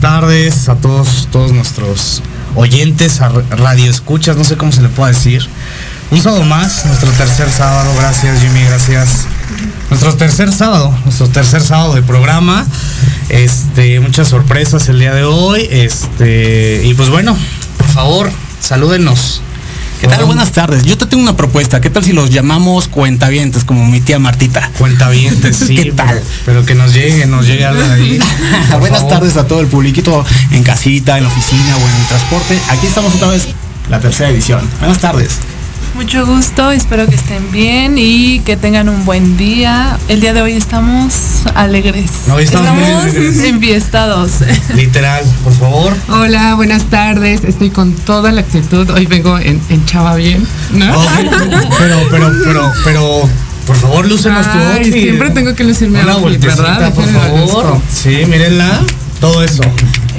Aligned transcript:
Tardes 0.00 0.68
a 0.68 0.76
todos, 0.76 1.28
todos 1.32 1.52
nuestros 1.52 2.22
oyentes, 2.54 3.20
a 3.20 3.28
radio 3.28 3.90
escuchas, 3.90 4.36
no 4.36 4.44
sé 4.44 4.56
cómo 4.56 4.70
se 4.70 4.80
le 4.80 4.88
puede 4.88 5.12
decir. 5.12 5.46
Un 6.10 6.22
sábado 6.22 6.44
más, 6.44 6.86
nuestro 6.86 7.10
tercer 7.10 7.50
sábado, 7.50 7.92
gracias 7.98 8.40
Jimmy, 8.40 8.62
gracias. 8.64 9.26
Nuestro 9.90 10.14
tercer 10.14 10.52
sábado, 10.52 10.96
nuestro 11.04 11.28
tercer 11.28 11.62
sábado 11.62 11.94
de 11.94 12.02
programa. 12.02 12.64
Este, 13.28 13.98
muchas 14.00 14.28
sorpresas 14.28 14.88
el 14.88 15.00
día 15.00 15.12
de 15.14 15.24
hoy. 15.24 15.66
Este, 15.70 16.82
y 16.84 16.94
pues 16.94 17.10
bueno, 17.10 17.36
por 17.76 17.88
favor, 17.88 18.30
salúdenos. 18.60 19.37
¿Qué 20.00 20.06
tal? 20.06 20.24
Buenas 20.26 20.52
tardes. 20.52 20.84
Yo 20.84 20.96
te 20.96 21.06
tengo 21.06 21.22
una 21.24 21.36
propuesta. 21.36 21.80
¿Qué 21.80 21.90
tal 21.90 22.04
si 22.04 22.12
los 22.12 22.30
llamamos 22.30 22.86
cuentavientes, 22.86 23.64
como 23.64 23.84
mi 23.86 24.00
tía 24.00 24.18
Martita? 24.20 24.70
Cuentavientes, 24.78 25.56
sí. 25.66 25.74
¿Qué 25.76 25.92
tal? 25.92 26.08
Pero, 26.08 26.22
pero 26.46 26.66
que 26.66 26.74
nos 26.76 26.94
llegue, 26.94 27.26
nos 27.26 27.46
llegue 27.46 27.64
algo 27.64 27.82
de 27.88 27.92
ahí. 27.94 28.18
Buenas 28.78 29.00
favor. 29.00 29.14
tardes 29.14 29.36
a 29.36 29.46
todo 29.48 29.60
el 29.60 29.66
publiquito 29.66 30.24
en 30.52 30.62
casita, 30.62 31.18
en 31.18 31.24
la 31.24 31.30
oficina 31.30 31.76
o 31.76 31.80
en 31.80 32.00
el 32.00 32.06
transporte. 32.06 32.58
Aquí 32.68 32.86
estamos 32.86 33.14
otra 33.14 33.28
vez, 33.28 33.48
la 33.90 33.98
tercera 33.98 34.30
edición. 34.30 34.68
Buenas 34.78 34.98
tardes. 35.00 35.38
Mucho 35.94 36.24
gusto, 36.26 36.70
espero 36.70 37.06
que 37.08 37.16
estén 37.16 37.50
bien 37.50 37.96
y 37.98 38.38
que 38.40 38.56
tengan 38.56 38.88
un 38.88 39.04
buen 39.04 39.36
día. 39.36 39.98
El 40.08 40.20
día 40.20 40.32
de 40.32 40.42
hoy 40.42 40.52
estamos 40.52 41.42
alegres. 41.54 42.10
Hoy 42.32 42.44
estamos 42.44 42.72
muy 42.74 42.84
alegres. 42.84 43.38
enfiestados. 43.44 44.30
Literal, 44.74 45.24
por 45.42 45.52
favor. 45.54 45.96
Hola, 46.08 46.54
buenas 46.54 46.84
tardes. 46.84 47.42
Estoy 47.42 47.70
con 47.70 47.92
toda 47.94 48.30
la 48.30 48.42
actitud. 48.42 48.88
Hoy 48.90 49.06
vengo 49.06 49.38
en, 49.38 49.60
en 49.70 49.84
chava 49.86 50.14
bien, 50.14 50.46
¿no? 50.72 50.94
Pero, 51.78 51.98
pero, 52.10 52.32
pero, 52.44 52.72
pero, 52.84 53.28
por 53.66 53.76
favor, 53.76 54.06
lúcenos 54.06 54.46
tu 54.50 54.56
outfit. 54.58 54.92
siempre 54.92 55.30
tengo 55.30 55.54
que 55.56 55.64
lucirme 55.64 56.00
Una 56.02 56.12
outfit, 56.12 56.40
vueltecita, 56.40 56.62
¿verdad? 56.62 56.94
por 56.94 57.06
favor. 57.08 57.80
Sí, 57.92 58.24
mírenla. 58.26 58.80
Todo 59.20 59.42
eso. 59.42 59.62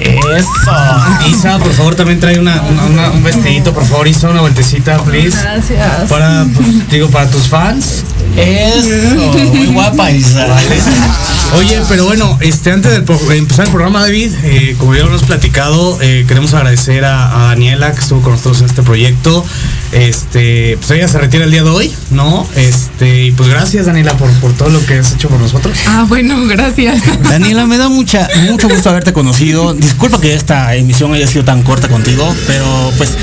Eso. 0.02 1.28
Isa, 1.30 1.58
por 1.60 1.72
favor, 1.74 1.96
también 1.96 2.20
trae 2.20 2.40
una, 2.40 2.62
una- 2.62 2.86
una- 2.86 3.10
un 3.12 3.24
vestidito, 3.24 3.74
por 3.74 3.86
favor, 3.86 4.08
Isa, 4.08 4.30
una 4.30 4.42
vueltecita, 4.42 4.98
please. 5.04 5.38
Gracias. 5.42 6.10
Para, 6.10 6.46
pues, 6.56 6.90
digo, 6.90 7.10
para 7.10 7.30
tus 7.30 7.48
fans. 7.48 8.04
Eso, 8.36 9.34
muy 9.54 9.68
guapa 9.68 10.12
Isa. 10.12 10.48
Oye, 11.57 11.81
pero 11.90 12.06
bueno, 12.06 12.38
este 12.42 12.72
antes 12.72 12.92
de 12.92 12.98
empezar 13.38 13.66
el 13.66 13.72
programa, 13.72 14.01
David, 14.01 14.31
eh, 14.44 14.75
como 14.78 14.96
ya 14.96 15.01
hemos 15.01 15.24
platicado, 15.24 16.00
eh, 16.01 16.24
queremos 16.28 16.54
agradecer 16.54 17.04
a, 17.06 17.44
a 17.44 17.48
Daniela 17.48 17.92
que 17.92 18.00
estuvo 18.00 18.22
con 18.22 18.34
nosotros 18.34 18.60
en 18.60 18.68
este 18.68 18.84
proyecto. 18.84 19.44
Este, 19.92 20.78
pues 20.78 20.92
ella 20.92 21.07
se 21.07 21.18
retira 21.18 21.46
el 21.46 21.51
día 21.51 21.63
de 21.63 21.69
hoy, 21.69 21.94
¿no? 22.12 22.48
Este, 22.56 23.25
y 23.25 23.31
pues 23.31 23.50
gracias, 23.50 23.88
Daniela, 23.88 24.16
por, 24.16 24.30
por 24.34 24.54
todo 24.54 24.69
lo 24.69 24.86
que 24.86 25.00
has 25.00 25.13
hecho 25.13 25.28
por 25.28 25.40
nosotros. 25.40 25.78
Ah, 25.88 26.06
bueno, 26.07 26.46
gracias. 26.46 27.01
Daniela, 27.24 27.66
me 27.66 27.78
da 27.78 27.90
mucha, 27.90 28.28
mucho 28.50 28.69
gusto 28.69 28.90
haberte 28.90 29.12
conocido. 29.12 29.74
Disculpa 29.74 30.22
que 30.22 30.36
esta 30.36 30.75
emisión 30.75 31.13
haya 31.13 31.28
sido 31.28 31.46
tan 31.46 31.63
corta 31.63 31.88
contigo, 31.88 32.34
pero 32.48 32.94
pues 32.98 33.18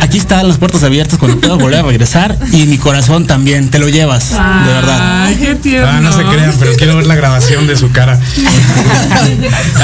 aquí 0.00 0.18
están 0.18 0.48
las 0.48 0.58
puertas 0.58 0.82
abiertas 0.82 1.18
cuando 1.18 1.40
puedas 1.40 1.58
volver 1.58 1.80
a 1.80 1.82
regresar 1.82 2.36
y 2.52 2.66
mi 2.66 2.78
corazón 2.78 3.26
también, 3.26 3.70
te 3.70 3.78
lo 3.78 3.88
llevas, 3.88 4.30
de 4.30 4.72
verdad. 4.72 5.24
Ay, 5.24 5.36
qué 5.36 5.54
tierno. 5.54 5.88
Ah, 5.88 6.00
no 6.00 6.12
se 6.12 6.24
crean, 6.24 6.54
pero 6.58 6.74
quiero 6.74 6.96
ver 6.96 7.06
la 7.06 7.14
grabación 7.14 7.66
de 7.66 7.76
su 7.76 7.90
cara. 7.92 8.18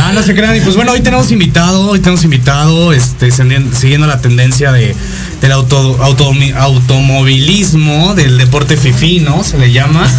ah, 0.02 0.12
no 0.14 0.22
se 0.22 0.34
crean. 0.34 0.56
Y 0.56 0.60
pues 0.60 0.76
bueno, 0.76 0.92
hoy 0.92 1.00
tenemos 1.00 1.30
invitado, 1.30 1.88
hoy 1.88 2.00
tenemos 2.00 2.24
invitado, 2.24 2.92
este, 2.92 3.30
siguiendo 3.30 4.06
la 4.06 4.20
tendencia 4.20 4.72
de, 4.72 4.94
del 5.40 5.52
auto, 5.52 5.98
automovilismo, 6.02 8.14
del 8.14 8.38
deporte 8.38 8.76
fifí, 8.76 9.20
¿no? 9.20 9.44
Se 9.44 9.58
le 9.58 9.72
llama. 9.72 10.06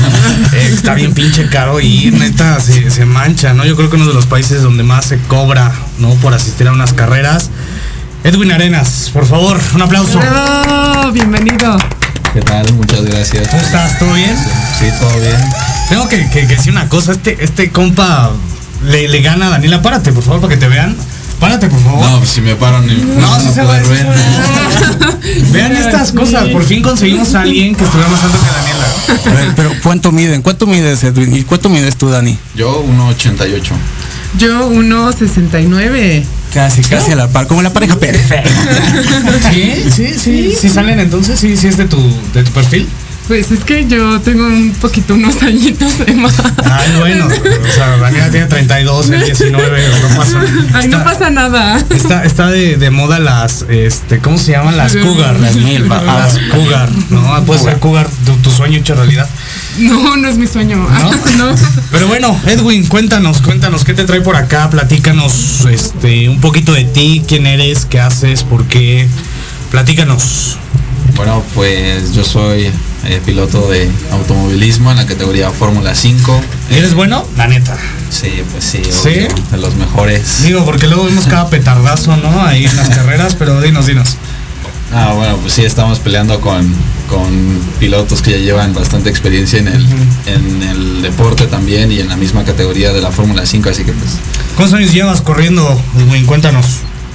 Eh, 0.54 0.72
está 0.74 0.94
bien 0.94 1.14
pinche 1.14 1.50
caro 1.50 1.82
y 1.82 2.10
neta 2.12 2.60
se, 2.60 2.90
se 2.90 3.06
mancha, 3.06 3.54
¿no? 3.54 3.66
Yo 3.66 3.76
creo 3.76 3.90
que 3.90 3.98
uno 3.98 4.08
de 4.08 4.14
los 4.14 4.28
países 4.28 4.62
donde 4.62 4.84
más 4.84 5.06
se 5.06 5.18
cobra, 5.20 5.74
¿no? 6.00 6.14
Por 6.16 6.34
asistir 6.34 6.68
a 6.68 6.72
unas 6.72 6.94
carreras. 6.94 7.50
Edwin 8.24 8.52
Arenas, 8.52 9.10
por 9.14 9.25
favor, 9.25 9.60
un 9.75 9.81
aplauso. 9.81 10.19
Oh, 10.19 11.12
bienvenido. 11.12 11.78
¿Qué 12.34 12.42
tal? 12.42 12.72
Muchas 12.74 13.04
gracias. 13.06 13.48
¿Cómo 13.48 13.62
estás? 13.62 14.00
¿Todo 14.00 14.14
bien? 14.14 14.36
Sí, 14.80 14.86
todo 15.00 15.19
bien. 15.19 15.38
Tengo 15.90 16.10
que, 16.10 16.30
que- 16.30 16.42
que 16.42 16.56
decir 16.56 16.72
una 16.72 16.90
cosa, 16.90 17.14
este, 17.14 17.42
este 17.44 17.72
compa 17.72 18.31
le, 18.86 19.08
le 19.08 19.22
gana 19.22 19.48
a 19.48 19.50
Daniela, 19.52 19.81
párate 19.81 20.12
por 20.12 20.24
favor 20.24 20.42
para 20.42 20.54
que 20.56 20.60
te 20.60 20.68
vean. 20.68 20.96
Párate 21.40 21.68
por 21.68 21.80
favor. 21.81 22.02
No, 22.04 22.18
pues 22.18 22.31
si 22.31 22.42
me 22.42 22.56
paran 22.56 22.86
ni 22.88 22.96
No, 22.96 23.40
sí 23.40 23.46
ver. 23.46 23.54
se 23.54 23.64
va. 23.64 23.80
Vean 25.52 25.75
estas 25.78 26.12
cosas, 26.12 26.46
por 26.50 26.64
fin 26.64 26.81
conseguimos 26.81 27.34
a 27.36 27.42
alguien 27.42 27.75
que 27.75 27.84
estuviera 27.84 28.10
más 28.10 28.24
alto 28.24 28.38
que 28.40 28.46
Daniela. 28.52 29.38
A 29.38 29.42
ver, 29.46 29.54
pero 29.56 29.72
¿cuánto 29.84 30.12
miden? 30.12 30.42
¿Cuánto 30.42 30.66
mides, 30.66 31.04
Edwin? 31.04 31.36
¿Y 31.36 31.44
cuánto 31.44 31.69
mides 31.69 31.96
tú, 31.96 32.10
Dani? 32.10 32.38
Yo 32.56 32.84
1.88. 32.84 33.72
Yo 34.38 34.70
1.69. 34.70 36.24
Casi, 36.54 36.82
casi 36.82 37.12
a 37.12 37.16
la 37.16 37.28
par, 37.28 37.48
como 37.48 37.62
la 37.62 37.72
pareja 37.74 37.98
perfecta. 37.98 38.50
Sí, 39.52 39.84
sí, 39.94 40.14
sí. 40.18 40.56
¿Sí 40.60 40.70
salen 40.70 41.00
entonces? 41.00 41.40
¿Sí, 41.40 41.58
sí 41.58 41.68
es 41.68 41.78
de 41.78 41.86
tu, 41.86 41.98
de 42.34 42.44
tu 42.44 42.52
perfil? 42.52 42.88
Pues 43.28 43.52
es 43.52 43.66
que 43.66 43.86
yo 43.88 44.22
tengo 44.22 44.46
un 44.46 44.74
poquito 44.80 45.14
unos 45.16 45.42
añitos 45.44 46.00
de 46.00 46.14
más. 46.14 46.34
Ay, 46.64 46.94
bueno. 46.98 47.28
O 47.28 47.74
sea, 47.74 47.98
Daniela 47.98 48.30
tiene 48.30 48.46
32, 48.46 49.10
él 49.10 49.26
19, 49.26 49.88
no 50.02 50.18
pasa. 50.18 50.42
Ay, 50.74 50.88
no 50.88 51.04
pasa 51.04 51.30
nada. 51.30 51.84
Está, 51.90 52.24
está 52.24 52.48
de, 52.48 52.78
de 52.78 52.90
moda 52.90 53.20
las, 53.20 53.66
este, 53.68 54.20
¿cómo 54.20 54.38
se 54.38 54.54
llaman? 54.54 54.78
Las 54.78 54.96
cougar. 54.96 55.38
Las 55.42 55.56
milpa. 55.58 56.02
Las 56.02 56.38
cougar, 56.54 56.90
¿no? 57.10 57.44
Puede 57.44 57.62
ser 57.62 57.80
cougar, 57.80 58.08
tu, 58.26 58.34
tu 58.38 58.50
sueño 58.50 58.80
hecho 58.80 58.96
realidad. 58.96 59.28
No, 59.78 60.18
no 60.18 60.28
es 60.28 60.38
mi 60.38 60.48
sueño. 60.48 60.78
¿No? 60.78 61.12
no. 61.38 61.56
Pero 61.92 62.08
bueno, 62.08 62.40
Edwin, 62.48 62.86
cuéntanos, 62.88 63.42
cuéntanos, 63.42 63.84
¿qué 63.84 63.94
te 63.94 64.06
trae 64.06 64.22
por 64.22 64.36
acá? 64.36 64.70
Platícanos 64.70 65.66
este, 65.70 66.30
un 66.30 66.42
poquito 66.42 66.74
de 66.74 66.86
ti, 66.86 67.24
quién 67.28 67.46
eres, 67.48 67.86
qué 67.86 68.00
haces, 68.00 68.44
por 68.44 68.66
qué. 68.66 69.08
Platícanos. 69.72 70.58
Bueno, 71.16 71.44
pues 71.56 72.14
yo 72.14 72.24
soy 72.24 72.72
eh, 73.06 73.22
piloto 73.26 73.70
de 73.70 73.90
automovilismo 74.12 74.92
en 74.92 74.98
la 74.98 75.06
categoría 75.06 75.50
Fórmula 75.50 75.96
5. 75.96 76.42
¿Eres 76.72 76.94
bueno? 76.94 77.26
La 77.38 77.48
neta. 77.48 77.76
Sí, 78.10 78.44
pues 78.52 78.64
sí, 78.64 78.82
¿Sí? 78.90 79.28
de 79.52 79.58
los 79.58 79.76
mejores. 79.76 80.44
Digo, 80.44 80.64
porque 80.66 80.88
luego 80.88 81.06
vemos 81.06 81.26
cada 81.26 81.50
petardazo, 81.50 82.18
¿no? 82.18 82.44
Ahí 82.44 82.66
en 82.66 82.76
las 82.76 82.90
carreras, 82.96 83.36
pero 83.36 83.62
dinos, 83.62 83.88
dinos. 83.88 84.18
Ah, 84.94 85.13
bueno, 85.16 85.38
pues 85.38 85.54
sí, 85.54 85.63
estamos 85.66 86.00
peleando 86.00 86.39
con, 86.39 86.74
con 87.10 87.60
pilotos 87.80 88.22
que 88.22 88.31
ya 88.31 88.38
llevan 88.38 88.74
bastante 88.74 89.10
experiencia 89.10 89.60
en 89.60 89.68
el, 89.68 89.86
en 90.28 90.63
el 90.63 91.01
deporte 91.01 91.45
también 91.48 91.92
y 91.92 92.00
en 92.00 92.07
la 92.07 92.16
misma 92.16 92.44
categoría 92.45 92.94
de 92.94 93.01
la 93.01 93.12
Fórmula 93.12 93.45
5, 93.45 93.69
así 93.69 93.84
que 93.84 93.92
pues 93.92 94.12
¿Cuántos 94.56 94.78
años 94.80 94.94
llevas 94.94 95.22
corriendo, 95.22 95.80
Edwin? 95.98 96.25
Cuéntanos. 96.25 96.66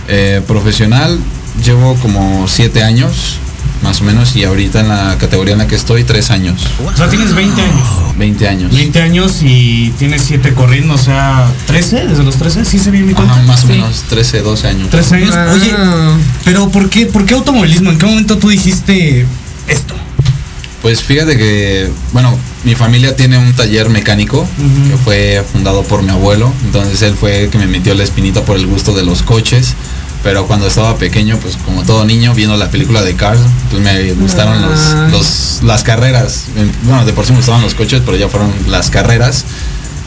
eh, 0.08 0.42
profesional 0.46 1.18
llevo 1.64 1.94
como 1.96 2.46
7 2.46 2.82
años, 2.82 3.38
más 3.82 4.00
o 4.00 4.04
menos, 4.04 4.34
y 4.36 4.44
ahorita 4.44 4.80
en 4.80 4.88
la 4.88 5.16
categoría 5.18 5.52
en 5.52 5.58
la 5.58 5.66
que 5.66 5.74
estoy, 5.74 6.04
3 6.04 6.30
años, 6.30 6.62
O 6.84 6.96
sea, 6.96 7.08
tienes 7.08 7.34
20 7.34 7.60
años. 7.60 7.88
20 8.16 8.48
años. 8.48 8.72
20 8.74 9.00
años 9.02 9.38
y 9.42 9.90
tienes 9.98 10.22
7 10.22 10.54
corriendo, 10.54 10.94
o 10.94 10.98
sea, 10.98 11.46
13, 11.66 12.06
desde 12.06 12.22
los 12.22 12.36
13, 12.36 12.64
¿sí 12.64 12.78
se 12.78 12.90
bien 12.90 13.06
mi 13.06 13.14
cuenta? 13.14 13.34
Ajá, 13.34 13.42
más 13.42 13.64
o 13.64 13.66
Sí. 13.66 13.72
menos 13.72 14.02
13, 14.08 14.40
12 14.42 14.68
años. 14.68 14.90
13 14.90 15.16
años. 15.16 15.34
Oye, 15.52 15.72
Ah. 15.76 16.16
pero 16.44 16.68
¿por 16.68 16.88
qué, 16.90 17.06
¿por 17.06 17.24
qué 17.26 17.34
automovilismo? 17.34 17.90
¿En 17.90 17.98
qué 17.98 18.06
momento 18.06 18.38
tú 18.38 18.48
dijiste 18.50 19.26
esto? 19.66 19.94
Pues 20.82 21.00
fíjate 21.02 21.36
que, 21.36 21.88
bueno, 22.12 22.36
mi 22.64 22.74
familia 22.74 23.14
tiene 23.14 23.38
un 23.38 23.52
taller 23.52 23.88
mecánico 23.88 24.40
Ujú. 24.40 24.90
que 24.90 24.96
fue 25.04 25.44
fundado 25.52 25.82
por 25.84 26.02
mi 26.02 26.10
abuelo, 26.10 26.52
entonces 26.64 27.00
él 27.02 27.14
fue 27.18 27.44
el 27.44 27.50
que 27.50 27.58
me 27.58 27.66
metió 27.68 27.94
la 27.94 28.02
espinita 28.02 28.44
por 28.44 28.56
el 28.56 28.66
gusto 28.66 28.92
de 28.92 29.04
los 29.04 29.22
coches, 29.22 29.74
pero 30.22 30.46
cuando 30.46 30.66
estaba 30.68 30.96
pequeño, 30.96 31.36
pues 31.38 31.56
como 31.64 31.82
todo 31.82 32.04
niño, 32.04 32.34
viendo 32.34 32.56
la 32.56 32.70
película 32.70 33.02
de 33.02 33.14
Cars, 33.14 33.40
pues 33.70 33.82
me 33.82 34.12
gustaron 34.14 34.62
Ah. 34.62 35.08
los, 35.10 35.12
los- 35.12 35.62
las 35.62 35.82
carreras, 35.82 36.44
bueno, 36.84 37.04
de 37.04 37.12
por 37.12 37.24
sí 37.26 37.32
me 37.32 37.38
gustaban 37.38 37.62
los 37.62 37.74
coches, 37.74 38.02
pero 38.04 38.16
ya 38.16 38.28
fueron 38.28 38.52
las 38.68 38.90
carreras, 38.90 39.44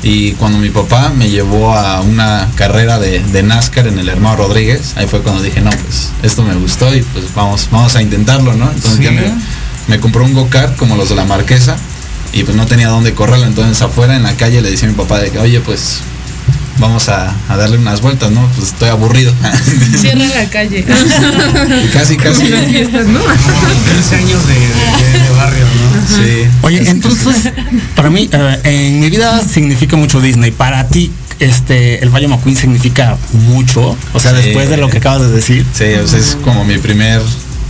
Y 0.03 0.33
cuando 0.33 0.59
mi 0.59 0.69
papá 0.69 1.09
me 1.17 1.29
llevó 1.31 1.73
a 1.75 2.01
una 2.01 2.47
carrera 2.55 2.99
de, 2.99 3.21
de 3.21 3.41
NASCAR 3.41 3.87
en 3.87 3.97
el 3.97 4.07
hermano 4.07 4.35
Rodríguez, 4.35 4.93
ahí 4.97 5.07
fue 5.07 5.21
cuando 5.21 5.41
dije, 5.41 5.61
no, 5.61 5.71
pues 5.71 6.09
esto 6.21 6.43
me 6.43 6.53
gustó 6.53 6.93
y 6.93 7.01
pues 7.01 7.33
vamos, 7.33 7.69
vamos 7.71 7.95
a 7.95 8.03
intentarlo, 8.03 8.53
¿no? 8.53 8.65
Entonces 8.65 8.97
Sí. 8.97 9.03
ya 9.03 9.09
me, 9.11 9.23
me 9.87 9.99
compró 9.99 10.23
un 10.23 10.33
go-kart 10.35 10.75
como 10.75 10.95
los 10.95 11.09
de 11.09 11.15
la 11.15 11.25
marquesa 11.25 11.75
y 12.33 12.43
pues 12.43 12.55
no 12.55 12.67
tenía 12.67 12.89
dónde 12.89 13.15
correrlo. 13.15 13.47
Entonces 13.47 13.81
afuera 13.81 14.15
en 14.15 14.21
la 14.23 14.33
calle 14.37 14.61
le 14.61 14.69
decía 14.69 14.87
a 14.87 14.91
mi 14.91 14.97
papá 14.97 15.17
de 15.19 15.31
que, 15.31 15.39
oye, 15.39 15.59
pues 15.61 16.01
vamos 16.77 17.09
a, 17.09 17.33
a 17.49 17.57
darle 17.57 17.77
unas 17.77 18.01
vueltas, 18.01 18.31
¿no? 18.31 18.47
Pues 18.55 18.69
estoy 18.69 18.89
aburrido. 18.89 19.33
Cierra 19.97 20.25
la 20.25 20.49
calle. 20.49 20.79
Y 20.79 21.87
casi, 21.93 22.17
casi. 22.17 22.47
Las 22.49 22.65
fiestas, 22.65 23.07
¿no? 23.07 23.19
15 23.19 24.15
años 24.15 24.47
de, 24.47 24.53
de- 24.53 25.19
de 25.23 25.29
barrio, 25.37 25.65
¿no? 25.65 26.17
Sí. 26.17 26.47
Oye, 26.61 26.89
entonces, 26.89 27.51
para 27.95 28.09
mí, 28.09 28.29
eh, 28.31 28.59
en 28.63 28.99
mi 28.99 29.09
vida 29.09 29.41
significa 29.43 29.95
mucho 29.97 30.19
Disney. 30.21 30.51
Para 30.51 30.87
ti, 30.87 31.11
este, 31.39 32.01
el 32.03 32.09
Valle 32.09 32.27
McQueen 32.27 32.55
significa 32.57 33.17
mucho. 33.33 33.95
O 34.13 34.19
sea, 34.19 34.31
Sí. 34.31 34.37
después 34.43 34.69
de 34.69 34.77
lo 34.77 34.89
que 34.89 34.97
acabas 34.97 35.21
de 35.21 35.29
decir. 35.29 35.65
Sí, 35.73 35.85
o 36.03 36.07
sea, 36.07 36.19
es 36.19 36.37
como 36.43 36.63
mi 36.65 36.77
primer 36.77 37.21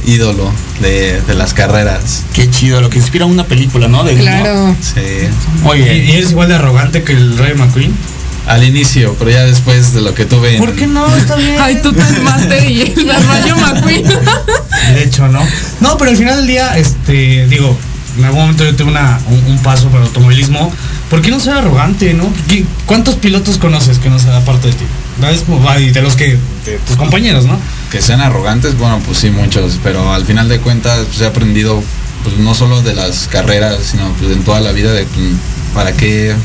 ídolo 0.08 0.52
de, 0.82 1.20
de 1.22 1.34
las 1.34 1.54
carreras. 1.56 2.24
Qué 2.34 2.50
chido, 2.50 2.80
lo 2.82 2.90
que 2.92 3.00
inspira 3.00 3.26
una 3.26 3.46
película, 3.46 3.88
¿no? 3.88 4.04
De. 4.04 4.16
Claro. 4.16 4.76
Sí. 4.82 5.00
¿Y, 5.02 5.68
Oye, 5.68 5.98
y 6.06 6.12
eres 6.12 6.32
igual 6.32 6.50
de 6.50 6.56
arrogante 6.56 7.04
que 7.04 7.14
el 7.14 7.38
Ray 7.38 7.56
McQueen? 7.56 7.92
Al 8.48 8.64
inicio, 8.64 9.16
pero 9.18 9.32
ya 9.32 9.44
después 9.44 9.94
de 9.94 10.02
lo 10.02 10.14
que 10.14 10.26
tuve 10.26 10.58
¿por 10.58 10.74
qué 10.76 10.86
no? 10.88 11.06
Está 11.16 11.36
bien. 11.38 11.56
Ay, 11.60 11.80
tú 11.82 11.92
te 11.94 12.04
Master 12.22 12.70
y 12.70 12.82
el 12.82 13.10
Rayo 13.28 13.56
McQueen. 13.58 14.04
De 14.94 15.04
hecho, 15.04 15.28
¿no? 15.28 15.42
No, 15.82 15.98
pero 15.98 16.12
al 16.12 16.18
final 16.18 16.38
del 16.38 16.48
día, 16.48 16.78
este, 16.78 17.48
digo, 17.48 17.76
en 18.20 18.24
algún 18.26 18.42
momento 18.42 18.64
yo 18.64 18.76
tuve 18.76 18.90
una, 18.92 19.20
un, 19.30 19.44
un 19.52 19.60
paso 19.64 19.88
por 19.90 20.00
el 20.02 20.08
automovilismo. 20.08 20.72
¿Por 21.10 21.22
qué 21.22 21.32
no 21.32 21.40
ser 21.40 21.54
arrogante, 21.54 22.14
no? 22.14 22.32
¿Qué- 22.48 22.66
¿Cuántos 22.86 23.16
pilotos 23.16 23.58
conoces 23.58 24.00
que 24.00 24.10
no 24.10 24.20
sean 24.20 24.36
aparte 24.36 24.68
de 24.68 24.74
ti? 24.74 24.86
Y 25.80 25.90
de 25.92 26.02
los 26.02 26.16
que, 26.16 26.38
de 26.66 26.78
tus 26.88 26.98
compañeros, 26.98 27.46
¿no? 27.46 27.58
que 27.92 28.02
sean 28.02 28.20
arrogantes, 28.22 28.78
bueno, 28.78 29.00
pues 29.06 29.20
sí, 29.20 29.30
muchos, 29.30 29.80
pero 29.84 30.12
al 30.14 30.26
final 30.26 30.50
de 30.50 30.60
cuentas 30.60 31.00
pues, 31.08 31.22
he 31.22 31.26
aprendido, 31.26 31.82
pues 32.24 32.38
no 32.38 32.54
solo 32.54 32.82
de 32.82 32.94
las 32.94 33.28
carreras, 33.30 33.78
sino 33.92 34.10
pues 34.20 34.32
en 34.32 34.44
toda 34.44 34.60
la 34.60 34.72
vida 34.72 34.92
de 34.92 35.04
pues, 35.06 35.28
para 35.74 35.94
qué, 35.94 36.36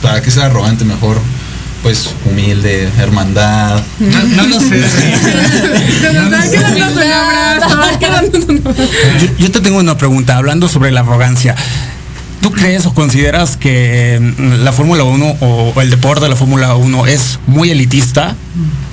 para 0.00 0.22
qué 0.22 0.30
ser 0.30 0.44
arrogante 0.44 0.84
mejor, 0.84 1.20
pues 1.84 2.14
humilde, 2.24 2.88
hermandad. 2.98 3.80
No, 4.00 4.22
no 4.22 4.46
lo 4.46 4.58
sé. 4.68 4.82
Yo, 9.20 9.28
yo 9.38 9.50
te 9.50 9.60
tengo 9.60 9.78
una 9.78 9.98
pregunta, 9.98 10.38
hablando 10.38 10.66
sobre 10.66 10.90
la 10.90 11.00
arrogancia. 11.00 11.54
¿Tú 12.40 12.52
crees 12.52 12.86
o 12.86 12.94
consideras 12.94 13.58
que 13.58 14.18
mm, 14.20 14.64
la 14.64 14.72
Fórmula 14.72 15.04
1 15.04 15.36
o, 15.40 15.80
el 15.80 15.90
deporte 15.90 16.24
de 16.24 16.30
la 16.30 16.36
Fórmula 16.36 16.74
1 16.74 17.06
es 17.06 17.38
muy 17.46 17.70
elitista? 17.70 18.34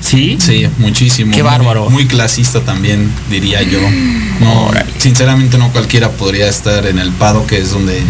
¿Sí? 0.02 0.38
Sí, 0.40 0.68
muchísimo. 0.78 1.34
Qué 1.34 1.42
bárbaro. 1.42 1.90
Muy, 1.90 2.08
clasista 2.08 2.60
también, 2.60 3.10
diría 3.30 3.62
yo. 3.62 3.80
No, 4.42 4.70
sinceramente 4.98 5.58
no 5.58 5.70
cualquiera 5.72 6.12
podría 6.12 6.50
estar 6.50 6.86
en 6.86 7.00
el 7.00 7.12
pado, 7.12 7.48
que 7.48 7.58
es 7.58 7.72
donde 7.72 8.02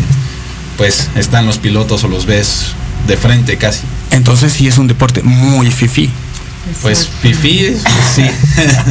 pues 0.77 1.09
están 1.15 1.45
los 1.45 1.59
pilotos 1.59 2.03
o 2.03 2.07
los 2.07 2.25
ves 2.25 2.73
de 3.07 3.15
frente 3.15 3.57
casi. 3.57 3.81
Entonces 4.11 4.53
sí 4.53 4.67
es 4.67 4.77
un 4.77 4.87
deporte 4.87 5.21
muy 5.23 5.71
fifi. 5.71 6.09
Pues 6.81 7.09
fifí, 7.21 7.75
sí. 8.15 8.23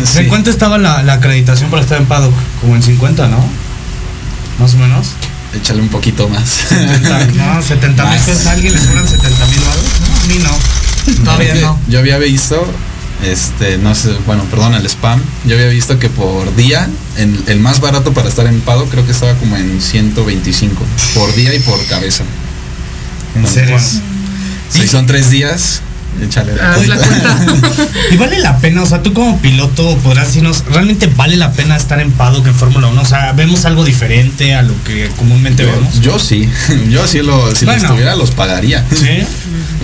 sí. 0.05 0.19
¿En 0.19 0.29
cuánto 0.29 0.51
estaba 0.51 0.77
la, 0.77 1.03
la 1.03 1.15
acreditación 1.15 1.71
para 1.71 1.83
estar 1.83 1.99
en 2.01 2.07
paddock? 2.07 2.35
Como 2.61 2.75
en 2.75 2.83
50, 2.83 3.29
¿no? 3.29 3.39
Más 4.59 4.75
o 4.75 4.79
menos. 4.79 5.09
Échale 5.55 5.81
un 5.81 5.89
poquito 5.89 6.29
más. 6.29 6.49
70, 6.69 7.27
no, 7.35 7.63
70 7.63 8.05
mil 8.07 8.19
pesos. 8.21 8.47
¿A 8.47 8.53
alguien 8.53 8.73
le 8.73 8.79
sobran 8.79 9.07
70 9.09 9.47
mil 9.47 9.61
baros? 9.61 9.85
No, 10.01 10.17
a 10.17 10.27
mí 10.27 10.43
no. 10.43 11.25
Todavía 11.25 11.55
Yo- 11.55 11.61
no. 11.67 11.81
Yo 11.89 11.99
había 12.01 12.19
visto, 12.19 12.65
este, 13.25 13.79
no 13.79 13.95
sé, 13.95 14.11
bueno, 14.27 14.45
perdón, 14.51 14.75
el 14.75 14.85
spam. 14.87 15.21
Yo 15.47 15.55
había 15.57 15.69
visto 15.69 15.99
que 15.99 16.09
por 16.09 16.55
día, 16.57 16.89
en- 17.17 17.43
el 17.47 17.61
más 17.61 17.81
barato 17.81 18.13
para 18.13 18.29
estar 18.29 18.47
en 18.47 18.61
Pado, 18.61 18.87
creo 18.87 19.05
que 19.07 19.13
estaba 19.13 19.35
como 19.35 19.57
en 19.57 19.81
125 19.81 20.83
por 21.15 21.35
día 21.35 21.55
y 21.55 21.61
por 21.61 21.85
cabeza. 21.87 22.25
En 23.37 23.47
serio. 23.47 23.79
Si 24.71 24.87
son 24.89 25.07
tres 25.07 25.31
días, 25.31 25.81
échale 26.23 26.55
la 26.57 26.73
Haz 26.73 26.87
la 26.89 26.97
cuenta. 26.97 27.37
cuenta. 27.37 27.71
Y 28.13 28.17
vale 28.17 28.39
la 28.41 28.59
pena, 28.59 28.83
o 28.83 28.87
sea, 28.87 29.03
tú 29.03 29.13
como 29.13 29.39
piloto 29.41 29.97
podrás 29.99 30.29
decirnos, 30.29 30.65
¿realmente 30.71 31.07
vale 31.07 31.37
la 31.37 31.53
pena 31.53 31.77
estar 31.77 32.01
en 32.01 32.11
paddock 32.13 32.47
en 32.47 32.55
Fórmula 32.55 32.89
1? 32.89 33.01
O 33.01 33.05
sea, 33.05 33.33
¿vemos 33.33 33.65
algo 33.65 33.85
diferente 33.85 34.55
a 34.55 34.63
lo 34.63 34.73
que 34.85 35.09
comúnmente 35.17 35.65
vemos? 35.65 35.95
Yo, 36.01 36.13
yo 36.13 36.19
sí, 36.19 36.49
yo 36.91 37.07
sí 37.07 37.19
lo, 37.23 37.55
si 37.55 37.65
Bueno. 37.65 37.83
los 37.83 37.91
tuviera 37.93 38.17
los 38.17 38.31
pagaría. 38.33 38.85
¿Sí? 38.91 39.25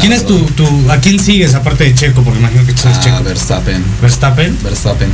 ¿Quién 0.01 0.13
es 0.13 0.27
tu, 0.27 0.39
tu, 0.47 0.91
a 0.91 0.99
quién 0.99 1.19
sigues 1.21 1.55
aparte 1.55 1.85
de 1.85 1.95
Checo? 1.95 2.23
Porque 2.23 2.39
imagino 2.41 2.65
que 2.67 2.73
tú 2.73 2.83
eres 2.85 2.99
Ah, 2.99 3.01
Checo. 3.01 3.23
Verstappen, 3.25 3.85
Verstappen. 4.03 4.59
Verstappen. 4.63 5.09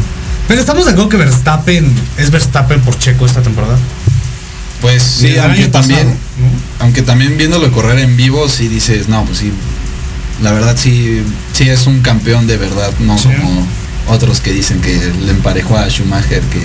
Pero 0.48 0.60
estamos 0.60 0.84
de 0.86 0.90
acuerdo 0.92 1.08
que 1.10 1.16
Verstappen 1.18 1.94
es 2.18 2.30
Verstappen 2.30 2.80
por 2.80 2.98
Checo 2.98 3.26
esta 3.26 3.42
temporada. 3.42 3.76
Pues 4.82 5.02
sí, 5.02 5.36
aunque 5.38 5.62
año 5.62 5.70
pasado, 5.72 5.94
también, 5.94 6.08
¿no? 6.08 6.14
aunque 6.80 7.02
también 7.02 7.38
viéndolo 7.38 7.70
correr 7.72 7.98
en 8.00 8.16
vivo, 8.16 8.48
sí 8.48 8.68
dices, 8.68 9.08
no, 9.08 9.24
pues 9.24 9.38
sí, 9.38 9.52
la 10.42 10.52
verdad 10.52 10.76
sí, 10.76 11.22
sí 11.52 11.68
es 11.68 11.86
un 11.86 12.00
campeón 12.02 12.46
de 12.46 12.56
verdad, 12.58 12.90
no 13.00 13.16
Sí. 13.16 13.28
como 13.40 13.66
otros 14.08 14.40
que 14.40 14.52
dicen 14.52 14.80
que 14.80 14.98
le 15.24 15.30
emparejó 15.30 15.78
a 15.78 15.88
Schumacher, 15.88 16.40
que 16.42 16.60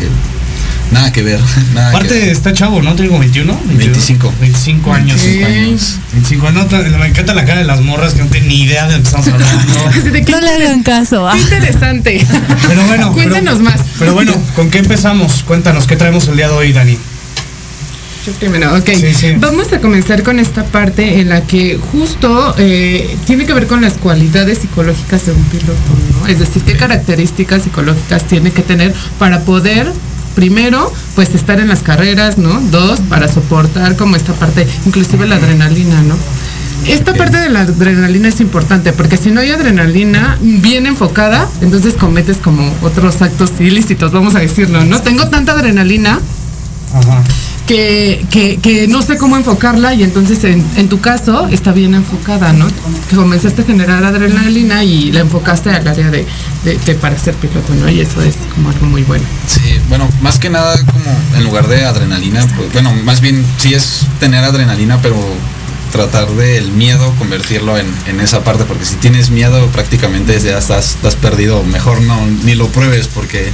nada 0.92 1.12
que 1.12 1.22
ver. 1.22 1.40
Nada 1.76 1.92
que 1.92 1.96
Aparte 1.98 2.14
ver. 2.16 2.30
está 2.30 2.54
chavo, 2.54 2.82
¿no? 2.82 2.96
Tengo 2.96 3.20
21, 3.20 3.60
25. 3.66 4.34
25 4.42 4.94
años. 4.94 5.22
25 5.22 5.46
años. 5.46 6.00
25 6.14 6.48
años. 6.48 6.68
No, 6.92 6.98
me 6.98 7.08
encanta 7.08 7.34
la 7.36 7.46
cara 7.46 7.60
de 7.60 7.66
las 7.68 7.82
morras 7.82 8.14
que 8.16 8.22
no 8.24 8.28
tienen 8.30 8.50
ni 8.50 8.62
idea 8.64 8.88
de 8.88 8.94
lo 8.98 9.04
que 9.04 9.08
estamos 9.10 9.28
hablando. 9.32 10.12
De 10.12 10.26
que- 10.26 10.32
No 10.32 10.40
le 10.42 10.50
hagan 10.54 10.82
caso. 10.84 11.28
ah. 11.28 11.34
Qué 11.36 11.42
interesante. 11.42 12.26
Pero 12.68 12.84
bueno. 12.88 13.14
Cuéntanos 13.14 13.60
pero- 13.60 13.70
más. 13.70 13.82
Pero 14.00 14.14
bueno, 14.16 14.34
¿con 14.56 14.72
qué 14.72 14.80
empezamos? 14.80 15.44
Cuéntanos, 15.44 15.86
¿qué 15.86 15.96
traemos 15.98 16.28
el 16.30 16.38
día 16.38 16.48
de 16.48 16.54
hoy, 16.56 16.74
Dani? 16.74 16.98
Primero, 18.34 18.76
ok. 18.76 18.90
Sí, 18.96 19.14
sí. 19.14 19.34
Vamos 19.40 19.72
a 19.74 19.80
comenzar 19.80 20.24
con 20.24 20.40
esta 20.40 20.66
parte 20.66 21.20
en 21.20 21.30
la 21.30 21.42
que 21.42 21.80
justo 21.92 22.54
eh, 22.58 23.18
tiene 23.26 23.46
que 23.46 23.54
ver 23.54 23.68
con 23.68 23.82
las 23.82 23.94
cualidades 23.94 24.60
psicológicas 24.60 25.26
de 25.26 25.32
un 25.32 25.44
piloto, 25.46 25.74
¿no? 26.20 26.28
Es 26.28 26.40
decir, 26.40 26.64
qué 26.64 26.76
características 26.76 27.64
psicológicas 27.64 28.24
tiene 28.26 28.52
que 28.52 28.62
tener 28.62 28.94
para 29.18 29.42
poder 29.42 29.92
primero, 30.36 30.94
pues 31.16 31.34
estar 31.34 31.60
en 31.60 31.68
las 31.68 31.82
carreras, 31.82 32.38
¿no? 32.38 32.62
Dos, 32.70 33.00
para 33.10 33.28
soportar 33.28 33.96
como 33.96 34.16
esta 34.16 34.34
parte, 34.34 34.68
inclusive 34.86 35.26
la 35.26 35.36
adrenalina, 35.36 36.02
¿no? 36.04 36.16
Esta 36.88 37.16
parte 37.16 37.38
de 37.38 37.50
la 37.50 37.62
adrenalina 37.62 38.28
es 38.28 38.40
importante 38.40 38.94
porque 38.94 39.18
si 39.18 39.32
no 39.32 39.42
hay 39.42 39.50
adrenalina 39.50 40.38
bien 40.42 40.86
enfocada, 40.86 41.50
entonces 41.62 41.96
cometes 41.96 42.38
como 42.38 42.72
otros 42.84 43.22
actos 43.22 43.52
ilícitos, 43.60 44.12
vamos 44.12 44.36
a 44.36 44.40
decirlo, 44.40 44.86
¿no? 44.86 45.02
Tengo 45.02 45.28
tanta 45.28 45.54
adrenalina 45.54 46.20
Ajá. 46.94 47.24
Que, 47.68 48.26
que, 48.32 48.58
que 48.58 48.88
no 48.88 49.02
sé 49.02 49.18
cómo 49.18 49.36
enfocarla 49.38 49.94
y 49.94 50.02
entonces 50.04 50.44
en, 50.46 50.66
en 50.78 50.88
tu 50.90 51.00
caso 51.02 51.48
está 51.52 51.74
bien 51.74 51.94
enfocada, 51.94 52.54
¿no? 52.54 52.66
Que 53.10 53.16
comenzaste 53.16 53.62
a 53.62 53.66
generar 53.66 54.04
adrenalina 54.04 54.84
y 54.84 55.12
la 55.12 55.20
enfocaste 55.20 55.70
al 55.70 55.88
área 55.88 56.10
de, 56.10 56.26
de- 56.64 56.78
de 56.78 56.96
para 56.96 57.18
ser 57.20 57.34
piloto, 57.36 57.74
¿no? 57.76 57.90
Y 57.90 58.00
eso 58.00 58.22
es 58.22 58.36
como 58.56 58.70
algo 58.70 58.86
muy 58.88 59.04
bueno. 59.04 59.26
Sí, 59.48 59.80
bueno, 59.90 60.08
más 60.22 60.40
que 60.40 60.50
nada 60.50 60.76
como 60.86 61.38
en 61.38 61.44
lugar 61.44 61.68
de 61.68 61.86
adrenalina, 61.86 62.46
pues 62.56 62.72
bueno, 62.74 62.92
más 63.04 63.20
bien 63.22 63.46
sí 63.58 63.74
es 63.74 64.08
tener 64.20 64.44
adrenalina, 64.44 65.02
pero 65.02 65.18
tratar 65.92 66.28
del 66.32 66.72
miedo 66.72 67.14
convertirlo 67.18 67.78
en, 67.78 67.88
en 68.08 68.20
esa 68.22 68.44
parte, 68.44 68.64
porque 68.66 68.86
si 68.86 68.96
tienes 68.96 69.30
miedo 69.30 69.68
prácticamente 69.68 70.40
ya 70.40 70.58
estás, 70.58 70.92
estás 70.96 71.16
perdido, 71.16 71.64
mejor 71.64 72.02
no, 72.02 72.26
ni 72.44 72.56
lo 72.56 72.68
pruebes 72.70 73.08
porque 73.08 73.50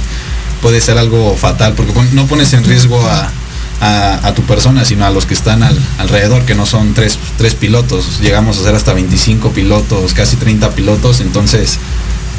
puede 0.62 0.80
ser 0.80 0.98
algo 0.98 1.36
fatal, 1.36 1.74
porque 1.74 1.92
no 2.12 2.26
pones 2.26 2.52
en 2.52 2.64
riesgo 2.64 3.00
a, 3.06 3.30
a- 3.80 4.20
a 4.26 4.34
tu 4.34 4.42
persona, 4.42 4.84
sino 4.84 5.04
a 5.04 5.10
los 5.10 5.26
que 5.26 5.34
están 5.34 5.62
al- 5.62 5.78
alrededor, 5.98 6.42
que 6.44 6.54
no 6.54 6.66
son 6.66 6.94
tres, 6.94 7.18
tres 7.38 7.54
pilotos, 7.54 8.20
llegamos 8.20 8.58
a 8.58 8.62
ser 8.62 8.74
hasta 8.74 8.92
25 8.92 9.50
pilotos, 9.50 10.14
casi 10.14 10.36
30 10.36 10.70
pilotos, 10.70 11.20
entonces 11.20 11.78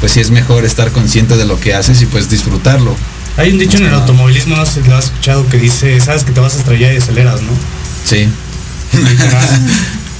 pues 0.00 0.12
sí 0.12 0.20
es 0.20 0.30
mejor 0.30 0.64
estar 0.64 0.90
consciente 0.92 1.36
de 1.36 1.44
lo 1.46 1.58
que 1.58 1.74
haces 1.74 2.02
y 2.02 2.06
pues 2.06 2.28
disfrutarlo. 2.28 2.94
Hay 3.38 3.50
un 3.52 3.58
dicho 3.58 3.76
en 3.78 3.86
el 3.86 3.94
automovilismo, 3.94 4.56
no 4.56 4.64
sé 4.66 4.82
si 4.82 4.88
lo 4.88 4.96
has 4.96 5.06
escuchado, 5.06 5.46
que 5.48 5.58
dice, 5.58 5.98
sabes 6.00 6.24
que 6.24 6.32
te 6.32 6.40
vas 6.40 6.54
a 6.54 6.58
estrellar 6.58 6.92
y 6.92 6.96
aceleras, 6.98 7.40
¿no? 7.42 7.50
Sí. 8.04 8.28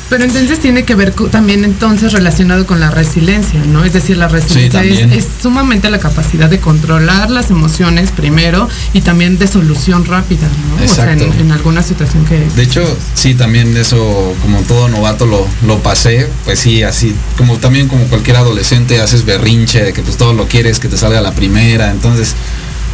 Pero 0.08 0.22
entonces 0.22 0.60
tiene 0.60 0.84
que 0.84 0.94
ver 0.94 1.12
también 1.30 1.64
entonces 1.64 2.12
relacionado 2.12 2.64
con 2.66 2.78
la 2.78 2.90
resiliencia, 2.90 3.60
¿no? 3.64 3.84
Es 3.84 3.92
decir, 3.92 4.16
la 4.16 4.28
resiliencia 4.28 4.82
es, 4.82 5.26
sumamente 5.42 5.90
la 5.90 5.98
capacidad 5.98 6.48
de 6.48 6.60
controlar 6.60 7.30
las 7.30 7.50
emociones 7.50 8.12
primero 8.12 8.68
y 8.92 9.00
también 9.00 9.38
de 9.38 9.48
solución 9.48 10.04
rápida, 10.04 10.46
¿no? 10.46 10.84
O 10.84 10.88
sea, 10.88 11.12
en, 11.12 11.20
en 11.20 11.50
alguna 11.50 11.82
situación 11.82 12.24
que... 12.24 12.38
De 12.54 12.62
hecho, 12.62 12.82
sí, 13.14 13.34
también 13.34 13.76
eso, 13.76 14.34
como 14.42 14.60
todo 14.62 14.88
novato 14.88 15.26
lo, 15.26 15.46
lo 15.66 15.78
pasé, 15.82 16.28
pues 16.44 16.60
sí, 16.60 16.84
así, 16.84 17.14
como 17.36 17.56
también 17.58 17.88
como 17.88 18.04
cualquier 18.04 18.36
adolescente 18.36 19.00
haces 19.00 19.24
berrinche 19.24 19.82
de 19.82 19.92
que 19.92 20.02
pues 20.02 20.16
todo 20.16 20.34
lo 20.34 20.46
quieres 20.46 20.78
que 20.78 20.88
te 20.88 20.96
salga 20.96 21.18
a 21.18 21.22
la 21.22 21.32
primera, 21.32 21.90
entonces, 21.90 22.34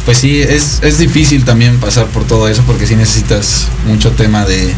pues 0.05 0.17
sí, 0.17 0.41
es, 0.41 0.79
es 0.81 0.97
difícil 0.97 1.45
también 1.45 1.79
pasar 1.79 2.07
por 2.07 2.25
todo 2.25 2.47
eso 2.47 2.63
porque 2.65 2.87
sí 2.87 2.95
necesitas 2.95 3.67
mucho 3.87 4.11
tema 4.11 4.45
de, 4.45 4.73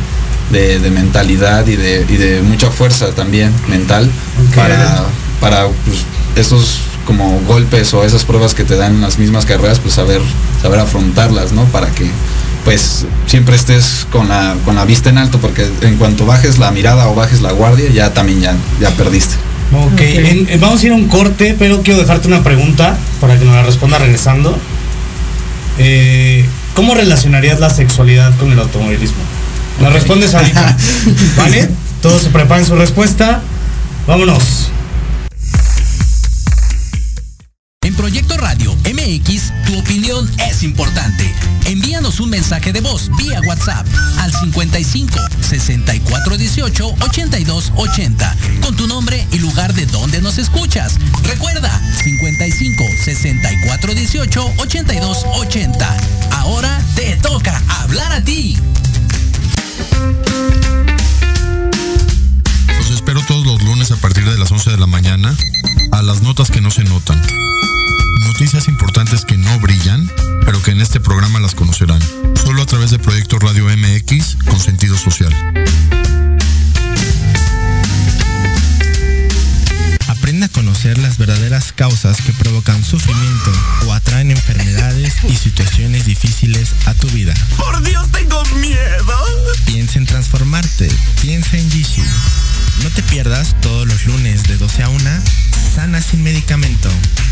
de, 0.51 0.79
de 0.79 0.91
mentalidad 0.91 1.65
y 1.67 1.75
de, 1.75 2.05
y 2.07 2.17
de 2.17 2.41
mucha 2.41 2.69
fuerza 2.71 3.07
también 3.11 3.51
mental 3.67 4.09
para, 4.55 5.05
para 5.39 5.67
pues, 5.85 5.99
esos 6.35 6.79
como 7.05 7.39
golpes 7.47 7.93
o 7.93 8.03
esas 8.03 8.23
pruebas 8.25 8.53
que 8.55 8.63
te 8.63 8.75
dan 8.75 8.99
las 9.01 9.19
mismas 9.19 9.45
carreras, 9.45 9.79
pues 9.79 9.93
saber, 9.93 10.21
saber 10.61 10.79
afrontarlas, 10.79 11.51
¿no? 11.51 11.65
Para 11.65 11.89
que 11.91 12.09
pues 12.63 13.05
siempre 13.27 13.55
estés 13.55 14.07
con 14.11 14.27
la, 14.27 14.55
con 14.65 14.75
la 14.75 14.85
vista 14.85 15.11
en 15.11 15.19
alto, 15.19 15.37
porque 15.39 15.67
en 15.81 15.97
cuanto 15.97 16.25
bajes 16.25 16.57
la 16.57 16.71
mirada 16.71 17.07
o 17.09 17.13
bajes 17.13 17.41
la 17.41 17.51
guardia, 17.51 17.91
ya 17.91 18.11
también 18.13 18.41
ya, 18.41 18.55
ya 18.81 18.89
perdiste. 18.91 19.35
Ok, 19.71 20.01
en- 20.01 20.49
en- 20.49 20.59
vamos 20.59 20.81
a 20.81 20.85
ir 20.87 20.91
a 20.91 20.95
un 20.95 21.07
corte, 21.07 21.55
pero 21.59 21.83
quiero 21.83 21.99
dejarte 21.99 22.27
una 22.27 22.43
pregunta 22.43 22.97
para 23.21 23.37
que 23.37 23.45
nos 23.45 23.53
la 23.53 23.61
responda 23.63 23.99
regresando. 23.99 24.57
Eh, 25.77 26.45
¿Cómo 26.73 26.95
relacionarías 26.95 27.59
la 27.59 27.69
sexualidad 27.69 28.35
con 28.37 28.51
el 28.51 28.59
automovilismo? 28.59 29.17
Nos 29.79 29.93
respondes 29.93 30.33
ahorita. 30.35 30.75
¿Vale? 31.37 31.69
Todos 32.01 32.23
se 32.23 32.29
preparen 32.29 32.65
su 32.65 32.75
respuesta. 32.75 33.41
Vámonos. 34.07 34.69
En 37.81 37.93
Proyecto 37.95 38.35
Radio 38.37 38.75
MX, 38.83 39.53
tu 39.67 39.77
opinión 39.77 40.29
es 40.49 40.63
importante. 40.63 41.31
Envíanos 41.65 42.19
un 42.19 42.31
mensaje 42.31 42.73
de 42.73 42.81
voz 42.81 43.11
vía 43.15 43.39
WhatsApp 43.47 43.85
al 44.19 44.31
55 44.31 45.19
64 45.41 46.37
18 46.37 46.95
82 47.01 47.71
80 47.75 48.35
con 48.61 48.75
tu 48.75 48.87
nombre 48.87 49.25
y 49.31 49.37
lugar 49.37 49.73
de 49.73 49.85
donde 49.85 50.19
nos 50.21 50.39
escuchas. 50.39 50.97
Recuerda 51.23 51.79
55 52.03 52.83
64 53.03 53.93
18 53.93 54.53
82 54.57 55.25
80. 55.35 55.97
Ahora 56.31 56.81
te 56.95 57.15
toca 57.17 57.61
hablar 57.67 58.11
a 58.13 58.21
ti. 58.21 58.57
Mañana 65.05 65.37
a 65.91 66.01
las 66.01 66.23
notas 66.23 66.49
que 66.49 66.61
no 66.61 66.71
se 66.71 66.83
notan. 66.83 67.21
Noticias 68.21 68.67
importantes 68.67 69.23
que 69.23 69.37
no 69.37 69.59
brillan, 69.59 70.09
pero 70.45 70.61
que 70.63 70.71
en 70.71 70.81
este 70.81 70.99
programa 70.99 71.39
las 71.39 71.53
conocerán. 71.53 72.01
Solo 72.43 72.63
a 72.63 72.65
través 72.65 72.89
de 72.89 72.97
Proyecto 72.97 73.37
Radio 73.37 73.65
MX 73.65 74.37
con 74.49 74.59
sentido 74.59 74.97
social. 74.97 75.31
Aprende 80.07 80.47
a 80.47 80.49
conocer 80.49 80.97
las 80.97 81.19
verdaderas 81.19 81.71
causas 81.71 82.17
que 82.21 82.33
provocan 82.33 82.83
sufrimiento 82.83 83.51
o 83.85 83.93
atraen 83.93 84.31
enfermedades 84.31 85.13
y 85.29 85.35
situaciones 85.35 86.05
difíciles 86.05 86.71
a 86.85 86.95
tu 86.95 87.07
vida. 87.09 87.35
Por 87.57 87.83
Dios, 87.83 88.09
tengo 88.11 88.43
miedo. 88.55 89.23
Piensa 89.65 89.99
en 89.99 90.07
transformarte. 90.07 90.89
Piensa 91.21 91.57
en 91.57 91.69
Jishu. 91.69 92.01
No 92.85 92.91
te 92.91 93.01
pierdas 93.01 93.55
todos 93.61 93.87
los 93.87 94.05
lunes 94.05 94.43
de 94.43 94.57
12 94.57 94.83
a 94.83 94.89
1 94.89 95.09
Sana 95.73 95.99
sin 96.03 96.21
medicamento. 96.21 96.87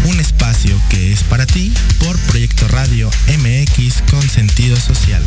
Un 0.06 0.20
espacio 0.20 0.76
que 0.90 1.14
es 1.14 1.22
para 1.22 1.46
ti 1.46 1.72
por 2.00 2.18
Proyecto 2.22 2.68
Radio 2.70 3.12
MX 3.28 4.02
con 4.10 4.28
sentido 4.28 4.76
social. 4.76 5.24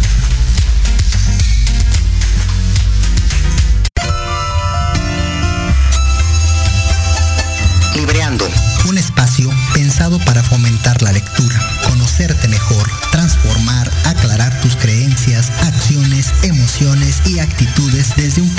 Libreando, 7.95 8.49
un 8.89 8.99
espacio 8.99 9.49
pensado 9.75 10.19
para 10.19 10.43
fomentar 10.43 11.01
la 11.03 11.13
lectura, 11.13 11.59
conocerte 11.89 12.49
mejor, 12.49 12.91
transformar, 13.11 13.91
aclarar 14.05 14.61
tus 14.61 14.77
creencias, 14.77 15.51
acciones, 15.63 16.33
emociones 16.43 17.23
y 17.27 17.39
actitudes 17.39 18.15
desde 18.17 18.43
un 18.43 18.51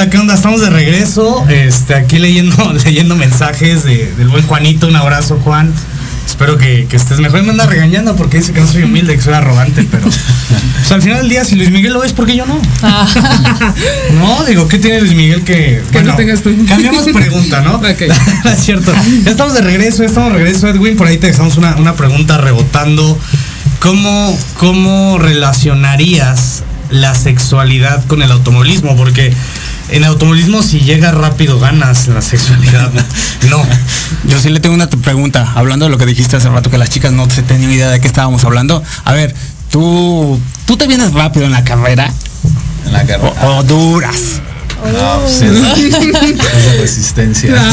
onda? 0.00 0.10
¿Qué 0.10 0.18
onda? 0.18 0.34
Estamos 0.34 0.60
de 0.60 0.70
regreso. 0.70 1.44
Este, 1.48 1.94
aquí 1.94 2.18
leyendo, 2.18 2.72
leyendo 2.84 3.16
mensajes 3.16 3.84
de- 3.84 4.12
del 4.16 4.28
buen 4.28 4.46
Juanito. 4.46 4.86
Un 4.88 4.96
abrazo, 4.96 5.38
Juan. 5.44 5.72
Espero 6.26 6.56
que, 6.56 6.86
que 6.88 6.96
estés 6.96 7.18
mejor. 7.18 7.42
Me 7.42 7.50
anda 7.50 7.66
regañando 7.66 8.16
porque 8.16 8.38
dice 8.38 8.52
que 8.52 8.60
no 8.60 8.66
soy 8.66 8.84
humilde, 8.84 9.14
que 9.16 9.20
soy 9.22 9.34
arrogante, 9.34 9.86
pero. 9.90 10.04
pues, 10.08 10.92
al 10.92 11.02
final 11.02 11.18
del 11.18 11.28
día, 11.28 11.44
si 11.44 11.56
Luis 11.56 11.70
Miguel 11.70 11.92
lo 11.92 12.02
es, 12.04 12.12
¿por 12.12 12.24
qué 12.26 12.36
yo 12.36 12.46
no? 12.46 12.60
No, 14.18 14.44
digo, 14.44 14.68
¿qué 14.68 14.78
tiene 14.78 15.00
Luis 15.00 15.14
Miguel 15.14 15.42
que. 15.42 15.82
Que 15.92 16.02
no 16.02 16.14
tengas 16.14 16.42
tú. 16.42 16.50
Cambiamos 16.66 17.04
pregunta, 17.04 17.60
¿no? 17.64 17.80
es 17.86 18.64
cierto. 18.64 18.92
Ya 19.24 19.30
estamos 19.30 19.54
de 19.54 19.60
regreso, 19.60 19.98
ya 20.02 20.08
estamos 20.08 20.32
de 20.32 20.38
regreso, 20.38 20.68
Edwin. 20.68 20.96
Por 20.96 21.08
ahí 21.08 21.18
te 21.18 21.26
dejamos 21.26 21.56
una, 21.56 21.76
una 21.76 21.94
pregunta 21.94 22.38
rebotando. 22.38 23.18
¿Cómo, 23.80 24.38
¿Cómo 24.58 25.18
relacionarías 25.18 26.62
la 26.90 27.14
sexualidad 27.14 28.04
con 28.06 28.20
el 28.22 28.30
automovilismo? 28.30 28.94
Porque 28.94 29.32
en 29.90 30.04
automovilismo, 30.04 30.62
si 30.62 30.80
llegas 30.80 31.14
rápido, 31.14 31.58
ganas 31.58 32.08
en 32.08 32.14
la 32.14 32.22
sexualidad. 32.22 32.90
No. 33.48 33.64
Yo 34.28 34.38
sí 34.38 34.50
le 34.50 34.60
tengo 34.60 34.74
una 34.74 34.88
pregunta, 34.88 35.50
hablando 35.54 35.86
de 35.86 35.90
lo 35.90 35.96
que 35.98 36.04
dijiste 36.04 36.36
hace 36.36 36.48
rato, 36.50 36.70
que 36.70 36.76
las 36.76 36.90
chicas 36.90 37.10
no 37.10 37.28
se 37.30 37.42
tenían 37.42 37.72
idea 37.72 37.88
de 37.88 38.00
qué 38.00 38.06
estábamos 38.06 38.44
hablando. 38.44 38.82
A 39.04 39.12
ver, 39.12 39.34
tú, 39.70 40.38
tú 40.66 40.76
te 40.76 40.86
vienes 40.86 41.14
rápido 41.14 41.46
en 41.46 41.52
la 41.52 41.64
carrera. 41.64 42.12
En 42.84 42.92
la 42.92 43.04
carrera. 43.06 43.32
O, 43.42 43.56
o 43.56 43.62
duras. 43.62 44.42
No, 44.92 45.20
pues 45.20 45.42
es, 45.42 46.80
resistencia. 46.80 47.54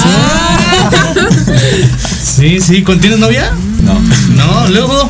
Sí, 2.24 2.60
sí, 2.62 2.84
¿contienes 2.84 3.20
novia? 3.20 3.52
No. 3.82 4.00
No, 4.36 4.68
luego, 4.70 5.10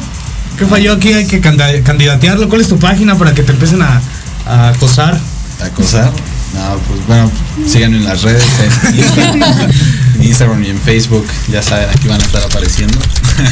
¿qué 0.57 0.65
falló 0.65 0.93
aquí? 0.93 1.13
Hay 1.13 1.27
que 1.27 1.41
candidatearlo. 1.41 2.47
¿Cuál 2.47 2.61
es 2.61 2.69
tu 2.69 2.79
página 2.79 3.15
para 3.17 3.33
que 3.33 3.43
te 3.43 3.51
empiecen 3.51 3.81
a, 3.81 4.01
a 4.45 4.69
acosar? 4.69 5.19
acosar. 5.61 6.11
No, 6.53 6.77
pues 6.87 7.05
bueno, 7.07 7.31
síganme 7.67 7.97
en 7.97 8.05
las 8.05 8.21
redes, 8.23 8.43
en 8.59 8.95
Instagram, 8.97 9.43
en 10.15 10.23
Instagram 10.23 10.63
y 10.63 10.69
en 10.69 10.79
Facebook, 10.79 11.25
ya 11.51 11.61
saben, 11.61 11.89
aquí 11.89 12.07
van 12.07 12.21
a 12.21 12.23
estar 12.23 12.41
apareciendo. 12.43 12.97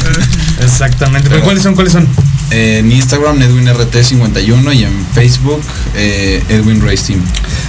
Exactamente, 0.60 1.28
pero 1.28 1.42
¿cuáles 1.42 1.62
son? 1.62 1.74
¿Cuáles 1.74 1.92
son? 1.92 2.08
Eh, 2.50 2.78
en 2.78 2.92
Instagram, 2.92 3.40
EdwinRT51 3.40 4.74
y 4.74 4.84
en 4.84 5.06
Facebook, 5.14 5.60
eh, 5.94 6.42
Edwin 6.48 6.80
Race 6.80 7.04
Team. 7.06 7.20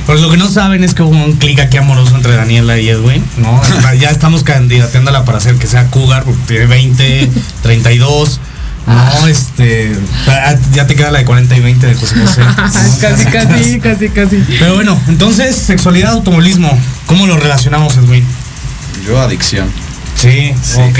Pues 0.05 0.21
lo 0.21 0.29
que 0.29 0.37
no 0.37 0.49
saben 0.49 0.83
es 0.83 0.93
que 0.93 1.03
hubo 1.03 1.11
un 1.11 1.33
clic 1.33 1.59
aquí 1.59 1.77
amoroso 1.77 2.15
entre 2.15 2.35
Daniela 2.35 2.77
y 2.79 2.89
Edwin, 2.89 3.23
¿no? 3.37 3.61
ya 3.99 4.09
estamos 4.09 4.43
candidateándola 4.43 5.25
para 5.25 5.39
hacer 5.39 5.55
que 5.55 5.67
sea 5.67 5.87
cougar, 5.89 6.23
porque 6.23 6.41
tiene 6.47 6.65
20, 6.67 7.29
32. 7.63 8.39
No, 8.87 9.27
este. 9.27 9.91
ah, 10.27 10.55
Ya 10.73 10.87
te 10.87 10.95
queda 10.95 11.11
la 11.11 11.19
de 11.19 11.25
40 11.25 11.55
y 11.57 11.59
20 11.59 11.87
de 11.87 11.93
José 11.95 12.15
José. 12.15 12.41
casi, 13.01 13.25
casi, 13.25 13.79
casi, 13.83 14.09
casi. 14.09 14.37
Pero 14.59 14.75
bueno, 14.75 14.99
entonces, 15.07 15.55
sexualidad, 15.55 16.13
automovilismo, 16.13 16.77
¿cómo 17.05 17.27
lo 17.27 17.37
relacionamos, 17.37 17.97
Edwin? 17.97 18.23
Yo, 19.05 19.19
adicción. 19.19 19.67
Sí, 20.15 20.51
ok. 20.77 20.99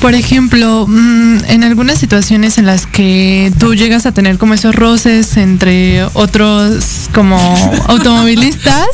Por 0.00 0.14
ejemplo, 0.16 0.86
mm, 0.88 1.44
en 1.46 1.62
algunas 1.62 1.96
situaciones 1.98 2.58
en 2.58 2.66
las 2.66 2.86
que 2.86 3.52
tú 3.60 3.76
llegas 3.76 4.04
a 4.04 4.10
tener 4.10 4.36
como 4.36 4.52
esos 4.54 4.74
roces 4.74 5.36
entre 5.36 6.02
otros 6.14 7.08
como 7.14 7.36
automovilistas, 7.86 8.88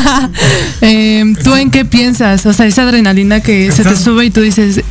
eh, 0.80 1.24
¿tú 1.42 1.56
en 1.56 1.72
qué 1.72 1.84
piensas? 1.84 2.46
O 2.46 2.52
sea, 2.52 2.66
esa 2.66 2.82
adrenalina 2.82 3.40
que 3.40 3.72
se 3.72 3.82
te 3.82 3.96
sube 3.96 4.26
y 4.26 4.30
tú 4.30 4.42
dices, 4.42 4.82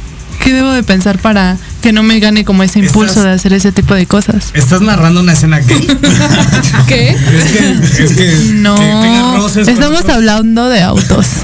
¿qué 0.43 0.53
debo 0.53 0.71
de 0.71 0.83
pensar 0.83 1.19
para 1.19 1.57
que 1.81 1.91
no 1.91 2.03
me 2.03 2.19
gane 2.19 2.43
como 2.45 2.63
ese 2.63 2.79
impulso 2.79 3.13
Estás- 3.19 3.23
de 3.23 3.31
hacer 3.31 3.53
ese 3.53 3.71
tipo 3.71 3.93
de 3.93 4.05
cosas. 4.05 4.51
¿Estás 4.53 4.81
narrando 4.81 5.21
una 5.21 5.33
escena 5.33 5.59
gay? 5.59 5.87
¿Qué? 6.87 7.09
Es 7.09 7.17
que, 7.51 8.03
es 8.03 8.11
que, 8.13 8.51
No, 8.53 8.75
que 8.75 8.81
tenga 8.81 9.35
roces 9.37 9.65
con 9.65 9.73
estamos 9.73 10.05
hablando 10.09 10.69
de 10.69 10.81
autos. 10.81 11.27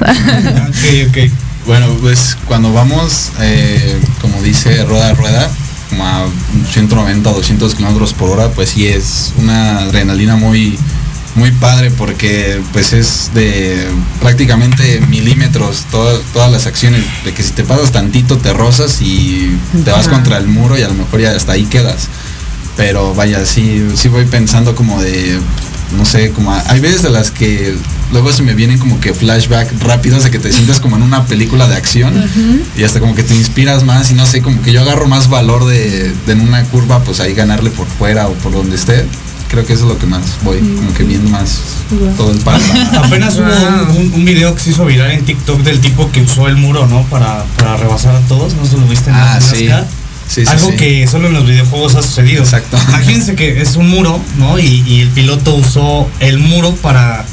Ok, 0.70 1.08
ok. 1.08 1.30
Bueno, 1.66 1.86
pues 2.00 2.36
cuando 2.46 2.72
vamos, 2.72 3.30
eh, 3.40 3.98
como 4.20 4.42
dice 4.42 4.82
Rueda 4.84 5.10
a 5.10 5.14
Rueda, 5.14 5.50
como 5.90 6.06
a 6.06 6.26
190 6.72 7.30
o 7.30 7.34
200 7.34 7.74
kilómetros 7.74 8.14
por 8.14 8.30
hora, 8.30 8.48
pues 8.50 8.70
sí 8.70 8.86
es 8.86 9.32
una 9.36 9.78
adrenalina 9.80 10.36
muy, 10.36 10.78
muy 11.36 11.50
padre 11.52 11.90
porque 11.90 12.60
pues 12.72 12.92
es 12.92 13.30
de 13.34 13.86
prácticamente 14.20 15.00
milímetros 15.08 15.84
todas, 15.90 16.20
todas 16.32 16.50
las 16.50 16.66
acciones, 16.66 17.04
de 17.24 17.32
que 17.32 17.42
si 17.42 17.50
te 17.52 17.62
pasas 17.64 17.92
tantito 17.92 18.36
te 18.38 18.52
rozas 18.52 19.00
y 19.00 19.56
te 19.84 19.90
vas 19.90 20.06
Ajá. 20.06 20.16
contra 20.16 20.38
el 20.38 20.48
muro 20.48 20.78
y 20.78 20.82
a 20.82 20.88
lo 20.88 20.94
mejor 20.94 21.20
ya 21.20 21.30
hasta 21.32 21.52
ahí 21.52 21.64
quedas. 21.66 22.08
Pero 22.76 23.14
vaya, 23.14 23.44
sí, 23.46 23.86
sí 23.94 24.08
voy 24.08 24.24
pensando 24.24 24.74
como 24.74 25.00
de, 25.02 25.38
no 25.96 26.04
sé, 26.04 26.30
como 26.30 26.52
a- 26.52 26.64
hay 26.68 26.80
veces 26.80 27.02
de 27.02 27.10
las 27.10 27.30
que 27.30 27.74
luego 28.10 28.32
se 28.32 28.42
me 28.42 28.54
vienen 28.54 28.78
como 28.78 28.98
que 29.00 29.12
flashback 29.14 29.80
rápidos 29.82 30.24
de 30.24 30.30
que 30.30 30.38
te 30.38 30.52
sientes 30.52 30.80
como 30.80 30.96
en 30.96 31.02
una 31.02 31.26
película 31.26 31.68
de 31.68 31.76
acción 31.76 32.12
y 32.76 32.82
hasta 32.84 32.98
como 33.00 33.14
que 33.14 33.22
te 33.22 33.34
inspiras 33.34 33.84
más 33.84 34.10
y 34.10 34.14
no 34.14 34.26
sé, 34.26 34.40
como 34.42 34.62
que 34.62 34.72
yo 34.72 34.80
agarro 34.82 35.06
más 35.06 35.28
valor 35.28 35.66
de, 35.66 36.12
de 36.26 36.32
en 36.32 36.40
una 36.40 36.62
curva, 36.64 37.00
pues 37.04 37.20
ahí 37.20 37.34
ganarle 37.34 37.70
por 37.70 37.86
fuera 37.86 38.28
o 38.28 38.32
por 38.34 38.52
donde 38.52 38.76
esté. 38.76 39.04
Creo 39.50 39.66
que 39.66 39.72
eso 39.72 39.82
es 39.84 39.88
lo 39.88 39.98
que 39.98 40.06
más 40.06 40.22
voy, 40.44 40.58
como 40.60 40.94
que 40.94 41.02
viendo 41.02 41.28
más 41.30 41.60
todo 42.16 42.30
el 42.30 42.38
panorama. 42.38 43.00
Apenas 43.04 43.36
hubo 43.36 43.46
un, 43.90 43.96
un- 43.96 44.12
un 44.14 44.24
video 44.24 44.54
que 44.54 44.60
se 44.60 44.70
hizo 44.70 44.84
viral 44.84 45.10
en 45.10 45.24
TikTok 45.24 45.60
del 45.62 45.80
tipo 45.80 46.08
que 46.12 46.22
usó 46.22 46.46
el 46.46 46.56
muro, 46.56 46.86
¿no? 46.86 47.02
Para, 47.06 47.44
para 47.58 47.76
rebasar 47.76 48.14
a 48.14 48.20
todos. 48.20 48.54
No 48.54 48.64
si 48.64 48.76
lo 48.76 48.86
viste 48.86 49.10
en 49.10 49.16
Ah, 49.16 49.34
en 49.36 49.42
sí. 49.42 49.68
Sí, 50.28 50.44
sí, 50.46 50.48
Algo 50.48 50.70
sí. 50.70 50.76
que 50.76 51.06
solo 51.08 51.26
en 51.26 51.34
los 51.34 51.44
videojuegos 51.44 51.96
ha 51.96 52.02
sucedido. 52.02 52.44
Exacto. 52.44 52.78
Imagínense 52.90 53.34
que 53.34 53.60
es 53.60 53.74
un 53.74 53.88
muro, 53.90 54.20
¿no? 54.38 54.60
Y, 54.60 54.84
y 54.86 55.00
el 55.00 55.08
piloto 55.08 55.56
usó 55.56 56.08
el 56.20 56.38
muro 56.38 56.72
para 56.76 57.24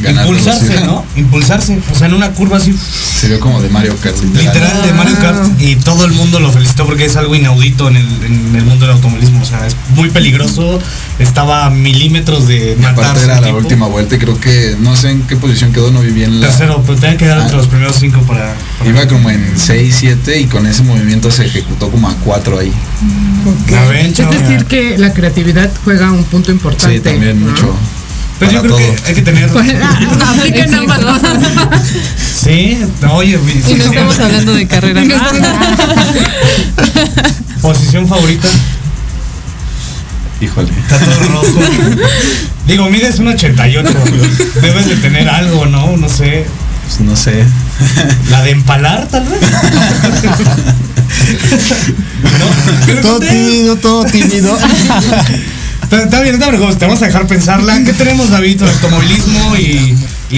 Ganar 0.00 0.26
impulsarse. 0.26 0.80
¿no? 0.80 1.04
Impulsarse. 1.16 1.78
O 1.92 1.94
sea, 1.94 2.06
en 2.08 2.14
una 2.14 2.30
curva 2.32 2.56
así, 2.58 2.74
Se 3.20 3.28
vio 3.28 3.40
como 3.40 3.60
de 3.60 3.68
Mario 3.68 3.94
Kart. 4.02 4.16
literal 4.34 4.82
de 4.82 4.92
Mario 4.92 5.16
Kart. 5.20 5.60
Y 5.60 5.76
todo 5.76 6.04
el 6.04 6.12
mundo 6.12 6.40
lo 6.40 6.50
felicitó 6.52 6.86
porque 6.86 7.04
es 7.04 7.16
algo 7.16 7.34
inaudito 7.34 7.88
en 7.88 7.96
el, 7.96 8.06
en 8.24 8.56
el 8.56 8.64
mundo 8.64 8.86
del 8.86 8.94
automovilismo. 8.96 9.42
O 9.42 9.44
sea, 9.44 9.66
es 9.66 9.76
muy 9.94 10.10
peligroso. 10.10 10.78
Estaba 11.18 11.66
a 11.66 11.70
milímetros 11.70 12.46
de 12.48 12.76
Y 12.80 12.84
aparte 12.84 13.24
era 13.24 13.40
la 13.40 13.46
tipo. 13.48 13.58
última 13.58 13.86
vuelta 13.86 14.14
y 14.14 14.18
creo 14.18 14.38
que 14.40 14.76
no 14.80 14.96
sé 14.96 15.10
en 15.10 15.22
qué 15.22 15.36
posición 15.36 15.72
quedó, 15.72 15.90
no 15.90 16.00
vi 16.00 16.10
bien 16.12 16.40
la... 16.40 16.48
Tercero, 16.48 16.82
pero 16.86 16.98
tenía 16.98 17.16
que 17.16 17.26
dar 17.26 17.38
Ah. 17.38 17.42
entre 17.42 17.56
los 17.56 17.66
primeros 17.66 17.96
cinco 17.96 18.20
para. 18.22 18.54
para- 18.78 18.90
Iba 18.90 19.06
como 19.08 19.30
en 19.30 19.52
6, 19.56 19.96
7 20.00 20.40
y 20.40 20.46
con 20.46 20.66
ese 20.66 20.82
movimiento 20.82 21.30
se 21.30 21.46
ejecutó 21.46 21.90
como 21.90 22.08
a 22.08 22.14
4 22.24 22.58
ahí. 22.58 22.72
Ven, 23.90 24.06
Es 24.06 24.16
decir, 24.16 24.64
que 24.66 24.98
la 24.98 25.12
creatividad 25.12 25.70
juega 25.84 26.10
un 26.12 26.24
punto 26.24 26.50
importante. 26.52 26.96
Sí, 26.96 27.00
también 27.00 27.40
¿no? 27.40 27.50
mucho. 27.50 27.74
Pero 28.40 28.52
yo 28.52 28.62
para 28.62 28.74
creo 28.74 28.86
todo. 28.88 28.96
que 28.96 29.08
hay 29.08 29.14
que 29.14 29.22
tener. 29.22 29.48
Pues, 29.50 29.68
apliquen 30.28 30.74
ambas 30.74 30.98
cosas. 30.98 31.38
Sí, 32.42 32.78
oye, 33.12 33.38
sí, 33.38 33.72
Y 33.72 33.74
no 33.74 33.84
sí. 33.84 33.90
estamos 33.90 34.18
hablando 34.18 34.54
de 34.54 34.66
carrera. 34.66 35.02
Posición 37.62 38.08
favorita. 38.08 38.48
Híjole. 40.40 40.70
Está 40.70 40.98
todo 40.98 41.20
rojo. 41.28 41.60
Digo, 42.66 42.88
mides 42.88 43.18
un 43.18 43.28
88. 43.28 43.90
Debes 44.62 44.86
de 44.86 44.96
tener 44.96 45.28
algo, 45.28 45.66
¿no? 45.66 45.96
No 45.98 46.08
sé. 46.08 46.46
Pues 46.86 47.00
no 47.00 47.14
sé. 47.14 47.44
La 48.30 48.42
de 48.42 48.52
empalar, 48.52 49.06
tal 49.08 49.24
vez. 49.28 49.40
¿No? 52.38 53.02
Todo 53.02 53.20
tímido, 53.20 53.76
todo 53.76 54.04
tímido. 54.06 54.58
Está, 55.90 56.20
bien, 56.20 56.36
está 56.36 56.50
bien, 56.50 56.78
Te 56.78 56.86
vamos 56.86 57.02
a 57.02 57.06
dejar 57.06 57.26
pensarla. 57.26 57.82
¿Qué 57.84 57.92
tenemos, 57.92 58.30
David? 58.30 58.62
Automovilismo 58.62 59.56
y, 59.56 59.96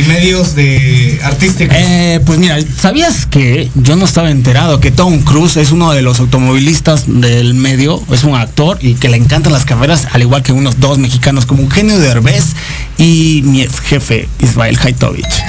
medios 0.09 0.55
de 0.55 1.21
artísticos. 1.23 1.77
Eh, 1.79 2.21
pues 2.25 2.39
mira, 2.39 2.57
¿sabías 2.81 3.27
que 3.27 3.71
yo 3.75 3.97
no 3.97 4.07
estaba 4.07 4.31
enterado 4.31 4.81
que 4.81 4.91
Tom 4.91 5.21
Cruise 5.21 5.59
es 5.59 5.71
uno 5.71 5.93
de 5.93 6.01
los 6.01 6.21
automovilistas 6.21 7.05
del 7.07 7.53
medio? 7.53 8.03
Es 8.11 8.25
un 8.25 8.35
actor 8.35 8.79
y 8.81 8.95
que 8.95 9.11
le 9.11 9.19
encantan 9.19 9.53
las 9.53 9.67
carreras, 9.67 10.09
al 10.13 10.23
igual 10.23 10.43
que 10.43 10.53
unos 10.53 10.81
dos 10.81 10.99
mexicanos 10.99 11.45
como 11.45 11.63
Eugenio 11.65 11.99
Derbez 11.99 12.55
y 12.97 13.43
mi 13.45 13.61
ex 13.61 13.81
jefe 13.81 14.29
Ismael 14.41 14.79
Haitovich. 14.83 15.43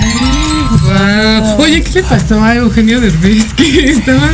Guau. 0.78 1.62
Oye, 1.62 1.84
¿qué 1.84 1.92
le 2.02 2.04
pasó 2.04 2.44
a 2.44 2.56
Eugenio 2.56 3.00
Derbez? 3.00 3.44
Que 3.56 3.92
estaba. 3.92 4.30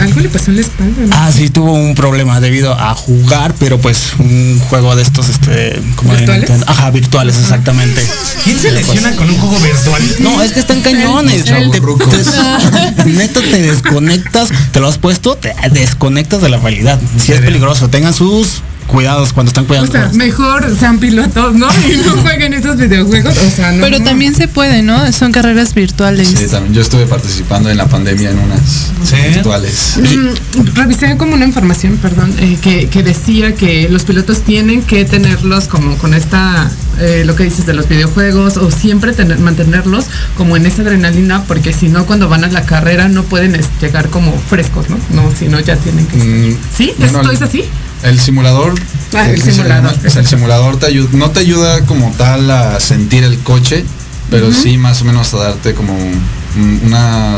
Algo 0.00 0.20
le 0.20 0.28
pasó 0.28 0.50
en 0.50 0.56
la 0.56 0.62
espalda. 0.62 1.02
¿no? 1.06 1.14
Ah, 1.16 1.30
sí, 1.32 1.48
tuvo 1.50 1.72
un 1.72 1.94
problema 1.94 2.40
debido 2.40 2.72
a 2.74 2.94
jugar, 2.94 3.54
pero 3.58 3.78
pues 3.78 4.12
un 4.18 4.58
juego 4.68 4.96
de 4.96 5.02
estos, 5.02 5.28
este, 5.28 5.80
como 5.96 6.14
¿Virtuales? 6.14 6.50
Ajá, 6.66 6.90
virtuales, 6.90 7.36
exactamente. 7.38 8.02
¿Quién 8.44 8.58
se 8.58 8.72
lesiona 8.72 9.14
con 9.16 9.28
un 9.28 9.38
juego 9.38 9.58
virtual? 9.60 10.02
No, 10.20 10.42
es 10.42 10.52
que 10.52 10.60
están 10.60 10.80
cañones. 10.82 11.44
Chavo 11.44 11.70
Te- 11.70 13.04
neta, 13.06 13.40
te 13.40 13.62
desconectas, 13.62 14.48
te 14.72 14.80
lo 14.80 14.88
has 14.88 14.98
puesto, 14.98 15.36
te 15.36 15.54
desconectas 15.70 16.42
de 16.42 16.48
la 16.48 16.58
realidad. 16.58 17.00
Si 17.18 17.32
es 17.32 17.40
peligroso, 17.40 17.88
tengan 17.88 18.14
sus 18.14 18.62
cuidados 18.86 19.32
cuando 19.32 19.50
están 19.50 19.64
O 19.64 19.66
cuidando. 19.68 19.92
sea, 19.92 20.10
mejor 20.14 20.76
sean 20.78 20.98
pilotos, 20.98 21.54
¿no? 21.54 21.66
Y 21.88 21.96
no 22.04 22.12
jueguen 22.22 22.54
esos 22.54 22.76
videojuegos. 22.76 23.34
O 23.36 23.50
sea, 23.50 23.72
no. 23.72 23.80
Pero 23.82 23.98
no. 23.98 24.04
también 24.04 24.34
se 24.34 24.48
puede, 24.48 24.82
¿no? 24.82 25.10
Son 25.12 25.32
carreras 25.32 25.74
virtuales. 25.74 26.28
Sí, 26.28 26.46
también. 26.50 26.74
Yo 26.74 26.80
estuve 26.82 27.06
participando 27.06 27.70
en 27.70 27.76
la 27.76 27.86
pandemia 27.88 28.30
en 28.30 28.38
unas 28.38 28.60
¿Sí? 29.04 29.16
virtuales. 29.34 29.98
Mm, 29.98 30.74
Revisé 30.74 31.16
como 31.16 31.34
una 31.34 31.44
información, 31.46 31.96
perdón, 31.98 32.32
eh, 32.38 32.58
que, 32.60 32.88
que 32.88 33.02
decía 33.02 33.54
que 33.54 33.88
los 33.88 34.04
pilotos 34.04 34.40
tienen 34.42 34.82
que 34.82 35.04
tenerlos 35.04 35.68
como 35.68 35.96
con 35.98 36.14
esta, 36.14 36.70
eh, 37.00 37.22
lo 37.26 37.34
que 37.36 37.44
dices 37.44 37.66
de 37.66 37.74
los 37.74 37.88
videojuegos, 37.88 38.56
o 38.56 38.70
siempre 38.70 39.12
tener, 39.12 39.38
mantenerlos 39.38 40.06
como 40.36 40.56
en 40.56 40.66
esa 40.66 40.82
adrenalina, 40.82 41.44
porque 41.44 41.72
si 41.72 41.88
no, 41.88 42.06
cuando 42.06 42.28
van 42.28 42.44
a 42.44 42.48
la 42.48 42.62
carrera 42.64 43.08
no 43.08 43.22
pueden 43.24 43.54
es, 43.54 43.66
llegar 43.80 44.08
como 44.08 44.32
frescos, 44.38 44.86
¿no? 44.90 44.98
No, 45.10 45.30
si 45.36 45.46
no, 45.48 45.60
ya 45.60 45.76
tienen 45.76 46.06
que. 46.06 46.16
Mm, 46.16 46.56
¿Sí? 46.76 46.92
bueno, 46.98 47.18
¿Esto 47.18 47.30
el- 47.30 47.36
es 47.36 47.42
así? 47.42 47.64
El 48.02 48.18
simulador. 48.20 48.74
Ah, 49.14 49.28
el 49.30 49.40
simulador. 49.42 49.92
llama- 49.92 50.06
o 50.06 50.10
sea, 50.10 50.20
el 50.22 50.26
simulador 50.26 50.78
te 50.78 50.86
ayuda, 50.86 51.08
no 51.12 51.30
te 51.30 51.40
ayuda 51.40 51.84
como 51.86 52.10
tal 52.16 52.50
a 52.50 52.80
sentir 52.80 53.24
el 53.24 53.38
coche, 53.40 53.84
pero 54.30 54.52
sí 54.52 54.76
más 54.78 55.02
o 55.02 55.04
menos 55.04 55.32
a 55.34 55.38
darte 55.38 55.74
como 55.74 55.94
un- 55.94 56.80
una, 56.84 57.36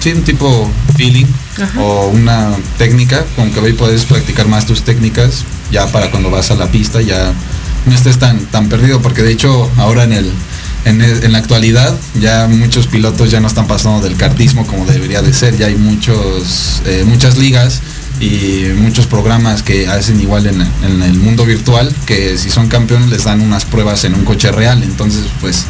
sí, 0.00 0.12
un 0.12 0.22
tipo 0.22 0.70
feeling 0.96 1.26
Ajá. 1.62 1.80
o 1.80 2.08
una 2.08 2.50
técnica, 2.78 3.24
con 3.36 3.50
que 3.50 3.60
hoy 3.60 3.72
puedes 3.72 4.04
practicar 4.04 4.46
más 4.48 4.66
tus 4.66 4.82
técnicas 4.82 5.44
ya 5.70 5.86
para 5.86 6.10
cuando 6.10 6.30
vas 6.30 6.50
a 6.50 6.54
la 6.56 6.66
pista 6.66 7.00
ya 7.00 7.32
no 7.86 7.94
estés 7.94 8.18
tan, 8.18 8.38
tan 8.46 8.68
perdido, 8.68 9.00
porque 9.00 9.22
de 9.22 9.32
hecho 9.32 9.70
ahora 9.78 10.04
en 10.04 10.12
el 10.12 10.30
en, 10.86 11.00
el- 11.00 11.24
en 11.24 11.32
la 11.32 11.38
actualidad 11.38 11.94
ya 12.20 12.46
muchos 12.46 12.86
pilotos 12.88 13.30
ya 13.30 13.40
no 13.40 13.48
están 13.48 13.66
pasando 13.66 14.02
del 14.06 14.18
kartismo 14.18 14.66
como 14.66 14.84
debería 14.84 15.22
de 15.22 15.32
ser, 15.32 15.56
ya 15.56 15.66
hay 15.68 15.76
muchos 15.76 16.82
eh, 16.84 17.04
muchas 17.06 17.38
ligas 17.38 17.80
y 18.20 18.66
muchos 18.76 19.06
programas 19.06 19.62
que 19.62 19.88
hacen 19.88 20.20
igual 20.20 20.46
en, 20.46 20.60
en 20.60 21.02
el 21.02 21.14
mundo 21.14 21.44
virtual 21.44 21.92
que 22.06 22.38
si 22.38 22.50
son 22.50 22.68
campeones 22.68 23.08
les 23.08 23.24
dan 23.24 23.40
unas 23.40 23.64
pruebas 23.64 24.04
en 24.04 24.14
un 24.14 24.24
coche 24.24 24.52
real. 24.52 24.82
Entonces 24.82 25.24
pues 25.40 25.66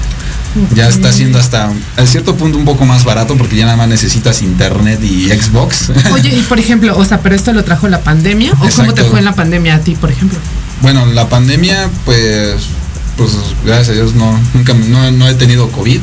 ya 0.75 0.89
está 0.89 1.13
siendo 1.13 1.39
hasta 1.39 1.73
a 1.97 2.07
cierto 2.07 2.37
punto 2.37 2.59
un 2.59 2.65
poco 2.65 2.85
más 2.85 3.05
barato 3.05 3.37
porque 3.37 3.57
ya 3.57 3.65
nada 3.65 3.77
más 3.77 3.89
necesitas 3.89 4.43
internet 4.43 5.03
y 5.03 5.29
Xbox. 5.31 5.91
Oye, 6.13 6.31
y 6.37 6.43
por 6.43 6.61
ejemplo, 6.61 6.97
o 6.97 7.05
sea, 7.05 7.21
pero 7.21 7.35
esto 7.35 7.53
lo 7.53 7.65
trajo 7.65 7.89
la 7.89 8.03
pandemia, 8.03 8.53
o 8.53 8.57
cómo 8.57 8.69
te 8.69 8.81
Exacto. 8.81 9.05
fue 9.07 9.19
en 9.19 9.25
la 9.25 9.35
pandemia 9.35 9.77
a 9.77 9.81
ti, 9.81 9.95
por 9.95 10.11
ejemplo. 10.11 10.39
bueno 10.81 11.07
la 11.07 11.29
pandemia 11.29 11.89
pues 12.05 12.69
pues 13.17 13.31
gracias 13.65 13.91
a 13.91 13.93
Dios 13.93 14.15
no 14.15 14.39
nunca 14.55 14.75
no, 14.75 15.11
no 15.13 15.29
he 15.29 15.35
tenido 15.35 15.71
COVID 15.71 16.01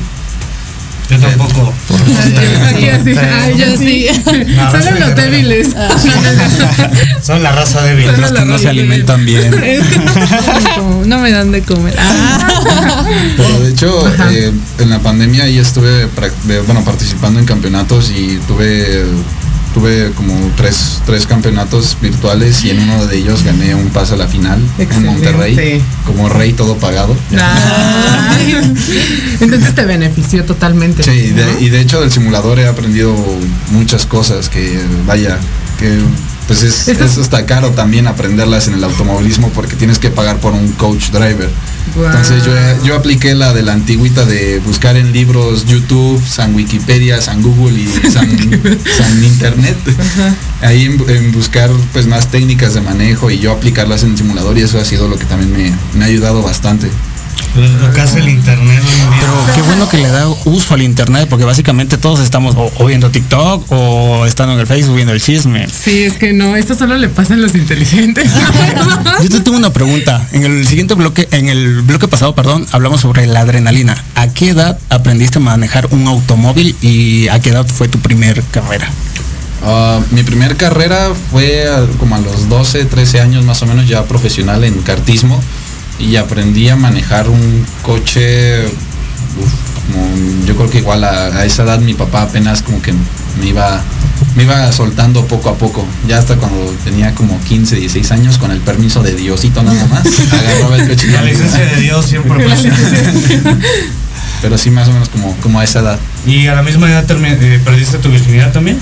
Yo 1.12 1.18
tampoco. 1.20 1.74
Aquí 2.70 2.88
así, 2.90 3.14
ay, 3.18 3.58
yo 3.58 3.78
sí. 3.78 4.08
Solo 4.24 5.00
los 5.00 5.16
débiles. 5.16 5.70
Son 7.22 7.44
la 7.44 7.52
raza 7.52 7.82
débil. 7.84 8.10
Son 8.10 8.22
Los 8.22 8.32
que 8.32 8.46
no 8.46 8.58
se 8.58 8.70
alimentan 8.70 9.26
bien. 9.26 9.52
No 11.06 11.20
me 11.20 11.32
dan 11.32 11.52
de 11.52 11.62
comer. 11.62 11.96
Ah. 12.00 13.04
Pero 13.38 13.60
de 13.60 13.70
hecho, 13.72 14.08
eh, 14.32 14.52
en 14.80 14.90
la 14.90 15.00
pandemia 15.00 15.44
ahí 15.44 15.58
estuve 15.58 16.08
de- 16.46 16.60
bueno, 16.62 16.84
participando 16.86 17.40
en 17.40 17.46
campeonatos 17.46 18.12
y 18.12 18.40
tuve 18.48 19.04
tuve 19.74 20.12
como 20.12 20.34
tres, 20.58 21.02
tres 21.06 21.26
campeonatos 21.26 21.98
virtuales 22.02 22.64
y 22.64 22.72
en 22.72 22.80
uno 22.80 23.06
de 23.06 23.18
ellos 23.18 23.44
gané 23.44 23.76
un 23.76 23.90
pase 23.90 24.14
a 24.14 24.18
la 24.18 24.28
final 24.28 24.60
en 24.78 24.84
Excelente. 24.84 25.32
Monterrey, 25.32 25.82
como 26.06 26.30
rey 26.30 26.54
todo 26.54 26.78
pagado. 26.78 27.16
Ay. 27.38 28.56
Entonces 29.40 29.76
te 29.76 29.86
benefició 29.86 30.46
totalmente. 30.46 31.04
Sí, 31.04 31.12
y 31.12 31.30
de, 31.32 31.46
¿no? 31.46 31.60
y 31.60 31.70
de 31.70 31.82
hecho 31.82 32.02
del 32.02 32.12
simulador 32.12 32.60
he 32.60 32.68
aprendido 32.68 33.16
muchas 33.72 34.06
cosas 34.06 34.50
que, 34.50 34.80
vaya, 35.06 35.38
que 35.80 36.00
pues 36.52 36.64
es, 36.64 36.88
Eso- 36.88 37.04
es 37.06 37.18
hasta 37.18 37.46
caro 37.46 37.72
también 37.72 38.08
aprenderlas 38.08 38.68
en 38.68 38.74
el 38.76 38.84
automovilismo 38.84 39.50
porque 39.50 39.76
tienes 39.76 40.00
que 40.00 40.10
pagar 40.10 40.38
por 40.40 40.54
un 40.54 40.72
coach 40.74 41.10
driver. 41.12 41.50
Entonces 42.08 42.44
yo, 42.46 42.52
yo 42.86 42.96
apliqué 42.96 43.34
la 43.36 43.54
de 43.54 43.64
la 43.64 43.74
antigüita 43.74 44.24
de 44.26 44.60
buscar 44.60 44.96
en 44.98 45.12
libros 45.12 45.66
YouTube, 45.66 46.22
San 46.26 46.54
Wikipedia, 46.56 47.22
San 47.22 47.42
Google 47.42 47.80
y 47.80 47.88
San, 48.12 48.30
San 48.98 49.24
Internet. 49.24 49.78
Ahí 50.62 50.86
en, 50.86 51.04
en 51.10 51.32
buscar 51.32 51.70
pues 51.92 52.06
más 52.08 52.28
técnicas 52.30 52.74
de 52.74 52.82
manejo 52.82 53.32
y 53.32 53.40
yo 53.40 53.52
aplicarlas 53.52 54.04
en 54.04 54.18
simulador 54.18 54.58
y 54.58 54.62
eso 54.62 54.80
ha 54.80 54.86
sido 54.86 55.08
lo 55.08 55.18
que 55.18 55.26
también 55.26 55.52
me, 55.52 55.74
me 55.98 56.06
ha 56.06 56.08
ayudado 56.08 56.42
bastante. 56.44 56.88
Lo 57.56 57.92
que 57.94 58.00
hace 58.02 58.20
el 58.20 58.30
internet 58.30 58.82
hoy 58.82 59.02
en 59.02 59.10
día. 59.12 59.20
Pero 59.20 59.54
qué 59.56 59.62
bueno 59.64 59.90
que 59.90 59.98
le 59.98 60.08
da 60.08 60.28
uso 60.46 60.74
al 60.74 60.82
internet, 60.82 61.28
porque 61.30 61.44
básicamente 61.44 61.98
todos 61.98 62.22
estamos 62.22 62.56
o, 62.56 62.72
o 62.78 62.86
viendo 62.86 63.10
TikTok 63.12 63.66
o 63.72 64.26
estando 64.26 64.54
en 64.54 64.60
el 64.62 64.68
Facebook 64.68 64.96
viendo 64.96 65.14
el 65.14 65.22
chisme. 65.22 65.68
Sí, 65.68 66.04
es 66.04 66.14
que 66.14 66.32
no, 66.32 66.56
esto 66.56 66.76
solo 66.76 66.98
le 66.98 67.10
pasa 67.10 67.34
a 67.34 67.38
los 67.38 67.54
inteligentes. 67.56 68.30
Yo 69.22 69.30
te 69.30 69.42
tengo 69.42 69.58
una 69.58 69.74
pregunta. 69.74 70.26
En 70.32 70.44
el 70.46 70.66
siguiente 70.66 70.94
bloque, 70.94 71.28
en 71.32 71.50
el 71.50 71.82
bloque 71.82 72.08
pasado, 72.08 72.34
perdón, 72.36 72.66
hablamos 72.72 73.02
sobre 73.02 73.28
la 73.28 73.42
adrenalina. 73.42 74.02
¿A 74.16 74.30
qué 74.30 74.50
edad 74.50 74.78
aprendiste 74.90 75.40
a 75.40 75.42
manejar 75.42 75.88
un 75.92 76.08
automóvil 76.08 76.76
y 76.82 77.28
a 77.28 77.40
qué 77.42 77.50
edad 77.50 77.68
fue 77.68 77.90
tu 77.90 78.00
primer 78.00 78.42
carrera? 78.44 78.90
Ah, 79.64 80.00
mi 80.12 80.24
primer 80.24 80.56
carrera 80.56 81.10
fue 81.32 81.68
a- 81.68 81.86
como 82.00 82.16
a 82.16 82.20
los 82.20 82.50
12, 82.50 82.86
13 82.86 83.20
años 83.20 83.44
más 83.46 83.62
o 83.62 83.66
menos 83.68 83.88
ya 83.88 84.06
profesional 84.06 84.64
en 84.64 84.82
kartismo 84.82 85.40
y 86.02 86.16
aprendí 86.18 86.70
a 86.70 86.76
manejar 86.76 87.30
un 87.30 87.66
coche, 87.82 88.66
uf, 88.66 89.54
como, 89.88 90.46
yo 90.46 90.56
creo 90.56 90.70
que 90.70 90.78
igual 90.80 91.04
a, 91.04 91.28
a 91.28 91.46
esa 91.46 91.64
edad 91.64 91.80
mi 91.80 91.94
papá 91.94 92.24
apenas 92.24 92.62
como 92.62 92.82
que 92.82 92.94
me 93.40 93.48
iba, 93.48 93.82
me 94.36 94.44
iba 94.44 94.72
soltando 94.72 95.26
poco 95.26 95.50
a 95.50 95.56
poco, 95.56 95.86
ya 96.08 96.18
hasta 96.18 96.36
cuando 96.36 96.72
tenía 96.84 97.14
como 97.14 97.40
15, 97.40 97.76
16 97.76 98.12
años 98.12 98.38
con 98.38 98.52
el 98.52 98.60
permiso 98.60 99.02
de 99.04 99.16
Diosito 99.16 99.64
nada 99.64 99.86
más, 99.88 100.06
agarraba 100.32 100.78
el 100.78 100.88
coche. 100.88 101.08
La 101.08 101.24
licencia 101.24 101.66
de 101.66 101.82
Dios 101.82 102.06
siempre. 102.06 102.34
Pero 104.42 104.58
sí 104.58 104.72
más 104.72 104.88
o 104.88 104.94
menos 104.94 105.10
como, 105.10 105.36
como 105.38 105.60
a 105.60 105.64
esa 105.64 105.82
edad. 105.82 106.00
¿Y 106.26 106.48
a 106.48 106.56
la 106.56 106.64
misma 106.64 106.90
edad 106.90 107.06
eh, 107.10 107.62
perdiste 107.64 108.00
tu 108.00 108.10
virginidad 108.10 108.52
también? 108.52 108.80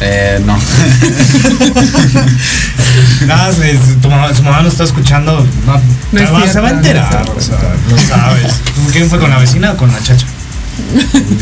Eh, 0.00 0.40
no. 0.44 0.56
Nada, 3.26 3.52
se- 3.52 3.78
se- 3.78 3.94
tu 3.96 4.08
mamá, 4.10 4.34
su 4.34 4.42
mamá 4.42 4.62
lo 4.62 4.68
está 4.68 4.84
escuchando. 4.84 5.46
No, 5.66 5.80
No 6.12 6.20
es 6.20 6.26
se 6.28 6.32
va- 6.32 6.40
se 6.40 6.46
cierto, 6.48 6.62
va 6.62 6.68
a 6.68 6.72
no 6.72 6.78
enterar, 6.78 7.08
cierto. 7.10 7.34
o 7.36 7.40
sea, 7.40 7.58
lo 7.90 7.98
sabes. 7.98 8.52
¿Con 8.74 8.86
quién 8.92 9.08
fue? 9.10 9.18
¿Con 9.18 9.30
la 9.30 9.38
vecina 9.38 9.72
o 9.72 9.76
con 9.76 9.92
la 9.92 10.02
chacha? 10.02 10.26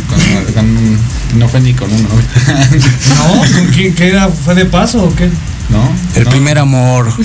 Con- 0.09 0.53
con- 0.55 0.99
no 1.39 1.49
fue 1.49 1.61
ni 1.61 1.75
con 1.75 1.93
uno. 1.93 2.09
No, 2.09 3.55
¿con 3.55 3.67
quién? 3.73 3.95
¿Qué 3.95 4.09
era? 4.11 4.29
¿Fue 4.29 4.55
de 4.55 4.65
paso 4.67 5.05
o 5.05 5.15
qué? 5.17 5.29
¿No? 5.71 5.91
El 6.17 6.25
no. 6.25 6.31
primer 6.31 6.59
amor. 6.59 7.13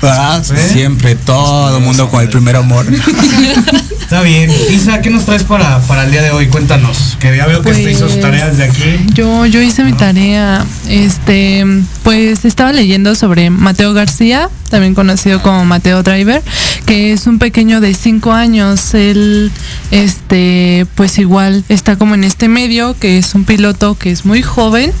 Ah. 0.00 0.40
Siempre, 0.44 1.16
todo 1.16 1.76
el 1.76 1.82
mundo 1.82 2.08
con 2.08 2.22
el 2.22 2.28
primer 2.28 2.54
amor. 2.54 2.86
Está 4.00 4.22
bien. 4.22 4.48
Isa, 4.70 5.02
¿qué 5.02 5.10
nos 5.10 5.24
traes 5.26 5.42
para, 5.42 5.80
para 5.80 6.04
el 6.04 6.12
día 6.12 6.22
de 6.22 6.30
hoy? 6.30 6.46
Cuéntanos. 6.46 7.16
Que 7.18 7.36
ya 7.36 7.46
veo 7.46 7.62
que 7.62 7.70
usted 7.70 7.88
hizo 7.88 8.04
sus 8.04 8.12
Pues, 8.12 8.20
tareas 8.20 8.56
de 8.56 8.64
aquí. 8.64 9.06
Yo, 9.12 9.44
yo 9.46 9.60
hice 9.60 9.82
mi 9.82 9.92
tarea, 9.92 10.64
este, 10.88 11.66
pues 12.04 12.44
estaba 12.44 12.72
leyendo 12.72 13.16
sobre 13.16 13.50
Mateo 13.50 13.92
García, 13.92 14.48
también 14.70 14.94
conocido 14.94 15.42
como 15.42 15.64
Mateo 15.64 16.02
Driver, 16.04 16.42
que 16.86 17.12
es 17.12 17.26
un 17.26 17.38
pequeño 17.40 17.80
de 17.80 17.92
cinco 17.92 18.32
años. 18.32 18.94
Él, 18.94 19.50
este, 19.90 20.86
pues 20.94 21.18
igual 21.18 21.64
está 21.68 21.96
como 21.96 22.14
en 22.14 22.22
este 22.22 22.48
medio, 22.48 22.96
que 22.98 23.18
es 23.18 23.34
un 23.34 23.44
piloto 23.44 23.98
que 23.98 24.12
es 24.12 24.24
muy 24.24 24.42
joven 24.42 24.92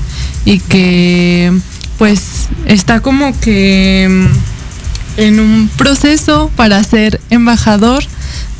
y 0.44 0.58
que, 0.58 1.52
pues, 1.98 2.48
está 2.66 3.00
como 3.00 3.38
que 3.40 4.06
mm, 4.08 5.20
en 5.20 5.40
un 5.40 5.68
proceso 5.76 6.50
para 6.56 6.82
ser 6.84 7.20
embajador 7.30 8.04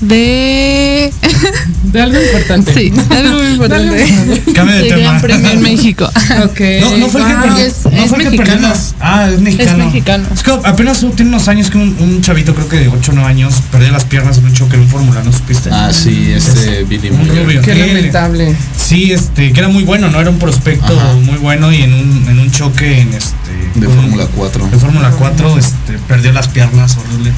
de 0.01 1.13
De 1.85 2.01
algo 2.01 2.21
importante. 2.21 2.73
Sí, 2.75 2.93
algo 3.11 3.39
muy 3.39 3.47
importante. 3.53 4.07
Cambio 4.55 4.77
de 4.77 4.83
De 4.83 4.89
tema. 4.91 5.01
Gran 5.03 5.21
Premio 5.21 5.51
en 5.51 5.63
México. 5.63 6.11
Ok. 6.45 6.61
No, 6.81 6.97
no 6.99 7.09
fue 7.09 7.21
el 7.23 7.27
que 7.27 7.33
Wow. 7.35 7.43
perdió. 7.43 7.65
es- 7.67 7.85
no 7.85 7.91
es 7.91 8.11
fue 8.11 8.19
el 8.23 8.31
que 8.31 8.37
perdió 8.37 8.55
mexicano. 8.57 8.69
las- 8.69 8.95
Ah, 9.01 9.29
es 9.33 9.41
mexicano. 9.41 9.71
Es 9.71 9.85
mexicano. 9.87 10.25
Es 10.35 10.43
que 10.43 10.51
apenas 10.53 11.01
tiene 11.17 11.31
unos 11.31 11.49
años 11.49 11.71
que 11.71 11.79
un, 11.79 11.97
un 11.99 12.21
chavito, 12.21 12.55
creo 12.55 12.69
que 12.69 12.77
de 12.81 12.89
8 12.89 13.11
o 13.13 13.15
9 13.15 13.29
años, 13.31 13.55
perdió 13.73 13.91
las 13.91 14.05
piernas 14.05 14.39
en 14.39 14.45
un 14.45 14.53
choque 14.53 14.77
en 14.77 14.83
un 14.83 14.89
Fórmula, 14.89 15.23
¿no 15.25 15.33
supiste? 15.33 15.71
Ah, 15.73 15.91
sí, 15.93 16.31
este 16.33 16.85
Billy 16.85 17.09
rubio. 17.11 17.63
Qué 17.63 17.75
Sí, 17.75 17.81
lamentable. 17.81 18.55
Sí, 18.77 19.13
este, 19.13 19.53
que 19.53 19.59
era 19.59 19.69
muy 19.69 19.83
bueno, 19.85 20.09
¿no? 20.11 20.21
Era 20.21 20.31
un 20.31 20.39
prospecto 20.39 20.97
Ajá. 20.99 21.15
muy 21.15 21.39
bueno 21.39 21.73
y 21.73 21.83
en 21.83 21.95
un, 21.95 22.27
en 22.29 22.39
un 22.39 22.48
choque 22.59 23.01
en 23.01 23.13
este. 23.15 23.51
De 23.77 23.87
Fórmula 23.87 24.27
4. 24.35 24.67
De 24.69 24.79
Fórmula 24.79 25.11
4, 25.17 25.59
este, 25.59 25.93
perdió 26.09 26.33
las 26.33 26.49
piernas, 26.49 26.97
horrible. 26.97 27.33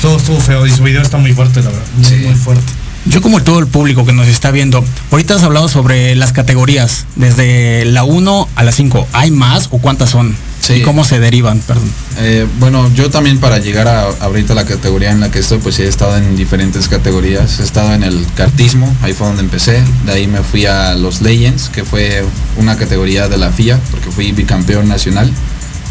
Todo 0.00 0.16
estuvo 0.16 0.38
feo 0.40 0.64
y 0.66 0.70
su 0.70 0.84
video 0.84 1.02
está 1.02 1.18
muy 1.18 1.32
fuerte, 1.32 1.60
la 1.60 1.70
verdad. 1.70 1.84
Muy, 1.96 2.04
Sí. 2.04 2.14
muy 2.24 2.34
fuerte. 2.34 2.72
Yo 3.06 3.20
como 3.20 3.42
todo 3.42 3.58
el 3.58 3.66
público 3.66 4.04
que 4.04 4.12
nos 4.12 4.28
está 4.28 4.50
viendo, 4.52 4.84
ahorita 5.10 5.34
has 5.34 5.42
hablado 5.42 5.68
sobre 5.68 6.14
las 6.14 6.32
categorías, 6.32 7.06
desde 7.16 7.84
la 7.86 8.04
1 8.04 8.46
a 8.54 8.62
la 8.62 8.70
5. 8.72 9.08
¿Hay 9.12 9.30
más 9.32 9.68
o 9.72 9.78
cuántas 9.78 10.10
son? 10.10 10.36
Sí. 10.60 10.74
¿Y 10.74 10.82
cómo 10.82 11.04
se 11.04 11.18
derivan? 11.18 11.60
Perdón. 11.60 11.90
Eh, 12.18 12.46
bueno, 12.58 12.92
yo 12.94 13.10
también 13.10 13.38
para 13.38 13.58
llegar 13.58 13.88
a 13.88 14.02
ahorita 14.20 14.54
la 14.54 14.66
categoría 14.66 15.10
en 15.10 15.20
la 15.20 15.30
que 15.30 15.38
estoy, 15.38 15.58
pues 15.58 15.78
he 15.78 15.88
estado 15.88 16.16
en 16.16 16.36
diferentes 16.36 16.88
categorías. 16.88 17.60
He 17.60 17.64
estado 17.64 17.94
en 17.94 18.02
el 18.02 18.26
kartismo, 18.34 18.94
ahí 19.02 19.12
fue 19.12 19.26
donde 19.26 19.42
empecé. 19.42 19.82
De 20.04 20.12
ahí 20.12 20.26
me 20.26 20.42
fui 20.42 20.66
a 20.66 20.94
los 20.94 21.22
Legends, 21.22 21.70
que 21.70 21.84
fue 21.84 22.24
una 22.56 22.76
categoría 22.76 23.28
de 23.28 23.38
la 23.38 23.50
FIA, 23.50 23.80
porque 23.90 24.10
fui 24.10 24.32
bicampeón 24.32 24.88
nacional. 24.88 25.30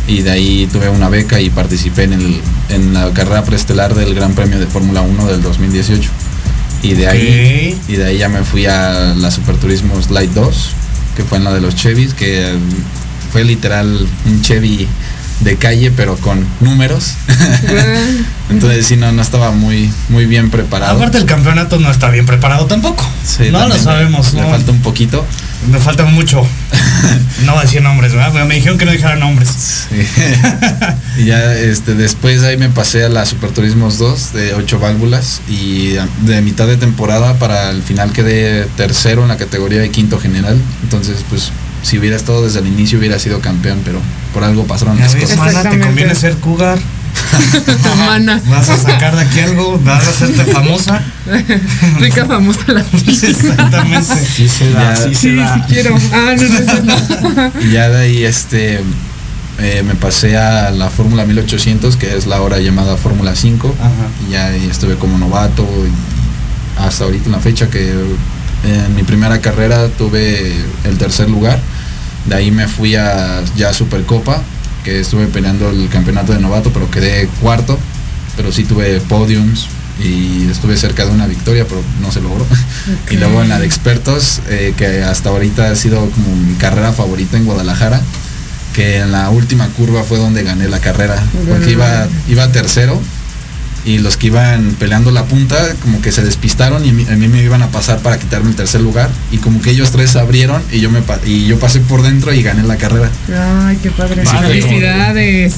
Y 0.07 0.21
de 0.21 0.31
ahí 0.31 0.67
tuve 0.71 0.89
una 0.89 1.09
beca 1.09 1.39
y 1.39 1.49
participé 1.49 2.03
en, 2.03 2.13
el, 2.13 2.41
en 2.69 2.93
la 2.93 3.11
carrera 3.13 3.43
preestelar 3.43 3.93
del 3.93 4.15
Gran 4.15 4.33
Premio 4.33 4.59
de 4.59 4.65
Fórmula 4.65 5.01
1 5.01 5.27
del 5.27 5.41
2018. 5.41 6.09
Y 6.81 6.93
de 6.93 7.07
ahí 7.07 7.79
y 7.87 7.95
de 7.95 8.05
ahí 8.05 8.17
ya 8.17 8.29
me 8.29 8.43
fui 8.43 8.65
a 8.65 9.13
la 9.15 9.31
Superturismo 9.31 10.01
Slide 10.01 10.33
2, 10.33 10.69
que 11.17 11.23
fue 11.23 11.37
en 11.37 11.43
la 11.43 11.53
de 11.53 11.61
los 11.61 11.75
Chevys, 11.75 12.13
que 12.13 12.53
fue 13.31 13.43
literal 13.43 14.07
un 14.25 14.41
Chevy 14.41 14.87
de 15.41 15.55
calle 15.55 15.91
pero 15.91 16.17
con 16.17 16.45
números. 16.59 17.13
Entonces 18.49 18.85
sí 18.85 18.97
no, 18.97 19.11
no 19.11 19.21
estaba 19.21 19.51
muy, 19.51 19.89
muy 20.09 20.25
bien 20.25 20.49
preparado. 20.49 20.97
Aparte 20.97 21.17
el 21.17 21.25
campeonato 21.25 21.79
no 21.79 21.89
está 21.89 22.09
bien 22.09 22.25
preparado 22.25 22.65
tampoco. 22.65 23.05
Sí, 23.23 23.49
no 23.51 23.67
lo 23.67 23.77
sabemos, 23.77 24.33
Le 24.33 24.41
no. 24.41 24.49
falta 24.49 24.71
un 24.71 24.81
poquito. 24.81 25.25
Me 25.71 25.79
falta 25.79 26.05
mucho. 26.05 26.45
No 27.45 27.53
voy 27.53 27.61
a 27.61 27.63
decir 27.63 27.81
nombres, 27.81 28.11
¿verdad? 28.11 28.31
Pero 28.33 28.45
me 28.45 28.55
dijeron 28.55 28.77
que 28.77 28.83
no 28.83 28.91
dijera 28.91 29.15
nombres. 29.15 29.49
Sí. 29.89 30.05
y 31.21 31.25
ya 31.25 31.53
este, 31.55 31.95
después 31.95 32.43
ahí 32.43 32.57
me 32.57 32.67
pasé 32.67 33.05
a 33.05 33.09
la 33.09 33.25
Superturismos 33.25 33.97
2 33.97 34.33
de 34.33 34.53
8 34.55 34.79
válvulas 34.79 35.39
y 35.47 35.93
de 36.23 36.41
mitad 36.41 36.67
de 36.67 36.75
temporada 36.75 37.35
para 37.35 37.69
el 37.69 37.81
final 37.81 38.11
quedé 38.11 38.65
tercero 38.75 39.21
en 39.21 39.29
la 39.29 39.37
categoría 39.37 39.79
de 39.79 39.89
quinto 39.89 40.19
general. 40.19 40.61
Entonces 40.83 41.23
pues 41.29 41.53
si 41.81 41.97
hubiera 41.97 42.15
estado 42.15 42.43
desde 42.43 42.59
el 42.59 42.67
inicio 42.67 42.99
hubiera 42.99 43.19
sido 43.19 43.39
campeón, 43.39 43.81
pero 43.83 43.99
por 44.33 44.43
algo 44.43 44.65
pasaron 44.65 44.99
las 44.99 45.15
cosas. 45.15 45.37
mana, 45.37 45.69
te 45.69 45.79
conviene 45.79 46.15
ser 46.15 46.35
cougar. 46.35 46.79
Mana. 47.97 48.41
Vas 48.47 48.69
a 48.69 48.77
sacar 48.77 49.15
de 49.15 49.21
aquí 49.21 49.39
algo, 49.39 49.79
vas 49.83 50.05
a 50.05 50.09
hacerte 50.09 50.45
famosa. 50.45 51.01
Rica 51.99 52.25
famosa 52.25 52.59
la 52.67 52.81
Exactamente. 52.81 54.15
Sí 54.15 54.47
se 54.47 54.71
da, 54.71 54.95
sí 54.95 55.15
Sí, 55.15 55.37
sí 55.37 55.61
quiero. 55.67 55.95
Ah, 56.13 56.35
no, 56.37 56.43
no, 56.43 56.83
no, 56.83 57.51
no. 57.51 57.61
Y 57.61 57.71
ya 57.71 57.89
de 57.89 58.01
ahí 58.01 58.23
este 58.23 58.81
eh, 59.59 59.83
me 59.85 59.95
pasé 59.95 60.37
a 60.37 60.71
la 60.71 60.89
Fórmula 60.89 61.25
1800, 61.25 61.97
que 61.97 62.15
es 62.15 62.27
la 62.27 62.37
ahora 62.37 62.59
llamada 62.59 62.95
Fórmula 62.95 63.35
5. 63.35 63.75
Ajá. 63.79 63.91
Y 64.27 64.31
ya 64.31 64.47
ahí 64.47 64.67
estuve 64.69 64.95
como 64.95 65.17
novato 65.17 65.63
y 65.63 66.81
hasta 66.81 67.03
ahorita 67.03 67.25
en 67.25 67.31
la 67.33 67.39
fecha 67.39 67.69
que 67.69 67.93
en 68.63 68.95
mi 68.95 69.03
primera 69.03 69.39
carrera 69.41 69.87
tuve 69.89 70.53
el 70.83 70.97
tercer 70.97 71.29
lugar. 71.29 71.59
De 72.25 72.35
ahí 72.35 72.51
me 72.51 72.67
fui 72.67 72.95
a 72.95 73.41
ya 73.55 73.73
Supercopa, 73.73 74.41
que 74.83 74.99
estuve 74.99 75.27
peleando 75.27 75.69
el 75.69 75.89
campeonato 75.89 76.33
de 76.33 76.39
novato, 76.39 76.71
pero 76.71 76.89
quedé 76.91 77.27
cuarto. 77.41 77.77
Pero 78.35 78.51
sí 78.51 78.63
tuve 78.63 79.01
podiums 79.01 79.67
y 80.01 80.49
estuve 80.49 80.77
cerca 80.77 81.05
de 81.05 81.11
una 81.11 81.27
victoria, 81.27 81.65
pero 81.67 81.81
no 82.01 82.11
se 82.11 82.21
logró. 82.21 82.45
Y 83.11 83.17
luego 83.17 83.41
en 83.41 83.49
la 83.49 83.59
de 83.59 83.65
expertos, 83.65 84.41
eh, 84.49 84.73
que 84.77 85.03
hasta 85.03 85.29
ahorita 85.29 85.71
ha 85.71 85.75
sido 85.75 86.09
como 86.09 86.35
mi 86.35 86.55
carrera 86.55 86.93
favorita 86.93 87.37
en 87.37 87.45
Guadalajara, 87.45 88.01
que 88.73 88.97
en 88.97 89.11
la 89.11 89.29
última 89.29 89.67
curva 89.69 90.03
fue 90.03 90.17
donde 90.17 90.43
gané 90.43 90.67
la 90.69 90.79
carrera, 90.79 91.21
porque 91.47 91.71
iba, 91.71 92.07
iba 92.29 92.51
tercero 92.51 93.01
y 93.85 93.99
los 93.99 94.17
que 94.17 94.27
iban 94.27 94.75
peleando 94.79 95.11
la 95.11 95.25
punta 95.25 95.57
como 95.81 96.01
que 96.01 96.11
se 96.11 96.23
despistaron 96.23 96.85
y 96.85 96.89
a 96.89 96.93
mí, 96.93 97.05
a 97.09 97.15
mí 97.15 97.27
me 97.27 97.41
iban 97.41 97.61
a 97.61 97.67
pasar 97.67 97.99
para 97.99 98.19
quitarme 98.19 98.49
el 98.49 98.55
tercer 98.55 98.81
lugar 98.81 99.09
y 99.31 99.37
como 99.37 99.61
que 99.61 99.71
ellos 99.71 99.91
tres 99.91 100.15
abrieron 100.15 100.61
y 100.71 100.79
yo 100.79 100.89
me 100.89 101.01
y 101.25 101.45
yo 101.45 101.59
pasé 101.59 101.79
por 101.79 102.01
dentro 102.01 102.33
y 102.33 102.43
gané 102.43 102.63
la 102.63 102.77
carrera. 102.77 103.09
Ay, 103.65 103.77
qué 103.81 103.91
padre. 103.91 104.23
Vale. 104.23 104.61
Felicidades. 104.61 105.53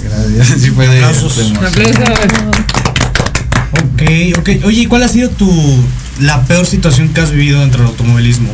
Sí 0.59 0.71
fue 0.71 0.87
de, 0.87 1.03
Aplausos. 1.03 1.37
de. 1.37 1.43
Ok, 3.71 4.39
ok. 4.39 4.49
Oye, 4.65 4.81
¿y 4.81 4.85
cuál 4.85 5.03
ha 5.03 5.07
sido 5.07 5.29
tu 5.29 5.49
la 6.19 6.45
peor 6.45 6.65
situación 6.65 7.09
que 7.09 7.21
has 7.21 7.31
vivido 7.31 7.61
dentro 7.61 7.79
del 7.79 7.89
automovilismo? 7.89 8.49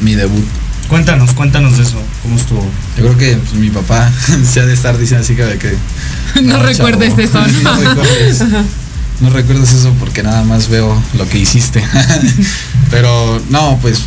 mi 0.00 0.14
debut. 0.14 0.44
Cuéntanos, 0.88 1.32
cuéntanos 1.34 1.76
de 1.76 1.84
eso. 1.84 2.02
¿Cómo 2.22 2.36
estuvo? 2.36 2.66
Yo 2.96 3.04
creo 3.04 3.16
que 3.16 3.36
pues, 3.36 3.54
mi 3.54 3.70
papá 3.70 4.10
se 4.50 4.60
ha 4.60 4.66
de 4.66 4.74
estar 4.74 4.98
diciendo 4.98 5.24
así 5.24 5.36
que, 5.36 5.44
de 5.44 5.58
que 5.58 5.74
No 6.42 6.54
chavo, 6.54 6.64
recuerdes 6.64 7.18
eso, 7.18 7.38
¿no? 7.62 7.76
no 7.76 7.90
recuerdes. 7.90 8.42
No 9.20 9.30
recuerdes 9.30 9.72
eso 9.72 9.94
porque 9.98 10.22
nada 10.22 10.42
más 10.44 10.68
veo 10.68 11.00
lo 11.16 11.28
que 11.28 11.38
hiciste. 11.38 11.82
Pero 12.90 13.40
no, 13.50 13.78
pues 13.80 14.00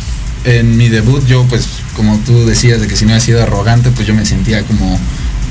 en 0.44 0.76
mi 0.76 0.88
debut 0.88 1.24
yo 1.26 1.44
pues 1.44 1.66
como 1.96 2.18
tú 2.18 2.44
decías 2.44 2.80
de 2.80 2.86
que 2.86 2.96
si 2.96 3.04
no 3.06 3.12
había 3.12 3.24
sido 3.24 3.42
arrogante, 3.42 3.90
pues 3.90 4.06
yo 4.06 4.14
me 4.14 4.26
sentía 4.26 4.62
como 4.64 4.98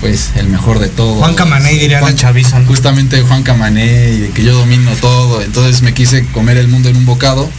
pues 0.02 0.32
el 0.36 0.49
mejor 0.49 0.80
de 0.80 0.89
todo. 0.89 1.15
Juan 1.15 1.36
Camané 1.36 1.71
diría 1.71 2.02
la 2.02 2.13
chaviza. 2.13 2.60
¿no? 2.60 2.67
Justamente 2.67 3.21
Juan 3.21 3.43
Camané 3.43 4.12
y 4.12 4.19
de 4.19 4.30
que 4.32 4.43
yo 4.43 4.54
domino 4.54 4.91
todo. 4.99 5.41
Entonces 5.41 5.82
me 5.82 5.93
quise 5.93 6.26
comer 6.28 6.58
el 6.58 6.67
mundo 6.67 6.89
en 6.89 6.97
un 6.97 7.06
bocado 7.06 7.49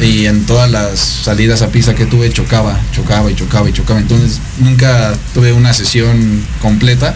y 0.00 0.26
en 0.26 0.44
todas 0.44 0.70
las 0.70 0.98
salidas 0.98 1.62
a 1.62 1.68
pista 1.68 1.94
que 1.94 2.06
tuve 2.06 2.30
chocaba, 2.30 2.78
chocaba 2.92 3.30
y 3.30 3.34
chocaba 3.34 3.68
y 3.68 3.72
chocaba. 3.72 3.98
Entonces 3.98 4.40
nunca 4.58 5.14
tuve 5.32 5.52
una 5.52 5.72
sesión 5.72 6.44
completa 6.60 7.14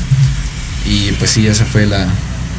y 0.87 1.13
pues 1.13 1.31
sí, 1.31 1.47
esa 1.47 1.67
fue 1.67 1.87
la, 1.87 2.07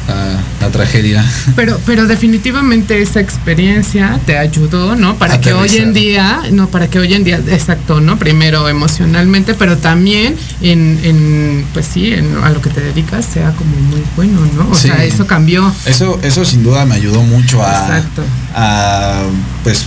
la, 0.08 0.38
la 0.60 0.70
tragedia. 0.72 1.24
Pero, 1.54 1.80
pero 1.86 2.06
definitivamente 2.06 3.00
esa 3.02 3.20
experiencia 3.20 4.20
te 4.26 4.38
ayudó, 4.38 4.94
¿no? 4.96 5.16
Para 5.16 5.40
que 5.40 5.52
hoy 5.52 5.76
en 5.76 5.92
día, 5.92 6.42
no, 6.52 6.68
para 6.68 6.88
que 6.88 6.98
hoy 6.98 7.14
en 7.14 7.24
día, 7.24 7.40
exacto, 7.48 8.00
¿no? 8.00 8.18
Primero 8.18 8.68
emocionalmente, 8.68 9.54
pero 9.54 9.76
también 9.78 10.36
en, 10.60 10.98
en 11.02 11.64
pues 11.72 11.86
sí, 11.86 12.12
en, 12.12 12.36
a 12.42 12.50
lo 12.50 12.60
que 12.60 12.70
te 12.70 12.80
dedicas 12.80 13.24
sea 13.26 13.52
como 13.52 13.74
muy 13.76 14.02
bueno, 14.16 14.40
¿no? 14.56 14.70
O 14.70 14.74
Sí. 14.74 14.88
sea, 14.88 15.04
eso 15.04 15.26
cambió. 15.26 15.72
Eso, 15.86 16.18
eso 16.22 16.44
sin 16.44 16.62
duda 16.62 16.84
me 16.84 16.94
ayudó 16.94 17.22
mucho 17.22 17.62
a, 17.62 17.70
Exacto. 17.70 18.22
a 18.54 19.22
pues 19.64 19.86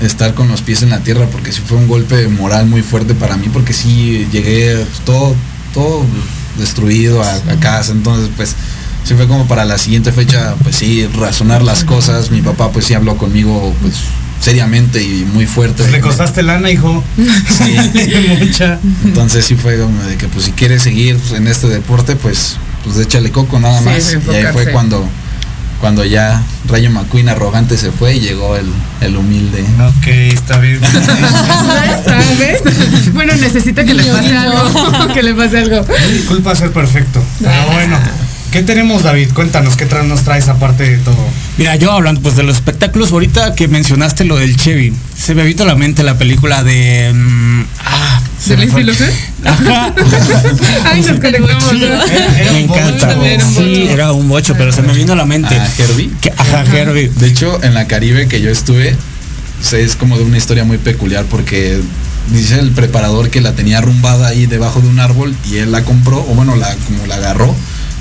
estar 0.00 0.34
con 0.34 0.48
los 0.48 0.62
pies 0.62 0.82
en 0.82 0.90
la 0.90 0.98
tierra 1.00 1.26
porque 1.30 1.52
sí 1.52 1.60
fue 1.64 1.76
un 1.78 1.86
golpe 1.86 2.26
moral 2.26 2.66
muy 2.66 2.82
fuerte 2.82 3.14
para 3.14 3.36
mí 3.36 3.48
porque 3.52 3.72
sí 3.72 4.26
llegué 4.32 4.84
todo 5.04 5.36
todo 5.72 6.04
destruido 6.58 7.22
a, 7.22 7.32
a 7.34 7.56
casa 7.60 7.92
entonces 7.92 8.28
pues 8.36 8.56
sí 9.04 9.14
fue 9.14 9.26
como 9.26 9.46
para 9.46 9.64
la 9.64 9.78
siguiente 9.78 10.12
fecha 10.12 10.54
pues 10.62 10.76
sí 10.76 11.06
razonar 11.18 11.62
las 11.62 11.84
cosas 11.84 12.30
mi 12.30 12.40
papá 12.42 12.70
pues 12.70 12.84
sí 12.86 12.94
habló 12.94 13.16
conmigo 13.16 13.74
pues 13.82 13.94
seriamente 14.40 15.02
y 15.02 15.24
muy 15.32 15.46
fuerte 15.46 15.82
Pues 15.84 15.92
le 15.92 16.00
costaste 16.00 16.42
lana, 16.42 16.68
hijo. 16.70 17.02
Sí. 17.16 17.76
Mucha. 18.40 18.78
entonces 19.04 19.44
sí 19.44 19.54
fue 19.54 19.78
como 19.78 20.02
de 20.02 20.16
que 20.16 20.26
pues 20.28 20.46
si 20.46 20.52
quieres 20.52 20.82
seguir 20.82 21.16
en 21.34 21.46
este 21.46 21.68
deporte 21.68 22.16
pues 22.16 22.56
pues 22.84 22.96
échale 22.98 23.30
coco 23.30 23.60
nada 23.60 23.78
Sí, 23.78 23.84
más 23.84 24.12
y 24.30 24.34
ahí 24.34 24.46
fue 24.52 24.72
cuando 24.72 25.08
cuando 25.80 26.04
ya 26.04 26.42
Rayo 26.68 26.90
McQueen 26.90 27.28
arrogante 27.28 27.76
se 27.76 27.90
fue 27.90 28.14
y 28.16 28.20
llegó 28.20 28.56
el, 28.56 28.66
el 29.00 29.16
humilde 29.16 29.64
Ok, 29.80 30.06
está 30.06 30.58
bien. 30.58 30.80
¿Sabes? 32.04 32.62
Bueno, 33.12 33.34
necesita 33.34 33.84
que 33.86 33.94
le 33.94 34.04
pase 34.04 34.36
algo. 34.36 35.12
que 35.12 35.22
le 35.22 35.34
pase 35.34 35.58
algo. 35.58 35.84
Mi 36.12 36.20
culpa 36.20 36.54
ser 36.54 36.70
perfecto. 36.72 37.22
Pero 37.40 37.66
bueno. 37.72 37.98
¿Qué 38.52 38.62
tenemos, 38.62 39.02
David? 39.02 39.30
Cuéntanos, 39.32 39.76
¿qué 39.76 39.88
tra- 39.88 40.04
nos 40.04 40.22
traes 40.24 40.48
aparte 40.48 40.82
de 40.84 40.98
todo? 40.98 41.16
Mira, 41.56 41.74
yo 41.76 41.90
hablando 41.90 42.20
pues 42.20 42.36
de 42.36 42.42
los 42.42 42.56
espectáculos, 42.56 43.10
ahorita 43.12 43.54
que 43.54 43.66
mencionaste 43.66 44.24
lo 44.24 44.36
del 44.36 44.56
Chevy, 44.56 44.92
se 45.16 45.34
me 45.34 45.42
vino 45.44 45.62
a 45.62 45.66
la 45.66 45.74
mente 45.74 46.02
la 46.02 46.18
película 46.18 46.62
de... 46.62 47.12
mm, 47.14 47.62
ah, 47.80 48.20
¿De? 48.46 48.54
Ajá. 49.48 49.94
Ay, 50.84 51.00
nos 51.00 51.18
conectamos. 51.20 51.64
Sí, 51.70 51.80
¿no? 51.80 52.52
me 52.52 52.60
encanta. 52.60 53.16
Sí, 53.56 53.86
era 53.88 54.12
un 54.12 54.28
bocho, 54.28 54.54
pero 54.58 54.70
se 54.72 54.82
me 54.82 54.92
vino 54.92 55.14
a 55.14 55.16
la 55.16 55.24
mente. 55.24 55.54
a 55.54 55.66
Herbie 55.78 56.10
Que- 56.20 56.32
ajá, 56.36 56.64
Herbie. 56.76 57.10
de 57.16 57.26
hecho 57.28 57.58
en 57.62 57.72
la 57.74 57.86
Caribe 57.86 58.28
que 58.28 58.40
yo 58.42 58.50
estuve 58.50 58.94
o 59.60 59.64
sea, 59.64 59.78
es 59.78 59.94
como 59.96 60.18
de 60.18 60.24
una 60.24 60.36
historia 60.38 60.64
muy 60.64 60.76
peculiar 60.76 61.24
porque 61.26 61.80
dice 62.32 62.58
el 62.58 62.72
preparador 62.72 63.30
que 63.30 63.40
la 63.40 63.52
tenía 63.54 63.78
arrumbada 63.78 64.28
ahí 64.28 64.46
debajo 64.46 64.80
de 64.80 64.88
un 64.88 64.98
árbol 64.98 65.34
y 65.50 65.58
él 65.58 65.70
la 65.72 65.84
compró 65.84 66.18
o 66.18 66.34
bueno 66.34 66.56
la 66.56 66.74
como 66.86 67.06
la 67.06 67.14
agarró 67.16 67.54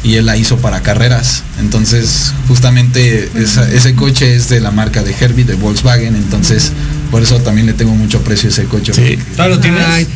y 0.03 0.15
él 0.15 0.25
la 0.25 0.35
hizo 0.37 0.57
para 0.57 0.81
carreras 0.81 1.43
entonces 1.59 2.33
justamente 2.47 3.29
esa- 3.35 3.69
ese 3.71 3.93
coche 3.95 4.35
es 4.35 4.49
de 4.49 4.59
la 4.59 4.71
marca 4.71 5.03
de 5.03 5.13
Herbie 5.19 5.43
de 5.45 5.53
Volkswagen 5.55 6.15
entonces 6.15 6.71
por 7.11 7.21
eso 7.21 7.39
también 7.41 7.67
le 7.67 7.73
tengo 7.73 7.93
mucho 7.93 8.17
aprecio 8.19 8.49
a 8.49 8.51
ese 8.53 8.63
coche 8.65 8.93
Sí. 8.93 9.01
porque- 9.01 9.17
¿Todavía 9.35 9.55
lo 9.57 9.61
tienes? 9.61 10.07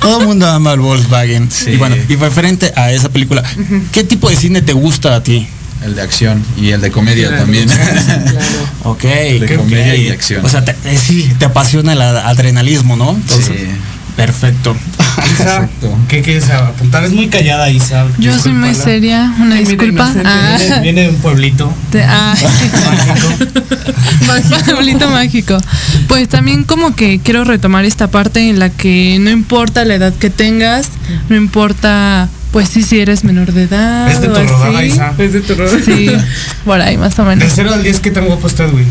Todo 0.00 0.20
el 0.20 0.26
mundo 0.26 0.46
ama 0.48 0.72
el 0.74 0.80
Volkswagen. 0.80 1.50
Sí. 1.50 1.72
Y 1.72 1.76
bueno, 1.76 1.96
y 2.08 2.16
referente 2.16 2.72
a 2.76 2.92
esa 2.92 3.08
película, 3.08 3.42
¿qué 3.92 4.04
tipo 4.04 4.30
de 4.30 4.36
cine 4.36 4.62
te 4.62 4.72
gusta 4.72 5.14
a 5.16 5.22
ti? 5.22 5.46
el 5.84 5.96
de 5.96 6.02
acción 6.02 6.40
y 6.56 6.68
el 6.70 6.80
de 6.80 6.92
comedia 6.92 7.26
Claro. 7.26 7.42
también 7.42 7.68
Ok. 8.84 9.02
de 9.02 9.54
comedia 9.58 9.96
y 9.96 10.10
acción 10.10 10.44
O 10.46 10.48
sea, 10.48 10.64
te- 10.64 10.76
eh, 10.84 10.96
sí, 10.96 11.32
te 11.40 11.44
apasiona 11.46 11.94
el 11.94 12.00
adrenalismo, 12.02 12.94
¿no? 12.94 13.10
Entonces, 13.10 13.46
Sí. 13.48 13.66
Perfecto. 14.16 14.76
Isa, 15.00 15.42
Exacto. 15.42 15.98
¿qué 16.08 16.22
quieres 16.22 16.48
apuntar? 16.50 17.04
Es 17.04 17.12
muy 17.12 17.28
callada, 17.28 17.70
Isa. 17.70 18.06
Yo 18.18 18.38
soy 18.38 18.52
muy 18.52 18.74
seria, 18.74 19.32
una 19.40 19.56
Ay, 19.56 19.64
disculpa. 19.64 20.10
Ah, 20.24 20.56
Viene, 20.58 20.80
viene 20.80 21.00
de 21.02 21.08
un 21.10 21.16
pueblito 21.16 21.72
te- 21.90 22.02
ah. 22.04 22.34
mágico. 22.34 23.54
Pueblito 24.74 25.10
mágico. 25.10 25.58
Pues 26.08 26.28
también 26.28 26.64
como 26.64 26.94
que 26.94 27.20
quiero 27.22 27.44
retomar 27.44 27.84
esta 27.84 28.08
parte 28.10 28.48
en 28.48 28.58
la 28.58 28.70
que 28.70 29.18
no 29.20 29.30
importa 29.30 29.84
la 29.84 29.94
edad 29.94 30.12
que 30.14 30.30
tengas, 30.30 30.88
no 31.28 31.36
importa 31.36 32.28
pues 32.52 32.68
sí 32.68 32.82
si 32.82 33.00
eres 33.00 33.24
menor 33.24 33.52
de 33.52 33.62
edad. 33.64 34.10
Es 34.10 34.20
de 34.20 34.28
tu 34.28 34.34
rodada, 34.34 34.78
así. 34.78 34.88
Isa. 34.88 35.14
Es 35.18 35.32
de 35.32 35.40
terror. 35.40 35.70
Sí, 35.84 36.10
por 36.64 36.80
ahí 36.80 36.96
más 36.98 37.18
o 37.18 37.24
Del 37.24 37.38
menos. 37.38 37.52
0 37.54 37.70
al 37.74 37.82
10, 37.82 38.00
¿qué 38.00 38.10
tan 38.10 38.26
guapo 38.26 38.46
está 38.46 38.64
Edwin? 38.64 38.86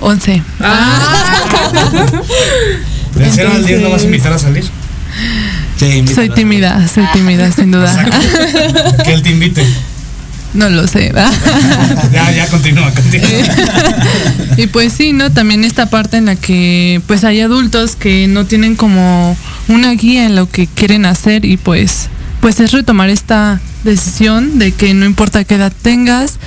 11. 0.00 0.42
Del 3.14 3.30
0 3.32 3.50
al 3.54 3.66
10 3.66 3.80
no 3.80 3.90
vas 3.90 4.02
a 4.02 4.04
invitar 4.06 4.32
a 4.32 4.38
salir. 4.38 4.64
Sí. 5.78 6.04
Soy 6.14 6.30
tímida, 6.30 6.86
soy 6.88 7.04
tímida 7.12 7.50
sin 7.52 7.70
duda. 7.70 7.92
Que 9.04 9.12
él 9.12 9.22
te 9.22 9.30
invite. 9.30 9.64
No 10.54 10.70
lo 10.70 10.86
sé. 10.86 11.12
Ya, 12.12 12.30
ya, 12.30 12.48
continúa, 12.48 12.92
continúa. 12.92 13.28
y 14.56 14.68
pues 14.68 14.92
sí, 14.92 15.12
¿no? 15.12 15.32
También 15.32 15.64
esta 15.64 15.86
parte 15.86 16.16
en 16.16 16.26
la 16.26 16.36
que 16.36 17.00
pues 17.06 17.24
hay 17.24 17.40
adultos 17.40 17.96
que 17.96 18.28
no 18.28 18.46
tienen 18.46 18.76
como 18.76 19.36
una 19.68 19.92
guía 19.92 20.26
en 20.26 20.36
lo 20.36 20.48
que 20.48 20.68
quieren 20.68 21.06
hacer 21.06 21.44
y 21.44 21.56
pues 21.56 22.08
pues 22.40 22.60
es 22.60 22.72
retomar 22.72 23.10
esta 23.10 23.60
decisión 23.84 24.58
de 24.58 24.72
que 24.72 24.94
no 24.94 25.06
importa 25.06 25.44
qué 25.44 25.56
edad 25.56 25.72
tengas 25.82 26.38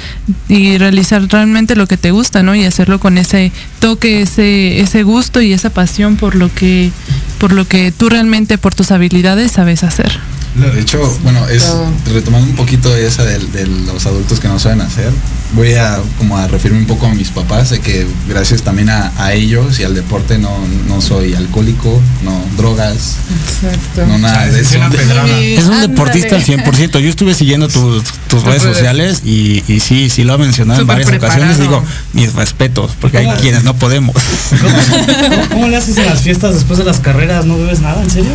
y 0.50 0.78
realizar 0.78 1.26
realmente 1.30 1.76
lo 1.76 1.88
que 1.88 1.98
te 1.98 2.12
gusta, 2.12 2.44
¿no? 2.44 2.56
Y 2.56 2.66
hacerlo 2.66 3.00
con 3.00 3.18
ese 3.18 3.52
toque, 3.80 4.22
ese 4.22 4.80
ese 4.80 5.04
gusto 5.04 5.42
y 5.42 5.54
esa 5.54 5.70
pasión 5.70 6.18
por 6.18 6.36
lo 6.36 6.54
que 6.54 6.92
por 7.40 7.54
lo 7.54 7.68
que 7.68 7.92
tú 7.92 8.10
realmente 8.10 8.58
por 8.58 8.76
tus 8.76 8.92
habilidades 8.92 9.52
sabes 9.54 9.84
hacer. 9.84 10.20
De 10.56 10.82
hecho, 10.82 11.00
bueno, 11.22 11.48
es 11.48 11.72
retomando 12.12 12.50
un 12.50 12.56
poquito 12.56 12.96
esa 12.96 13.24
de, 13.24 13.38
de 13.38 13.68
los 13.68 14.08
adultos 14.08 14.40
que 14.40 14.48
no 14.48 14.58
saben 14.58 14.82
hacer, 14.82 15.12
voy 15.54 15.74
a 15.76 16.00
como 16.18 16.36
a 16.36 16.48
referirme 16.48 16.82
un 16.82 16.88
poco 16.88 17.06
a 17.06 17.14
mis 17.14 17.30
papás, 17.30 17.70
de 17.70 17.80
que 17.80 18.08
gracias 18.28 18.64
también 18.64 18.90
a, 18.90 19.12
a 19.18 19.34
ellos 19.34 19.80
y 19.80 19.84
al 19.84 19.94
deporte 19.94 20.40
no, 20.40 20.58
no 20.88 21.00
soy 21.00 21.36
alcohólico, 21.36 22.02
no 22.24 22.42
drogas, 22.58 23.18
Exacto. 23.62 24.08
no 24.08 24.18
nada 24.18 24.48
de 24.48 24.62
Es 24.62 24.72
eso. 24.72 24.80
Es 24.82 25.66
un 25.66 25.82
deportista 25.82 26.36
al 26.36 26.44
100%. 26.44 27.00
Yo 27.00 27.10
estuve 27.10 27.36
siguiendo 27.36 27.68
tus, 27.68 28.04
tus 28.28 28.44
redes 28.44 28.64
sociales 28.64 29.22
y, 29.24 29.64
y 29.68 29.80
sí, 29.80 30.10
sí 30.10 30.24
lo 30.24 30.34
ha 30.34 30.38
mencionado 30.40 30.82
en 30.82 30.88
varias 30.88 31.10
ocasiones. 31.10 31.58
preparado. 31.58 31.82
Digo, 31.82 31.84
mis 32.14 32.34
respetos, 32.34 32.92
porque 33.00 33.20
hay 33.20 33.28
quienes 33.42 33.64
no 33.64 33.76
podemos. 33.76 34.16
¿Cómo, 34.50 35.50
cómo 35.50 35.68
le 35.68 35.78
haces 35.78 35.98
en 35.98 36.08
las 36.08 36.22
fiestas 36.22 36.56
después 36.56 36.80
de 36.80 36.86
las 36.86 37.00
carreras? 37.00 37.27
¿No 37.28 37.58
bebes 37.58 37.82
nada, 37.82 38.02
en 38.02 38.10
serio? 38.10 38.32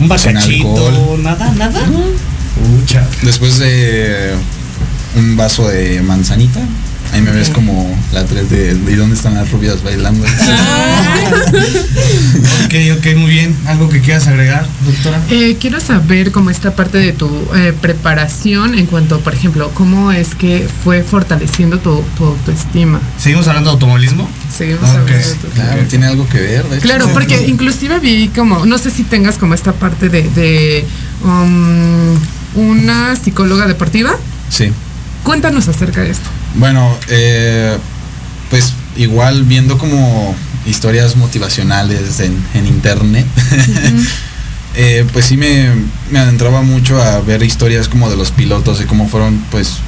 ¿Un 0.00 0.08
bacachito? 0.08 1.18
¿Nada, 1.18 1.52
nada? 1.52 1.80
Pucha. 2.80 3.06
Después 3.22 3.58
de 3.58 4.32
un 5.14 5.36
vaso 5.36 5.68
de 5.68 6.00
manzanita, 6.00 6.60
ahí 7.12 7.20
me 7.22 7.30
ves 7.32 7.50
como 7.50 7.96
la 8.12 8.24
3 8.24 8.48
de, 8.50 8.74
de 8.74 8.96
dónde 8.96 9.14
están 9.16 9.34
las 9.34 9.50
rubias 9.50 9.82
bailando. 9.82 10.24
Ok, 12.66 12.74
ok, 12.98 13.16
muy 13.16 13.30
bien. 13.30 13.56
¿Algo 13.66 13.88
que 13.88 14.00
quieras 14.00 14.26
agregar, 14.28 14.66
doctora? 14.86 15.20
Eh, 15.30 15.56
quiero 15.60 15.80
saber 15.80 16.30
cómo 16.32 16.50
esta 16.50 16.74
parte 16.74 16.98
de 16.98 17.12
tu 17.12 17.28
eh, 17.54 17.72
preparación 17.80 18.74
en 18.78 18.86
cuanto, 18.86 19.20
por 19.20 19.34
ejemplo, 19.34 19.70
cómo 19.74 20.12
es 20.12 20.34
que 20.34 20.68
fue 20.84 21.02
fortaleciendo 21.02 21.78
tu, 21.78 22.02
tu 22.16 22.24
autoestima. 22.24 23.00
¿Seguimos 23.18 23.48
hablando 23.48 23.70
de 23.70 23.74
automovilismo? 23.74 24.28
Seguimos 24.56 24.88
hablando 24.88 25.12
de 25.12 25.34
tu- 25.34 25.48
Claro, 25.48 25.82
tiene 25.88 26.06
algo 26.06 26.28
que 26.28 26.38
ver. 26.40 26.64
de 26.68 26.76
hecho. 26.76 26.82
Claro, 26.86 27.08
porque 27.12 27.46
inclusive 27.48 27.98
vi 27.98 28.28
como, 28.28 28.64
no 28.66 28.78
sé 28.78 28.90
si 28.90 29.02
tengas 29.04 29.38
como 29.38 29.54
esta 29.54 29.72
parte 29.72 30.08
de, 30.08 30.22
de 30.30 30.84
um, 31.24 32.16
una 32.54 33.16
psicóloga 33.16 33.66
deportiva. 33.66 34.12
Sí. 34.48 34.70
Cuéntanos 35.24 35.68
acerca 35.68 36.02
de 36.02 36.10
esto. 36.10 36.28
Bueno, 36.54 36.96
eh, 37.08 37.76
pues 38.50 38.74
igual 38.96 39.44
viendo 39.44 39.78
como 39.78 40.34
historias 40.66 41.16
motivacionales 41.16 42.20
en, 42.20 42.36
en 42.54 42.66
internet, 42.66 43.26
eh, 44.74 45.06
pues 45.12 45.26
sí 45.26 45.36
me, 45.36 45.68
me 46.10 46.18
adentraba 46.18 46.62
mucho 46.62 47.00
a 47.00 47.20
ver 47.20 47.42
historias 47.42 47.88
como 47.88 48.10
de 48.10 48.16
los 48.16 48.30
pilotos, 48.30 48.78
de 48.78 48.86
cómo 48.86 49.08
fueron 49.08 49.38
pues 49.50 49.78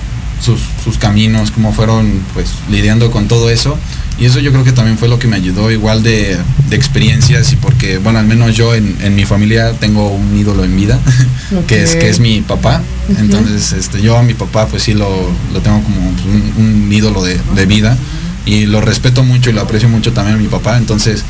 sus, 0.43 0.61
sus 0.83 0.99
caminos, 0.99 1.51
cómo 1.51 1.73
fueron 1.73 2.21
pues 2.35 2.49
lidiando 2.71 3.11
con 3.11 3.29
todo 3.29 3.51
eso. 3.51 3.79
Y 4.19 4.27
eso 4.27 4.41
yo 4.41 4.53
creo 4.53 4.63
que 4.63 4.73
también 4.73 4.99
fue 4.99 5.09
lo 5.09 5.19
que 5.19 5.27
me 5.27 5.37
ayudó 5.37 5.71
igual 5.71 6.03
de, 6.03 6.37
de 6.69 6.77
experiencias 6.77 7.53
y 7.53 7.57
porque, 7.57 7.99
bueno, 7.99 8.19
al 8.19 8.27
menos 8.27 8.55
yo 8.55 8.75
en, 8.75 8.97
en 9.01 9.15
mi 9.15 9.25
familia 9.25 9.73
tengo 9.73 10.11
un 10.11 10.37
ídolo 10.39 10.65
en 10.65 10.77
vida, 10.77 11.01
que, 11.67 11.83
es, 11.83 11.97
que 11.97 12.09
es 12.09 12.21
mi 12.21 12.41
papá. 12.41 12.83
Entonces, 13.19 13.73
este, 13.73 14.03
yo 14.03 14.17
a 14.17 14.23
mi 14.23 14.35
papá 14.35 14.67
pues 14.67 14.83
sí 14.83 14.95
lo, 14.95 15.09
lo 15.53 15.61
tengo 15.61 15.83
como 15.83 16.01
un, 16.01 16.53
un 16.59 16.93
ídolo 16.93 17.25
de, 17.25 17.41
de 17.55 17.67
vida 17.67 17.97
y 18.45 18.67
lo 18.67 18.81
respeto 18.81 19.23
mucho 19.23 19.51
y 19.51 19.53
lo 19.53 19.61
aprecio 19.61 19.89
mucho 19.89 20.13
también 20.13 20.37
a 20.37 20.41
mi 20.41 20.49
papá. 20.49 20.77
Entonces, 20.77 21.25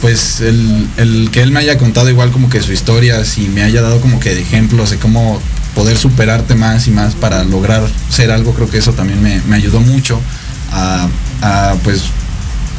pues 0.00 0.40
el, 0.40 0.88
el 0.96 1.30
que 1.30 1.42
él 1.42 1.50
me 1.50 1.60
haya 1.60 1.78
contado 1.78 2.10
igual 2.10 2.30
como 2.30 2.50
que 2.50 2.60
su 2.60 2.72
historia 2.72 3.22
y 3.36 3.48
me 3.48 3.62
haya 3.62 3.80
dado 3.80 4.00
como 4.00 4.20
que 4.20 4.38
ejemplos 4.38 4.90
de 4.90 4.98
cómo 4.98 5.40
poder 5.74 5.96
superarte 5.96 6.54
más 6.54 6.86
y 6.86 6.90
más 6.90 7.14
para 7.14 7.44
lograr 7.44 7.82
ser 8.08 8.30
algo, 8.30 8.54
creo 8.54 8.70
que 8.70 8.78
eso 8.78 8.92
también 8.92 9.22
me, 9.22 9.40
me 9.42 9.56
ayudó 9.56 9.80
mucho 9.80 10.20
a, 10.72 11.08
a, 11.42 11.74
pues 11.82 12.02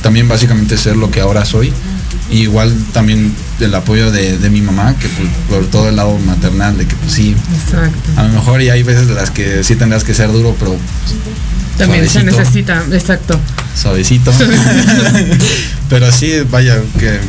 también 0.02 0.28
básicamente 0.28 0.78
ser 0.78 0.96
lo 0.96 1.10
que 1.12 1.22
ahora 1.22 1.46
soy. 1.46 1.74
Y 2.30 2.40
igual 2.40 2.76
también 2.92 3.34
el 3.60 3.76
apoyo 3.76 4.12
de, 4.12 4.38
de 4.38 4.50
mi 4.50 4.62
mamá, 4.62 4.96
que 5.00 5.08
pues, 5.08 5.30
por 5.50 5.68
todo 5.68 5.90
el 5.90 5.96
lado 5.96 6.18
maternal, 6.20 6.78
de 6.78 6.88
que 6.88 6.96
pues 6.96 7.12
sí, 7.12 7.36
Exacto. 7.64 8.12
a 8.16 8.24
lo 8.24 8.30
mejor 8.30 8.62
y 8.62 8.70
hay 8.70 8.82
veces 8.82 9.08
de 9.08 9.14
las 9.14 9.30
que 9.30 9.64
sí 9.64 9.76
tendrás 9.76 10.04
que 10.04 10.14
ser 10.14 10.32
duro, 10.32 10.56
pero 10.60 10.76
También 11.78 12.08
se 12.10 12.24
necesita, 12.24 12.84
exacto. 12.92 13.40
suavecito. 13.80 14.32
Pero 15.90 16.12
sí, 16.12 16.32
vaya, 16.50 16.80
que 16.98 17.20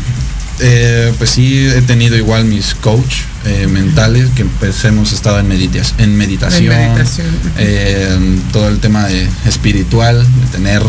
eh, 0.61 1.13
pues 1.19 1.31
sí 1.31 1.67
he 1.67 1.83
tenido 1.83 2.17
igual 2.17 2.45
mis 2.45 2.75
coach 2.75 3.17
eh, 3.45 3.67
mentales, 3.67 4.29
que 4.35 4.45
pues 4.45 4.85
hemos 4.85 5.13
estado 5.13 5.39
en, 5.39 5.49
meditas- 5.49 5.95
en 5.99 6.17
meditación, 6.17 6.73
En 6.73 6.93
meditación, 6.95 7.27
ujú. 7.29 7.49
eh, 7.59 8.19
todo 8.53 8.69
el 8.69 8.79
tema 8.81 9.07
de 9.07 9.29
espiritual, 9.47 10.25
de 10.25 10.47
tener 10.53 10.83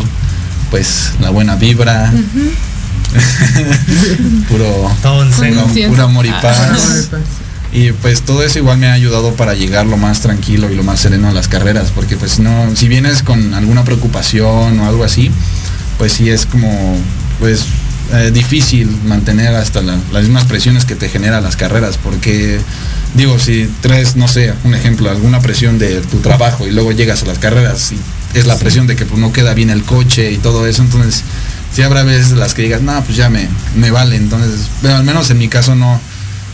pues 0.72 1.12
la 1.22 1.30
buena 1.30 1.56
vibra, 1.56 2.12
puro, 4.50 4.92
serio. 5.36 5.64
puro, 5.66 5.88
puro 5.90 6.04
amor 6.04 6.26
y 6.26 6.30
Ah, 6.30 6.40
paz. 6.42 7.10
Y 7.74 7.92
pues 7.92 8.22
todo 8.22 8.44
eso 8.44 8.60
igual 8.60 8.78
me 8.78 8.88
ha 8.88 8.94
ayudado 8.94 9.34
para 9.36 9.54
llegar 9.54 9.86
lo 9.86 9.98
más 9.98 10.22
tranquilo 10.22 10.72
y 10.72 10.76
lo 10.76 10.84
más 10.84 11.02
sereno 11.02 11.30
a 11.30 11.34
las 11.34 11.48
carreras, 11.48 11.92
porque 11.94 12.16
pues 12.16 12.40
no, 12.40 12.76
si 12.76 12.88
vienes 12.88 13.24
con 13.24 13.54
alguna 13.54 13.84
preocupación 13.84 14.80
o 14.80 14.88
algo 14.88 15.04
así, 15.04 15.32
pues 15.98 16.14
sí 16.14 16.30
es 16.30 16.46
como, 16.46 16.96
pues 17.40 17.66
eh, 18.14 18.32
difícil 18.34 18.88
mantener 19.06 19.56
hasta 19.56 19.82
la- 19.82 19.98
las 20.12 20.24
mismas 20.24 20.46
presiones 20.46 20.86
que 20.86 20.96
te 20.96 21.10
genera 21.10 21.42
las 21.42 21.56
carreras, 21.56 21.98
porque 21.98 22.60
digo, 23.16 23.40
si 23.40 23.70
traes, 23.82 24.16
no 24.16 24.28
sé, 24.28 24.54
un 24.64 24.74
ejemplo, 24.76 25.10
alguna 25.10 25.40
presión 25.40 25.80
de 25.80 26.02
tu 26.02 26.18
trabajo 26.20 26.68
y 26.68 26.72
luego 26.72 26.92
llegas 26.92 27.24
a 27.24 27.26
las 27.26 27.40
carreras 27.40 27.92
y 27.92 28.38
es 28.38 28.46
la 28.46 28.58
presión 28.58 28.88
de 28.88 28.96
que 28.96 29.06
pues, 29.06 29.20
no 29.20 29.32
queda 29.34 29.54
bien 29.54 29.70
el 29.70 29.84
coche 29.84 30.32
y 30.32 30.38
todo 30.38 30.68
eso, 30.68 30.82
entonces 30.84 31.24
sí 31.74 31.82
habrá 31.82 32.04
veces 32.04 32.32
las 32.32 32.54
que 32.54 32.62
digas, 32.64 32.82
no, 32.82 33.02
pues 33.04 33.18
ya 33.18 33.30
me, 33.30 33.48
me 33.76 33.92
vale, 33.92 34.16
entonces, 34.16 34.68
pero 34.82 34.96
al 34.96 35.04
menos 35.04 35.30
en 35.32 35.38
mi 35.38 35.48
caso 35.48 35.76
no, 35.76 36.00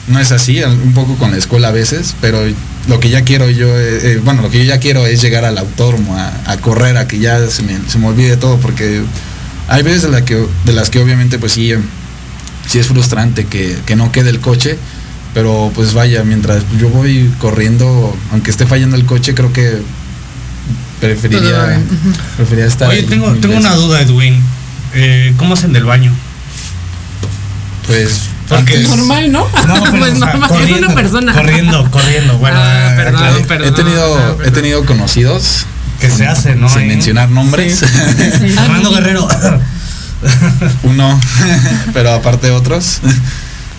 no 0.08 0.20
es 0.20 0.32
así, 0.32 0.62
un 0.63 0.94
poco 0.94 1.16
con 1.18 1.32
la 1.32 1.38
escuela 1.38 1.70
a 1.70 1.72
veces, 1.72 2.16
pero 2.22 2.39
lo 2.88 3.00
que 3.00 3.10
ya 3.10 3.24
quiero 3.24 3.50
yo, 3.50 3.68
eh, 3.80 4.13
eh, 4.13 4.22
bueno, 4.24 4.42
lo 4.42 4.50
que 4.50 4.60
yo 4.60 4.66
ya 4.66 4.80
quiero 4.80 5.06
es 5.06 5.22
llegar 5.22 5.46
al 5.46 5.58
autódromo, 5.58 6.18
a, 6.18 6.32
a 6.46 6.58
correr, 6.58 6.98
a 6.98 7.08
que 7.08 7.20
ya 7.20 7.46
se 7.50 7.63
me, 7.63 7.78
se 7.88 7.98
me 7.98 8.08
olvide 8.08 8.38
todo, 8.38 8.58
porque 8.58 9.02
hay 9.74 9.84
veces 9.84 10.04
de, 10.04 10.10
la 10.10 10.24
que, 10.26 10.46
de 10.66 10.74
las 10.74 10.90
que 10.90 11.00
obviamente 11.00 11.40
pues 11.40 11.52
sí, 11.54 11.72
sí 12.68 12.80
es 12.80 12.88
frustrante 12.88 13.46
que, 13.46 13.78
que 13.86 13.96
no 13.96 14.12
quede 14.12 14.30
el 14.30 14.40
coche, 14.40 14.78
pero 15.34 15.72
pues 15.74 15.94
vaya, 15.94 16.24
mientras 16.24 16.64
yo 16.80 16.90
voy 16.90 17.32
corriendo, 17.40 18.16
aunque 18.32 18.52
esté 18.52 18.66
fallando 18.66 18.96
el 18.96 19.06
coche, 19.06 19.34
creo 19.34 19.52
que 19.52 19.82
preferiría, 21.02 21.82
preferiría 22.38 22.68
estar 22.68 22.90
Oye, 22.90 23.00
ahí 23.00 23.06
tengo, 23.06 23.32
tengo 23.36 23.58
una 23.58 23.74
duda, 23.76 24.02
Edwin. 24.02 24.42
Eh, 24.94 25.34
¿Cómo 25.38 25.56
hacen 25.56 25.74
del 25.74 25.86
baño? 25.86 26.14
Pues 27.88 28.30
Porque 28.48 28.76
antes- 28.78 28.90
Normal, 28.90 29.32
¿no? 29.32 29.48
No, 29.68 29.84
pero, 29.84 29.98
pues 29.98 30.14
o 30.14 30.18
sea, 30.18 30.28
normal, 30.28 30.50
corriendo, 30.50 30.76
es 30.76 30.82
una 30.86 30.96
persona. 30.96 31.34
Corriendo, 31.34 31.92
corriendo. 31.92 32.38
Bueno, 32.38 32.58
Ah, 32.60 32.94
perdón, 32.96 33.46
perdón. 33.48 33.68
he 33.68 33.72
tenido, 33.72 34.18
ah, 34.18 34.32
he 34.32 34.36
perdón. 34.38 34.54
tenido 34.54 34.86
conocidos, 34.86 35.66
que 36.04 36.16
se 36.16 36.28
hace, 36.28 36.56
¿no? 36.56 36.68
sin 36.68 36.88
mencionar 36.88 37.30
nombres. 37.30 37.80
Fernando 37.80 38.92
Guerrero. 38.96 39.28
uno, 40.84 41.20
pero 41.94 42.12
aparte 42.13 42.52
otros, 42.52 43.00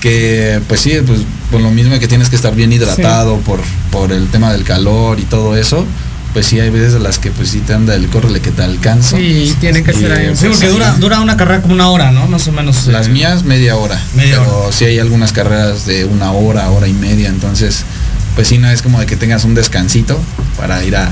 que 0.00 0.60
pues 0.68 0.80
sí, 0.80 0.92
pues 1.06 1.20
por 1.50 1.60
lo 1.60 1.70
mismo 1.70 1.98
que 1.98 2.08
tienes 2.08 2.30
que 2.30 2.36
estar 2.36 2.54
bien 2.54 2.72
hidratado 2.72 3.38
por, 3.38 3.60
por 3.90 4.12
el 4.12 4.28
tema 4.28 4.52
del 4.52 4.64
calor 4.64 5.20
y 5.20 5.24
todo 5.24 5.56
eso, 5.56 5.86
pues 6.32 6.46
sí 6.46 6.60
hay 6.60 6.70
veces 6.70 6.94
de 6.94 7.00
las 7.00 7.18
que 7.18 7.30
pues 7.30 7.50
sí 7.50 7.60
te 7.60 7.74
anda 7.74 7.94
el 7.94 8.08
córrele 8.08 8.40
que 8.40 8.50
te 8.50 8.62
alcanza. 8.62 9.16
Sí, 9.16 9.54
tiene 9.60 9.82
que 9.82 9.92
ser 9.92 10.12
ahí. 10.12 10.34
Sí, 10.34 10.46
porque 10.48 10.68
dura, 10.68 10.94
dura 10.98 11.20
una 11.20 11.36
carrera 11.36 11.62
como 11.62 11.74
una 11.74 11.88
hora, 11.88 12.10
¿no? 12.10 12.26
Más 12.26 12.48
o 12.48 12.52
menos. 12.52 12.86
Las 12.86 13.06
eh, 13.06 13.10
mías 13.10 13.44
media 13.44 13.76
hora, 13.76 14.00
Media 14.14 14.38
pero 14.38 14.70
sí 14.72 14.86
hay 14.86 14.98
algunas 14.98 15.32
carreras 15.32 15.86
de 15.86 16.04
una 16.04 16.32
hora, 16.32 16.70
hora 16.70 16.88
y 16.88 16.94
media, 16.94 17.28
entonces 17.28 17.84
pues 18.34 18.48
sí 18.48 18.58
no 18.58 18.68
es 18.68 18.82
como 18.82 18.98
de 18.98 19.06
que 19.06 19.16
tengas 19.16 19.44
un 19.44 19.54
descansito 19.54 20.18
para 20.56 20.82
ir 20.82 20.96
a, 20.96 21.08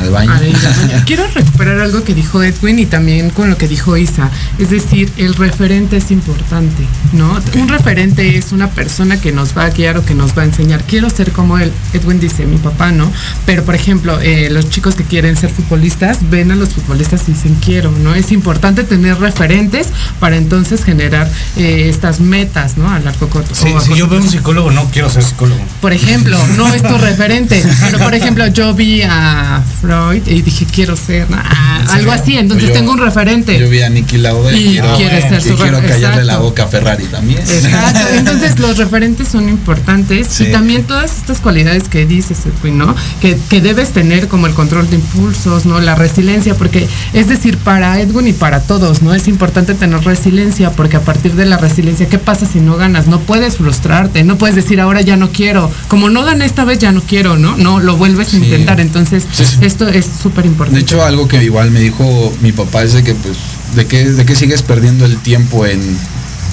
al 0.00 0.10
baño. 0.10 0.32
Quiero 1.06 1.26
recuperar 1.34 1.78
algo 1.80 2.02
que 2.04 2.14
dijo 2.14 2.42
Edwin 2.42 2.78
y 2.78 2.86
también 2.86 3.30
con 3.30 3.50
lo 3.50 3.56
que 3.56 3.68
dijo 3.68 3.96
Isa. 3.96 4.30
Es 4.58 4.70
decir, 4.70 5.10
el 5.16 5.34
referente 5.34 5.96
es 5.96 6.10
importante, 6.10 6.84
¿no? 7.12 7.38
Un 7.54 7.68
referente 7.68 8.36
es 8.36 8.52
una 8.52 8.70
persona 8.70 9.20
que 9.20 9.32
nos 9.32 9.56
va 9.56 9.64
a 9.64 9.70
guiar 9.70 9.96
o 9.98 10.04
que 10.04 10.14
nos 10.14 10.36
va 10.36 10.42
a 10.42 10.44
enseñar. 10.46 10.82
Quiero 10.84 11.10
ser 11.10 11.32
como 11.32 11.58
él. 11.58 11.72
Edwin 11.92 12.20
dice, 12.20 12.46
mi 12.46 12.58
papá, 12.58 12.92
¿no? 12.92 13.10
Pero, 13.46 13.64
por 13.64 13.74
ejemplo, 13.74 14.20
eh, 14.20 14.48
los 14.50 14.70
chicos 14.70 14.94
que 14.94 15.04
quieren 15.04 15.36
ser 15.36 15.50
futbolistas 15.50 16.18
ven 16.30 16.50
a 16.50 16.56
los 16.56 16.70
futbolistas 16.70 17.28
y 17.28 17.32
dicen, 17.32 17.56
quiero, 17.64 17.90
¿no? 17.90 18.14
Es 18.14 18.32
importante 18.32 18.84
tener 18.84 19.18
referentes 19.18 19.88
para 20.18 20.36
entonces 20.36 20.84
generar 20.84 21.30
eh, 21.56 21.88
estas 21.88 22.20
metas, 22.20 22.76
¿no? 22.76 22.90
A 22.90 22.98
largo 22.98 23.28
corto. 23.28 23.54
Sí, 23.54 23.68
si 23.80 23.94
yo 23.94 24.08
veo 24.08 24.20
un 24.20 24.28
psicólogo, 24.28 24.70
no 24.70 24.90
quiero 24.90 25.10
ser 25.10 25.22
psicólogo. 25.22 25.60
por 25.80 25.92
ejemplo, 25.92 26.38
no 26.56 26.72
es 26.72 26.82
tu 26.82 26.96
referente, 26.98 27.62
pero 27.80 27.98
por 27.98 28.14
ejemplo, 28.14 28.46
yo 28.48 28.74
vi 28.74 29.02
a 29.02 29.62
Freud 29.90 30.22
y 30.26 30.42
dije, 30.42 30.66
quiero 30.72 30.96
ser 30.96 31.26
ah, 31.32 31.84
algo 31.90 32.12
así, 32.12 32.36
entonces 32.38 32.68
Yo- 32.68 32.74
tengo 32.74 32.92
un 32.92 32.98
referente. 32.98 33.58
Yo 33.58 33.68
vi 33.68 33.82
a 33.82 33.88
Nicky 33.90 34.18
Lauda 34.18 34.52
y, 34.52 34.56
Y 34.56 34.72
quiero, 34.72 34.96
ser 34.96 35.40
y 35.44 35.56
quiero 35.56 35.80
callarle 35.84 36.24
la 36.24 36.38
boca 36.38 36.64
a 36.64 36.66
Ferrari 36.68 37.04
también. 37.06 37.40
Exacto, 37.40 38.00
entonces 38.16 38.58
los 38.60 38.76
referentes 38.78 39.28
son 39.28 39.48
importantes 39.48 40.28
Sí. 40.30 40.44
y 40.44 40.52
también 40.52 40.84
todas 40.84 41.16
estas 41.18 41.40
cualidades 41.40 41.88
que 41.88 42.06
dices, 42.06 42.38
Edwin, 42.46 42.78
¿no? 42.78 42.94
Que, 43.20 43.36
que 43.48 43.60
debes 43.60 43.90
tener 43.90 44.28
como 44.28 44.46
el 44.46 44.54
control 44.54 44.88
de 44.88 44.96
impulsos, 44.96 45.66
¿no? 45.66 45.80
La 45.80 45.94
resiliencia, 45.96 46.54
porque 46.54 46.86
es 47.12 47.28
decir, 47.28 47.56
para 47.58 48.00
Edwin 48.00 48.28
y 48.28 48.32
para 48.32 48.60
todos, 48.60 49.02
¿no? 49.02 49.12
Es 49.14 49.26
importante 49.26 49.74
tener 49.74 50.00
resiliencia 50.04 50.70
porque 50.70 50.96
a 50.98 51.00
partir 51.00 51.34
de 51.34 51.46
la 51.46 51.56
resiliencia, 51.56 52.08
¿qué 52.08 52.18
pasa 52.18 52.46
si 52.46 52.60
no 52.60 52.76
ganas? 52.76 53.06
No 53.08 53.20
puedes 53.20 53.56
frustrarte, 53.56 54.22
no 54.22 54.38
puedes 54.38 54.54
decir 54.54 54.80
ahora 54.80 55.00
ya 55.00 55.16
no 55.16 55.30
quiero, 55.30 55.70
como 55.88 56.10
no 56.10 56.22
gané 56.24 56.44
esta 56.44 56.64
vez 56.64 56.78
ya 56.78 56.92
no 56.92 57.00
quiero, 57.02 57.36
¿no? 57.36 57.56
No, 57.56 57.80
lo 57.80 57.96
vuelves 57.96 58.32
a 58.34 58.36
intentar, 58.36 58.80
entonces 58.80 59.24
Sí, 59.32 59.44
sí. 59.44 59.58
Esto 59.70 59.88
es 59.88 60.06
súper 60.22 60.46
importante. 60.46 60.78
De 60.78 60.82
hecho, 60.82 61.02
algo 61.04 61.28
que 61.28 61.42
igual 61.42 61.70
me 61.70 61.80
dijo 61.80 62.32
mi 62.42 62.52
papá 62.52 62.82
es 62.82 62.92
de 62.92 63.02
que, 63.02 63.14
pues, 63.14 63.36
de 63.74 63.86
qué, 63.86 64.04
de 64.10 64.24
qué 64.26 64.34
sigues 64.34 64.62
perdiendo 64.62 65.04
el 65.04 65.16
tiempo 65.18 65.64
en 65.66 65.80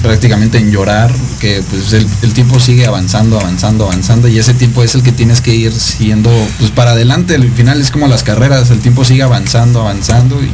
prácticamente 0.02 0.58
en 0.58 0.70
llorar, 0.70 1.10
que 1.40 1.60
pues 1.68 1.92
el, 1.92 2.06
el 2.22 2.32
tiempo 2.32 2.60
sigue 2.60 2.86
avanzando, 2.86 3.40
avanzando, 3.40 3.84
avanzando 3.86 4.28
y 4.28 4.38
ese 4.38 4.54
tiempo 4.54 4.84
es 4.84 4.94
el 4.94 5.02
que 5.02 5.10
tienes 5.10 5.40
que 5.40 5.52
ir 5.54 5.72
siendo 5.72 6.30
pues 6.60 6.70
para 6.70 6.92
adelante, 6.92 7.34
al 7.34 7.50
final 7.50 7.80
es 7.80 7.90
como 7.90 8.06
las 8.06 8.22
carreras, 8.22 8.70
el 8.70 8.78
tiempo 8.78 9.04
sigue 9.04 9.24
avanzando, 9.24 9.80
avanzando 9.80 10.40
y 10.40 10.50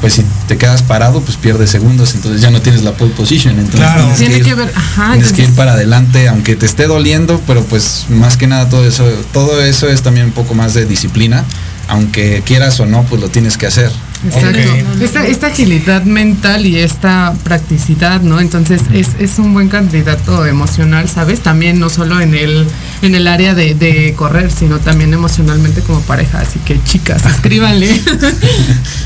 pues 0.00 0.14
si 0.14 0.24
te 0.48 0.56
quedas 0.56 0.82
parado 0.82 1.20
pues 1.20 1.36
pierdes 1.36 1.68
segundos, 1.68 2.14
entonces 2.14 2.40
ya 2.40 2.50
no 2.50 2.62
tienes 2.62 2.82
la 2.82 2.92
pole 2.92 3.12
position, 3.12 3.58
entonces 3.58 3.80
Claro. 3.80 4.00
tienes, 4.14 4.18
Tiene 4.18 4.34
que 4.34 4.40
ir, 4.40 4.44
que 4.46 4.54
ver, 4.54 4.72
ajá, 4.74 5.12
tienes 5.12 5.32
que 5.34 5.42
ir 5.42 5.50
para 5.50 5.72
adelante 5.74 6.28
aunque 6.28 6.56
te 6.56 6.64
esté 6.64 6.86
doliendo, 6.86 7.38
pero 7.46 7.62
pues 7.64 8.06
más 8.08 8.38
que 8.38 8.46
nada 8.46 8.70
todo 8.70 8.86
eso, 8.86 9.04
todo 9.34 9.62
eso 9.62 9.90
es 9.90 10.00
también 10.00 10.24
un 10.26 10.32
poco 10.32 10.54
más 10.54 10.72
de 10.72 10.86
disciplina, 10.86 11.44
aunque 11.90 12.42
quieras 12.46 12.78
o 12.80 12.86
no 12.86 13.02
pues 13.02 13.20
lo 13.20 13.28
tienes 13.28 13.58
que 13.58 13.66
hacer. 13.66 13.90
Exacto. 14.24 14.58
Esta, 15.02 15.26
esta 15.26 15.46
agilidad 15.48 16.04
mental 16.04 16.66
y 16.66 16.78
esta 16.78 17.34
practicidad, 17.42 18.20
¿no? 18.20 18.38
Entonces 18.38 18.82
es, 18.92 19.08
es 19.18 19.38
un 19.38 19.52
buen 19.54 19.68
candidato 19.68 20.46
emocional, 20.46 21.08
¿sabes? 21.08 21.40
También 21.40 21.78
no 21.80 21.88
solo 21.90 22.20
en 22.20 22.34
el, 22.34 22.66
en 23.02 23.14
el 23.14 23.26
área 23.26 23.54
de, 23.54 23.74
de 23.74 24.14
correr, 24.14 24.50
sino 24.52 24.78
también 24.78 25.12
emocionalmente 25.14 25.80
como 25.80 26.00
pareja. 26.02 26.40
Así 26.40 26.58
que 26.60 26.82
chicas, 26.84 27.24
escríbanle. 27.34 27.88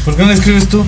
¿Por 0.05 0.16
qué 0.16 0.24
no 0.24 0.30
escribes 0.32 0.68
tú? 0.68 0.85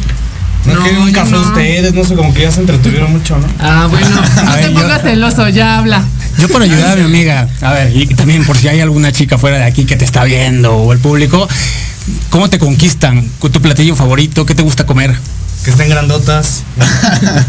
No, 0.67 0.75
No, 0.75 0.83
quieren 0.83 1.01
un 1.03 1.13
café 1.13 1.31
no. 1.31 1.41
ustedes, 1.43 1.95
no 1.95 2.05
sé, 2.05 2.15
como 2.17 2.35
que 2.35 2.43
ya 2.43 2.51
se 2.51 2.61
entretuvieron 2.61 3.13
mucho, 3.13 3.39
¿no? 3.39 3.47
ah, 3.61 3.87
bueno, 3.89 4.09
no 4.45 4.55
te 4.57 4.71
pongas 4.71 5.03
celoso, 5.03 5.49
ya 5.49 5.79
habla. 5.79 6.05
Yo 6.39 6.49
por 6.49 6.63
ayudar 6.63 6.93
a 6.93 6.97
mi 6.97 7.03
amiga, 7.05 7.49
a 7.63 7.73
ver, 7.73 7.97
y 7.97 8.07
también 8.15 8.45
por 8.45 8.57
si 8.57 8.69
hay 8.69 8.81
alguna 8.81 9.11
chica 9.13 9.39
fuera 9.39 9.57
de 9.59 9.65
aquí 9.65 9.85
que 9.85 9.97
te 9.97 10.05
está 10.05 10.25
viendo 10.25 10.75
o 10.77 10.93
el 10.93 10.99
público, 10.99 11.49
¿cómo 12.31 12.51
te 12.51 12.59
conquistan? 12.59 13.29
¿Con 13.39 13.53
tu 13.53 13.61
platillo 13.63 13.97
favorito? 13.97 14.45
¿Qué 14.45 14.55
te 14.55 14.63
gusta 14.63 14.85
comer? 14.85 15.15
Que 15.65 15.71
estén 15.71 15.89
grandotas. 15.89 16.63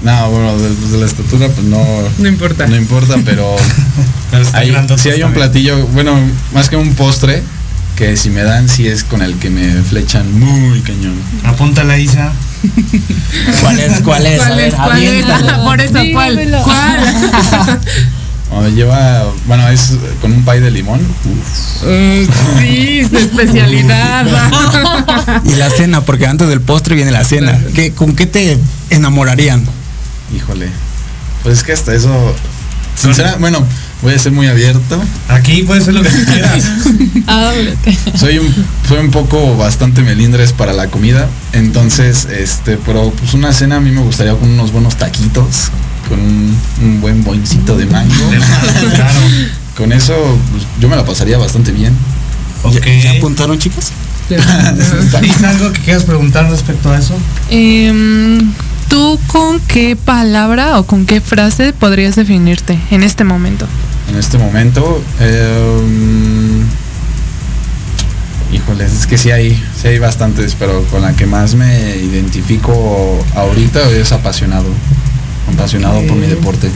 No, 0.00 0.30
bueno, 0.30 0.56
de, 0.56 0.68
de 0.92 0.98
la 0.98 1.06
estatura 1.06 1.48
pues 1.48 1.66
no, 1.66 1.84
No 2.18 2.28
importa. 2.28 2.68
no 2.68 2.76
importa, 2.76 3.16
pero 3.24 3.56
Pero 4.30 4.42
estén 4.44 4.56
hay, 4.60 4.70
un 4.70 4.86
también. 4.86 5.32
platillo, 5.32 5.86
bueno, 5.88 6.16
más 6.54 6.68
que 6.68 6.76
un 6.76 6.94
postre, 6.94 7.42
que 7.98 8.16
si 8.16 8.30
me 8.30 8.44
dan 8.44 8.68
sí 8.68 8.86
es 8.86 9.02
con 9.02 9.22
el 9.22 9.34
que 9.40 9.50
me 9.50 9.82
flechan 9.82 10.38
muy 10.38 10.80
cañón. 10.82 11.16
Apúntala, 11.42 11.98
Isa. 11.98 12.30
¿Cuál 13.60 13.80
es? 13.80 14.00
¿Cuál 14.02 14.24
es? 14.24 14.40
A 14.40 14.46
¿Cuál 14.46 14.56
ver, 14.56 14.68
es? 14.68 14.74
¿Cuál 14.76 15.02
es? 15.02 15.24
Por 15.64 15.80
eso, 15.80 15.92
¿cuál? 16.12 16.36
Dígamelo. 16.36 16.62
¿Cuál? 16.62 17.80
Lleva, 18.76 19.24
bueno, 19.46 19.68
es 19.68 19.96
con 20.20 20.32
un 20.32 20.44
pay 20.44 20.60
de 20.60 20.70
limón. 20.70 21.00
Mm, 21.00 22.60
sí, 22.60 23.04
su 23.10 23.16
especialidad. 23.16 24.26
Y 25.44 25.54
la 25.56 25.68
cena, 25.68 26.02
porque 26.02 26.26
antes 26.26 26.48
del 26.48 26.60
postre 26.60 26.94
viene 26.94 27.10
la 27.10 27.24
cena. 27.24 27.58
¿Qué, 27.74 27.92
¿Con 27.92 28.14
qué 28.14 28.26
te 28.26 28.58
enamorarían? 28.90 29.64
Híjole. 30.36 30.68
Pues 31.42 31.58
es 31.58 31.64
que 31.64 31.72
hasta 31.72 31.94
eso. 31.94 32.34
Sincera, 32.94 33.36
bueno, 33.40 33.66
voy 34.02 34.14
a 34.14 34.18
ser 34.18 34.32
muy 34.32 34.46
abierto. 34.46 35.02
Aquí 35.28 35.62
puede 35.62 35.80
ser 35.80 35.94
lo 35.94 36.02
que 36.02 36.10
tú 36.10 36.24
quieras. 36.24 36.64
Soy 38.14 38.38
un, 38.38 38.54
soy 38.88 38.98
un 39.00 39.10
poco 39.10 39.56
bastante 39.56 40.02
melindres 40.02 40.52
para 40.52 40.72
la 40.72 40.88
comida. 40.88 41.28
Entonces, 41.52 42.26
este, 42.26 42.78
pero 42.78 43.10
pues 43.10 43.34
una 43.34 43.52
cena 43.52 43.76
a 43.76 43.80
mí 43.80 43.90
me 43.90 44.00
gustaría 44.00 44.34
con 44.34 44.48
unos 44.48 44.72
buenos 44.72 44.96
taquitos. 44.96 45.70
Con 46.08 46.18
un, 46.20 46.56
un 46.82 47.00
buen 47.02 47.22
boincito 47.22 47.76
de 47.76 47.84
mango. 47.86 48.14
claro. 48.94 49.20
Con 49.76 49.92
eso, 49.92 50.14
pues, 50.50 50.64
yo 50.80 50.88
me 50.88 50.96
la 50.96 51.04
pasaría 51.04 51.36
bastante 51.36 51.70
bien. 51.72 51.94
Ok. 52.62 52.86
¿Ya 53.02 53.12
apuntaron, 53.12 53.58
chicos? 53.58 53.92
¿Tienes 54.28 55.42
algo 55.42 55.72
que 55.72 55.80
quieras 55.80 56.04
preguntar 56.04 56.50
respecto 56.50 56.90
a 56.90 56.98
eso? 56.98 57.14
Em, 57.50 58.52
¿Tú 58.88 59.18
con 59.26 59.60
qué 59.60 59.96
palabra 59.96 60.78
o 60.78 60.86
con 60.86 61.04
qué 61.04 61.20
frase 61.20 61.72
podrías 61.72 62.16
definirte 62.16 62.78
en 62.90 63.02
este 63.02 63.24
momento? 63.24 63.66
En 64.08 64.16
este 64.16 64.38
momento, 64.38 65.02
eh, 65.20 66.64
híjole, 68.52 68.84
es 68.84 69.06
que 69.06 69.18
sí 69.18 69.30
hay, 69.30 69.62
sí 69.80 69.88
hay 69.88 69.98
bastantes, 69.98 70.56
pero 70.58 70.82
con 70.84 71.02
la 71.02 71.14
que 71.14 71.26
más 71.26 71.54
me 71.54 71.96
identifico 71.96 73.24
ahorita 73.34 73.90
es 73.90 74.12
apasionado. 74.12 74.68
Apasionado 75.52 76.02
por 76.06 76.16
mi 76.16 76.26
deporte. 76.26 76.68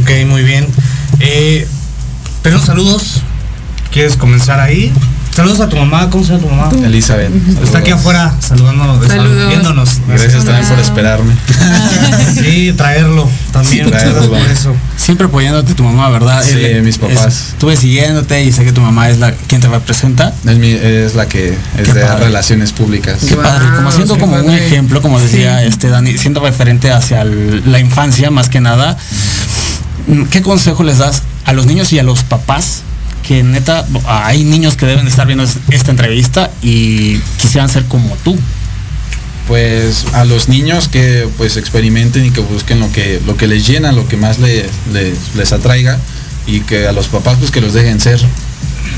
Ok, 0.00 0.26
muy 0.26 0.42
bien. 0.42 0.66
Eh, 1.20 1.66
tenemos 2.42 2.66
saludos. 2.66 3.22
¿Quieres 3.92 4.16
comenzar 4.16 4.60
ahí? 4.60 4.92
Saludos 5.36 5.60
a 5.60 5.68
tu 5.68 5.76
mamá. 5.76 6.08
¿Cómo 6.08 6.24
se 6.24 6.32
llama 6.32 6.42
tu 6.42 6.48
mamá? 6.48 6.86
Elizabeth. 6.86 7.30
Está 7.62 7.78
aquí 7.78 7.90
afuera 7.90 8.34
saludándonos, 8.40 9.06
Saludos. 9.06 9.48
viéndonos. 9.48 9.90
Gracias 10.08 10.44
también 10.46 10.66
por 10.66 10.78
esperarme. 10.78 11.34
Sí, 12.36 12.72
traerlo 12.76 13.28
también. 13.52 13.72
Sí, 13.72 13.82
Muchas 13.84 14.02
gracias 14.02 14.12
traerlo. 14.14 14.38
por 14.38 14.50
eso. 14.50 14.76
Siempre 14.96 15.26
apoyándote 15.26 15.74
tu 15.74 15.82
mamá, 15.84 16.08
¿verdad? 16.10 16.42
Sí, 16.44 16.54
mis 16.82 16.98
papás. 16.98 17.26
es- 17.26 17.48
Estuve 17.50 17.76
siguiéndote 17.76 18.44
y 18.44 18.52
sé 18.52 18.64
que 18.64 18.72
tu 18.72 18.80
mamá 18.82 19.08
es 19.10 19.18
la 19.18 19.32
quien 19.32 19.60
te 19.60 19.68
representa. 19.68 20.32
Es, 20.46 20.56
mi- 20.58 20.70
es 20.72 21.14
la 21.14 21.26
que 21.28 21.48
es 21.50 21.56
Qué 21.86 21.92
de 21.94 22.00
padre. 22.02 22.24
relaciones 22.26 22.72
públicas. 22.72 23.18
Qué 23.26 23.36
padre, 23.36 23.66
como 23.76 23.90
siendo 23.92 24.14
qué 24.14 24.20
como 24.20 24.36
un 24.36 24.50
ejemplo, 24.52 25.00
como 25.02 25.18
decía 25.20 25.62
este 25.64 25.88
Dani, 25.88 26.16
siendo 26.18 26.40
referente 26.40 26.90
hacia 26.92 27.22
el- 27.22 27.62
la 27.70 27.78
infancia 27.78 28.30
más 28.30 28.48
que 28.48 28.60
nada. 28.60 28.96
¿Qué 30.30 30.40
consejo 30.42 30.84
les 30.84 30.98
das 30.98 31.22
a 31.46 31.52
los 31.52 31.66
niños 31.66 31.92
y 31.92 31.98
a 31.98 32.02
los 32.02 32.22
papás? 32.22 32.82
Que 33.26 33.42
neta, 33.42 33.84
hay 34.06 34.44
niños 34.44 34.76
que 34.76 34.86
deben 34.86 35.06
estar 35.08 35.26
viendo 35.26 35.44
es- 35.44 35.58
esta 35.70 35.90
entrevista 35.90 36.50
y 36.62 37.18
quisieran 37.40 37.68
ser 37.68 37.84
como 37.86 38.16
tú. 38.24 38.38
Pues 39.48 40.06
a 40.12 40.24
los 40.24 40.48
niños 40.48 40.88
que 40.88 41.28
pues 41.36 41.56
experimenten 41.56 42.24
y 42.26 42.30
que 42.30 42.40
busquen 42.40 42.80
lo 42.80 42.90
que 42.90 43.20
lo 43.26 43.36
que 43.36 43.46
les 43.46 43.66
llena, 43.66 43.92
lo 43.92 44.08
que 44.08 44.16
más 44.16 44.38
le- 44.38 44.66
le- 44.92 45.14
les 45.36 45.52
atraiga 45.52 45.98
y 46.48 46.60
que 46.60 46.86
a 46.88 46.92
los 46.92 47.06
papás 47.08 47.36
pues 47.38 47.50
que 47.50 47.60
los 47.60 47.72
dejen 47.72 48.00
ser. 48.00 48.20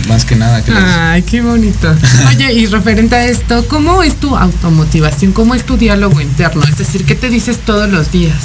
Más 0.09 0.25
que 0.25 0.37
nada 0.37 0.63
que 0.65 0.73
Ay, 0.75 1.23
qué 1.23 1.41
bonito. 1.43 1.95
Oye, 2.29 2.53
y 2.53 2.67
referente 2.67 3.15
a 3.17 3.27
esto, 3.27 3.67
¿cómo 3.69 4.03
es 4.03 4.17
tu 4.21 4.37
automotivación? 4.37 5.33
¿Cómo 5.33 5.55
es 5.55 5.65
tu 5.65 5.77
diálogo 5.77 6.21
interno? 6.21 6.63
Es 6.65 6.79
decir, 6.79 7.05
¿qué 7.05 7.15
te 7.15 7.29
dices 7.31 7.59
todos 7.65 7.91
los 7.91 8.11
días? 8.13 8.37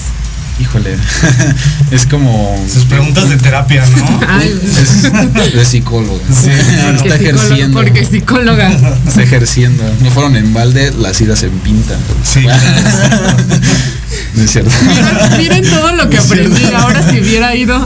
Híjole, 0.60 0.96
es 1.92 2.06
como 2.06 2.56
Sus 2.72 2.86
preguntas 2.86 3.30
de 3.30 3.38
terapia, 3.38 3.86
¿no? 3.86 4.20
Ay, 4.30 4.60
es 4.64 5.54
de 5.54 5.66
psicólogo. 5.66 6.20
porque 6.28 6.52
está 6.52 6.94
psicóloga- 6.94 7.16
ejerciendo. 7.16 7.80
Porque 7.80 8.06
psicóloga. 8.06 8.72
Está 9.08 9.24
ejerciendo. 9.24 9.84
No 10.02 10.10
fueron 10.12 10.36
en 10.36 10.54
balde, 10.54 10.92
las 11.00 11.20
idas 11.22 11.44
en 11.44 11.52
pinta. 11.60 11.96
Sí. 12.24 12.46
No 14.36 14.44
es 14.44 14.52
cierto. 14.52 14.72
Miren, 14.88 15.38
miren 15.38 15.70
todo 15.70 15.96
lo 15.96 16.10
que 16.10 16.20
cierto. 16.20 16.34
aprendí. 16.34 16.64
Ahora 16.76 17.10
si 17.10 17.20
hubiera 17.20 17.56
ido. 17.56 17.86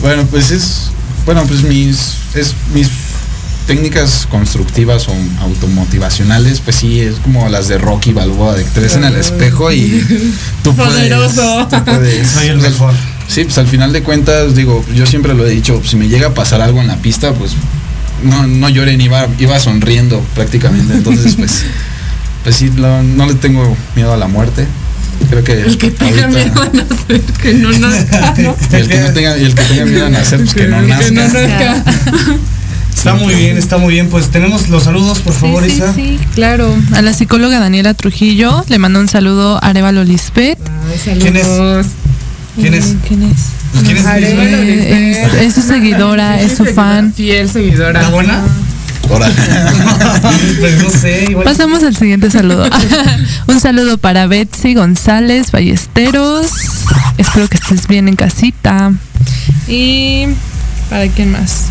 Bueno, 0.00 0.24
pues 0.30 0.50
es, 0.50 0.90
bueno, 1.26 1.44
pues 1.46 1.62
mis, 1.62 2.14
es 2.34 2.54
mis 2.74 2.88
técnicas 3.66 4.26
constructivas 4.30 5.08
o 5.08 5.14
automotivacionales, 5.40 6.60
pues 6.60 6.76
sí, 6.76 7.00
es 7.00 7.14
como 7.16 7.48
las 7.48 7.68
de 7.68 7.78
Rocky 7.78 8.12
Balboa, 8.12 8.54
de 8.54 8.64
que 8.64 8.70
te 8.70 8.80
ves 8.80 8.94
en 8.96 9.04
el 9.04 9.16
espejo 9.16 9.72
y 9.72 10.04
tú 10.62 10.74
puedes. 10.76 10.92
Poderoso. 10.92 11.66
tú 11.70 11.84
puedes. 11.84 12.28
Soy 12.28 12.48
el 12.48 12.54
Pues, 12.58 12.66
al- 12.66 12.72
mejor. 12.72 12.94
Sí, 13.26 13.44
pues 13.44 13.56
al 13.56 13.66
final 13.66 13.92
de 13.92 14.02
cuentas, 14.02 14.54
digo, 14.54 14.84
yo 14.94 15.06
siempre 15.06 15.32
lo 15.34 15.46
he 15.46 15.50
dicho, 15.50 15.80
si 15.84 15.96
me 15.96 16.08
llega 16.08 16.28
a 16.28 16.34
pasar 16.34 16.60
algo 16.60 16.80
en 16.82 16.88
la 16.88 16.96
pista, 16.96 17.32
pues 17.32 17.52
no, 18.22 18.46
no 18.46 18.68
lloren, 18.68 19.00
iba, 19.00 19.26
iba 19.38 19.58
sonriendo 19.58 20.20
prácticamente. 20.34 20.92
Entonces, 20.92 21.34
pues, 21.38 21.64
pues 22.42 22.54
sí, 22.56 22.70
lo- 22.76 23.02
no 23.02 23.26
le 23.26 23.34
tengo 23.34 23.74
miedo 23.96 24.12
a 24.12 24.16
la 24.18 24.26
muerte. 24.28 24.66
Creo 25.30 25.42
que 25.44 25.52
El 25.62 25.78
que 25.78 25.90
tenga 25.90 26.24
ahorita- 26.26 26.28
miedo 26.28 26.62
a 26.62 26.68
nacer, 26.74 27.20
que 27.40 27.54
no 27.54 27.72
nazca. 27.72 28.34
¿no? 28.36 28.56
y 28.72 28.74
el 28.76 28.88
que 28.88 29.00
no 29.00 29.12
tenga, 29.12 29.38
y 29.38 29.44
el 29.44 29.54
que 29.54 29.62
tenga 29.62 29.84
miedo 29.86 30.06
a 30.06 30.10
nacer, 30.10 30.40
pues 30.40 30.52
que 30.54 30.66
no 30.68 30.80
Que 30.82 30.86
nazca. 30.86 31.10
no 31.12 31.22
nazca. 31.22 31.84
Está 32.94 33.14
muy 33.14 33.34
bien, 33.34 33.56
está 33.58 33.76
muy 33.76 33.92
bien. 33.94 34.08
Pues 34.08 34.30
tenemos 34.30 34.68
los 34.68 34.84
saludos, 34.84 35.20
por 35.20 35.34
favor, 35.34 35.62
sí, 35.64 35.70
sí, 35.70 35.76
Isa. 35.76 35.94
sí, 35.94 36.18
claro. 36.34 36.74
A 36.94 37.02
la 37.02 37.12
psicóloga 37.12 37.60
Daniela 37.60 37.92
Trujillo 37.94 38.64
le 38.68 38.78
mando 38.78 39.00
un 39.00 39.08
saludo 39.08 39.56
a 39.62 39.68
Arevalo 39.68 40.04
Lisbeth. 40.04 40.58
Ay, 41.06 41.16
¿Quién 41.20 41.36
es? 41.36 41.46
saludos. 41.46 41.86
¿Quién 42.56 42.74
es? 42.74 42.86
Eh, 42.86 42.96
¿Quién 43.06 43.22
es? 43.24 43.36
Pues, 43.72 43.84
¿Quién 43.84 43.96
es 43.98 44.06
Arevalo 44.06 44.62
Lisbeth? 44.62 44.90
Lisbeth. 44.90 45.34
Es, 45.34 45.42
es 45.42 45.54
su 45.54 45.62
seguidora, 45.62 46.40
es 46.40 46.56
su 46.56 46.64
fan. 46.64 47.12
Fiel 47.12 47.50
seguidora. 47.50 48.00
¿Está 48.00 48.12
buena? 48.12 48.42
Ahora. 49.10 49.30
pues 50.60 50.82
no 50.82 50.90
sé, 50.90 51.26
igual. 51.28 51.44
Pasamos 51.44 51.82
al 51.82 51.94
siguiente 51.94 52.30
saludo. 52.30 52.66
Un 53.48 53.60
saludo 53.60 53.98
para 53.98 54.26
Betsy 54.26 54.72
González 54.74 55.50
Ballesteros. 55.52 56.46
Espero 57.18 57.48
que 57.48 57.58
estés 57.58 57.86
bien 57.86 58.08
en 58.08 58.16
casita. 58.16 58.92
Y 59.68 60.26
para 60.88 61.06
quién 61.08 61.32
más. 61.32 61.66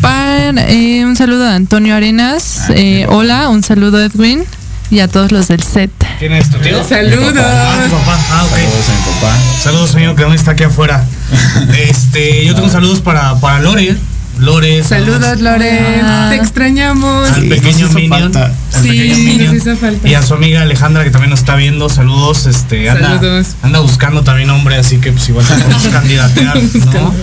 Para, 0.00 0.50
eh, 0.68 1.04
un 1.04 1.16
saludo 1.16 1.46
a 1.46 1.54
Antonio 1.54 1.94
Arenas. 1.94 2.64
Eh, 2.70 3.06
hola, 3.08 3.48
un 3.48 3.62
saludo 3.62 4.00
Edwin 4.02 4.44
y 4.90 5.00
a 5.00 5.08
todos 5.08 5.32
los 5.32 5.48
del 5.48 5.62
set. 5.62 5.90
¿Quién 6.18 6.32
es 6.32 6.50
tu 6.50 6.58
tío? 6.58 6.82
Saludos. 6.84 7.34
Ah, 7.38 7.84
tu 7.88 7.96
papá. 7.96 8.18
Ah, 8.30 8.44
ok. 8.44 8.50
Saludos 8.56 8.88
a 8.88 8.92
mi 8.92 9.14
papá. 9.14 9.36
Saludos, 9.62 9.90
señor, 9.90 10.16
que 10.16 10.22
aún 10.24 10.34
está 10.34 10.52
aquí 10.52 10.64
afuera. 10.64 11.04
Este, 11.88 12.44
yo 12.46 12.54
tengo 12.54 12.68
saludos 12.68 13.00
para, 13.00 13.36
para 13.36 13.60
Lore. 13.60 13.96
Lore, 14.38 14.82
Saludos, 14.82 15.40
Lore. 15.40 16.00
Ah. 16.02 16.28
Te 16.30 16.36
extrañamos. 16.36 17.30
Al 17.30 17.44
pequeño 17.48 17.88
Minion. 17.90 18.34
al 18.36 18.52
Sí, 18.70 18.88
pequeño 18.88 19.16
Minion. 19.16 19.54
nos 19.54 19.62
hizo 19.66 19.76
falta. 19.76 20.08
Y 20.08 20.14
a 20.14 20.22
su 20.22 20.34
amiga 20.34 20.62
Alejandra 20.62 21.04
que 21.04 21.10
también 21.10 21.30
nos 21.30 21.40
está 21.40 21.54
viendo, 21.54 21.88
saludos, 21.88 22.46
este, 22.46 22.88
anda, 22.90 23.18
Saludos. 23.18 23.48
anda 23.62 23.80
buscando 23.80 24.22
también 24.24 24.48
hombre, 24.50 24.76
así 24.76 24.98
que 24.98 25.12
pues 25.12 25.28
igual 25.28 25.46
te 25.46 25.54
podemos 25.54 25.82
candidatear, 25.88 26.56
¿no? 26.94 27.14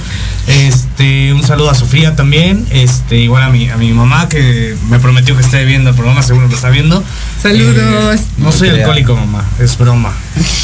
Este, 0.50 1.32
un 1.32 1.44
saludo 1.44 1.70
a 1.70 1.76
Sofía 1.76 2.16
también, 2.16 2.66
este, 2.72 3.18
igual 3.18 3.44
a 3.44 3.50
mi, 3.50 3.70
a 3.70 3.78
mi 3.78 3.94
mamá 3.94 4.28
que 4.28 4.76
me 4.90 4.98
prometió 5.00 5.36
que 5.36 5.42
esté 5.44 5.64
viendo 5.64 5.92
el 5.92 5.96
programa, 5.96 6.24
seguro 6.24 6.48
lo 6.48 6.56
está 6.56 6.70
viendo. 6.70 7.04
Saludos. 7.42 8.16
Eh, 8.20 8.24
no 8.40 8.52
soy 8.52 8.70
alcohólico, 8.70 9.16
mamá, 9.16 9.46
es 9.60 9.78
broma. 9.78 10.12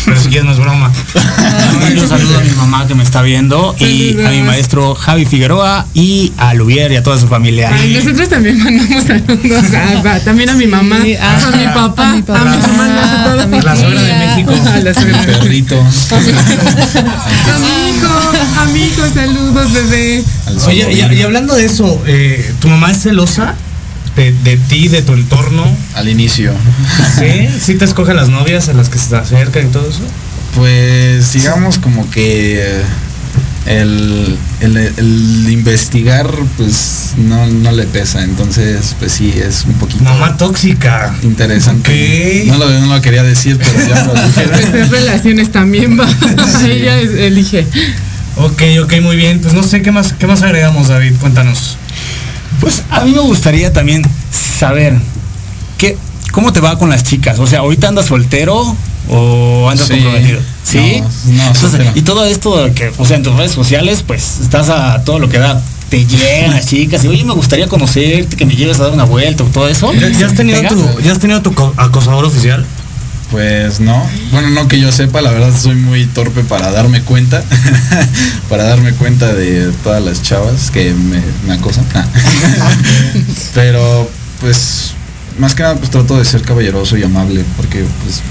Pero 0.05 0.19
si 0.19 0.27
quieres 0.29 0.45
no 0.45 0.51
es 0.53 0.59
broma. 0.59 0.91
Un 2.01 2.09
saludo 2.09 2.39
a 2.39 2.41
mi 2.41 2.49
mamá 2.51 2.87
que 2.87 2.95
me 2.95 3.03
está 3.03 3.21
viendo 3.21 3.75
y 3.79 4.19
a 4.23 4.29
mi 4.31 4.41
maestro 4.41 4.95
Javi 4.95 5.25
Figueroa 5.25 5.85
y 5.93 6.33
a 6.37 6.53
Luvier 6.55 6.91
y 6.91 6.95
a 6.95 7.03
toda 7.03 7.19
su 7.19 7.27
familia. 7.27 7.69
Ay, 7.71 7.93
nosotros 7.93 8.27
también 8.27 8.57
mandamos 8.63 9.03
saludos 9.05 9.63
a- 10.05 10.19
también 10.21 10.49
a 10.49 10.53
mi 10.55 10.65
mamá, 10.67 10.97
a 10.97 11.01
mi 11.01 11.65
papá, 11.73 12.09
a 12.11 12.15
mi 12.15 12.21
papá, 12.23 12.41
a 12.41 12.45
mi 12.45 12.57
hermana, 12.57 13.43
a 13.43 13.45
mi 13.47 13.61
La 13.61 13.75
suegra 13.75 14.01
de. 14.01 14.13
México. 14.15 14.51
A 14.67 14.79
la 14.79 14.93
suegra. 14.93 15.21
Perrito. 15.25 15.79
Amigo, 17.55 18.31
amigo, 18.61 19.03
saludos, 19.13 19.71
bebé. 19.75 20.23
Oye, 20.67 20.87
y, 20.91 21.15
y 21.15 21.21
hablando 21.21 21.53
de 21.55 21.65
eso, 21.65 22.01
eh, 22.07 22.51
¿tu 22.59 22.67
mamá 22.67 22.91
es 22.91 23.03
celosa 23.03 23.53
de, 24.15 24.31
de 24.43 24.57
ti, 24.57 24.87
de 24.87 25.01
tu 25.01 25.13
entorno? 25.13 25.65
Al 25.93 26.09
inicio. 26.09 26.53
¿Sí? 27.19 27.47
¿Sí 27.61 27.75
te 27.75 27.85
escoge 27.85 28.11
a 28.11 28.15
las 28.15 28.29
novias 28.29 28.69
a 28.69 28.73
las 28.73 28.89
que 28.89 28.97
se 28.97 29.09
te 29.09 29.15
acercan 29.17 29.67
y 29.67 29.69
todo 29.69 29.87
eso? 29.89 30.01
Pues 30.55 31.33
digamos 31.33 31.77
como 31.79 32.09
que 32.09 32.81
el, 33.65 34.37
el, 34.61 34.77
el 34.77 35.47
investigar 35.49 36.29
pues 36.55 37.13
no, 37.17 37.45
no 37.47 37.71
le 37.71 37.83
pesa, 37.85 38.23
entonces 38.23 38.95
pues 38.99 39.11
sí, 39.11 39.33
es 39.35 39.65
un 39.65 39.73
poquito 39.73 40.03
Mamá 40.03 40.37
tóxica. 40.37 41.13
interesante. 41.23 42.43
No, 42.47 42.57
lo, 42.57 42.69
no 42.69 42.95
lo 42.95 43.01
quería 43.01 43.23
decir, 43.23 43.57
pero 43.57 43.87
ya 43.87 44.05
lo 44.05 44.13
dije. 44.13 44.47
Pues 44.71 44.89
relaciones 44.91 45.51
también 45.51 45.99
va. 45.99 46.07
Ella 46.65 46.99
elige. 46.99 47.65
Ok, 48.37 48.61
ok, 48.83 48.93
muy 49.01 49.15
bien. 49.15 49.39
Pues 49.41 49.53
no 49.53 49.63
sé 49.63 49.81
qué 49.81 49.91
más, 49.91 50.13
qué 50.13 50.27
más 50.27 50.41
agregamos, 50.41 50.87
David. 50.89 51.13
Cuéntanos. 51.19 51.77
Pues 52.59 52.83
a 52.89 53.01
mí 53.01 53.11
me 53.11 53.19
gustaría 53.19 53.71
también 53.73 54.01
saber 54.31 54.93
que 55.77 55.97
¿cómo 56.31 56.51
te 56.53 56.59
va 56.59 56.77
con 56.77 56.89
las 56.89 57.03
chicas? 57.03 57.39
O 57.39 57.47
sea, 57.47 57.59
¿ahorita 57.59 57.87
andas 57.89 58.07
soltero 58.07 58.75
o 59.09 59.69
andas 59.69 59.87
Sí. 59.87 59.93
comprometido? 59.93 60.39
¿Sí? 60.63 61.01
No, 61.27 61.33
no, 61.33 61.47
Entonces, 61.47 61.81
y 61.95 62.01
todo 62.01 62.25
esto 62.25 62.69
que, 62.73 62.91
o 62.97 63.05
sea, 63.05 63.17
en 63.17 63.23
tus 63.23 63.35
redes 63.35 63.51
sociales, 63.51 64.03
pues 64.05 64.39
estás 64.41 64.69
a 64.69 65.03
todo 65.03 65.19
lo 65.19 65.29
que 65.29 65.37
da. 65.39 65.61
Te 65.89 66.03
llegan 66.05 66.51
las 66.51 66.65
chicas 66.65 67.03
y 67.05 67.07
oye, 67.09 67.23
me 67.23 67.33
gustaría 67.33 67.67
conocerte, 67.67 68.35
que 68.35 68.45
me 68.45 68.55
lleves 68.55 68.79
a 68.79 68.83
dar 68.85 68.93
una 68.93 69.03
vuelta 69.03 69.43
o 69.43 69.47
todo 69.47 69.67
eso. 69.69 69.93
¿Ya, 69.93 70.09
ya 70.09 70.25
has 70.25 70.33
tenido 70.33 70.59
¿Ya 71.03 71.11
has 71.11 71.19
tenido 71.19 71.41
tu 71.43 71.53
co- 71.53 71.73
acosador 71.77 72.25
oficial? 72.25 72.65
Pues 73.31 73.79
no, 73.79 74.07
bueno, 74.31 74.49
no 74.51 74.67
que 74.67 74.79
yo 74.79 74.91
sepa, 74.91 75.21
la 75.21 75.31
verdad 75.31 75.51
soy 75.57 75.75
muy 75.75 76.05
torpe 76.05 76.43
para 76.43 76.71
darme 76.71 77.01
cuenta, 77.01 77.43
para 78.49 78.63
darme 78.63 78.93
cuenta 78.93 79.33
de 79.33 79.71
todas 79.83 80.03
las 80.03 80.21
chavas 80.21 80.69
que 80.71 80.93
me, 80.93 81.21
me 81.47 81.53
acosan. 81.53 81.85
Ah. 81.95 82.05
Pero 83.53 84.09
pues 84.39 84.93
más 85.39 85.55
que 85.55 85.63
nada 85.63 85.75
pues 85.75 85.89
trato 85.89 86.17
de 86.17 86.25
ser 86.25 86.43
caballeroso 86.43 86.97
y 86.97 87.03
amable 87.03 87.43
porque 87.57 87.83
pues 88.03 88.21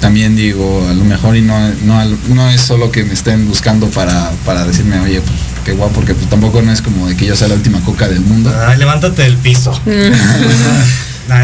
también 0.00 0.36
digo, 0.36 0.86
a 0.88 0.94
lo 0.94 1.04
mejor 1.04 1.36
y 1.36 1.42
no, 1.42 1.58
no, 1.84 2.04
no 2.28 2.48
es 2.48 2.60
solo 2.60 2.90
que 2.90 3.04
me 3.04 3.14
estén 3.14 3.46
buscando 3.48 3.88
para, 3.88 4.30
para 4.44 4.64
decirme, 4.64 4.98
oye, 5.00 5.20
pues 5.20 5.36
qué 5.64 5.72
guapo, 5.72 5.94
porque 5.94 6.14
pues 6.14 6.30
tampoco 6.30 6.62
no 6.62 6.72
es 6.72 6.82
como 6.82 7.08
de 7.08 7.16
que 7.16 7.26
yo 7.26 7.36
sea 7.36 7.48
la 7.48 7.54
última 7.54 7.80
coca 7.80 8.08
del 8.08 8.20
mundo. 8.20 8.54
Ay, 8.66 8.78
levántate 8.78 9.22
del 9.22 9.36
piso. 9.36 9.78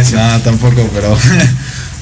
Cierto. 0.03 0.16
No, 0.16 0.40
tampoco, 0.40 0.88
pero 0.95 1.14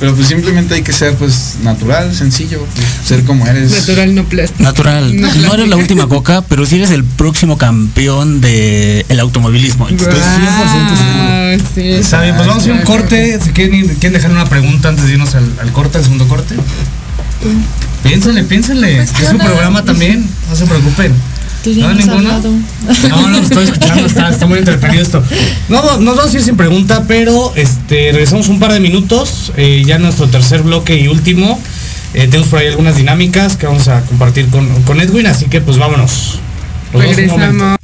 pero 0.02 0.16
pues 0.16 0.26
simplemente 0.26 0.74
hay 0.74 0.82
que 0.82 0.92
ser 0.92 1.14
pues 1.14 1.58
natural, 1.62 2.12
sencillo, 2.12 2.66
pues, 2.74 2.84
ser 3.06 3.22
como 3.22 3.46
eres. 3.46 3.70
Natural, 3.70 4.12
no 4.16 4.24
plástico. 4.24 4.60
Natural. 4.60 5.20
No 5.20 5.32
No 5.32 5.54
eres 5.54 5.68
la 5.68 5.76
última 5.76 6.08
coca, 6.08 6.42
pero 6.48 6.66
sí 6.66 6.74
eres 6.74 6.90
el 6.90 7.04
próximo 7.04 7.56
campeón 7.56 8.40
del 8.40 9.06
el 9.08 9.20
automovilismo. 9.20 9.88
Entonces, 9.88 10.16
estoy 10.18 10.44
100% 10.44 10.96
seguro. 10.96 11.70
Sí. 11.72 12.00
Está 12.00 12.20
bien, 12.22 12.34
pues 12.34 12.48
vamos 12.48 12.62
a 12.62 12.66
hacer 12.66 12.72
un 12.80 12.84
corte. 12.84 13.38
Si 13.44 13.50
quieren, 13.50 13.76
ir- 13.76 13.92
quieren 14.00 14.14
dejar 14.14 14.32
una 14.32 14.46
pregunta 14.46 14.88
antes 14.88 15.06
de 15.06 15.12
irnos 15.12 15.36
al, 15.36 15.48
al 15.60 15.70
corte, 15.70 15.98
al 15.98 16.02
segundo 16.02 16.26
corte. 16.26 16.56
Piénsenle, 18.02 18.42
piénsenle. 18.42 19.02
Es 19.02 19.10
su 19.30 19.38
programa 19.38 19.84
también. 19.84 20.28
No 20.50 20.56
se 20.56 20.66
preocupen. 20.66 21.14
Tú 21.62 21.70
ya 21.72 21.84
¿No, 21.84 21.90
has 21.90 21.96
ninguno? 21.96 22.16
hablado. 22.16 22.52
No, 23.08 23.28
no, 23.28 23.38
estoy 23.38 23.64
escuchando, 23.64 24.06
está, 24.06 24.30
está 24.30 24.46
muy 24.46 24.58
entretenido 24.58 25.02
esto. 25.02 25.22
No, 25.68 25.80
nos 25.98 26.16
vamos 26.16 26.34
a 26.34 26.36
ir 26.36 26.42
sin 26.42 26.56
pregunta, 26.56 27.04
pero 27.06 27.52
este, 27.54 28.10
regresamos 28.12 28.48
un 28.48 28.58
par 28.58 28.72
de 28.72 28.80
minutos, 28.80 29.52
eh, 29.56 29.82
ya 29.86 29.96
en 29.96 30.02
nuestro 30.02 30.28
tercer 30.28 30.62
bloque 30.62 30.96
y 30.96 31.06
último. 31.06 31.60
Eh, 32.14 32.26
tenemos 32.26 32.48
por 32.48 32.58
ahí 32.58 32.66
algunas 32.66 32.96
dinámicas 32.96 33.56
que 33.56 33.66
vamos 33.66 33.88
a 33.88 34.02
compartir 34.02 34.48
con, 34.48 34.82
con 34.82 35.00
Edwin, 35.00 35.26
así 35.26 35.46
que 35.46 35.60
pues 35.60 35.78
vámonos. 35.78 36.38
Nos 36.92 37.02
vemos 37.02 37.18
un 37.18 37.40
momento. 37.40 37.64
Regresamos. 37.64 37.78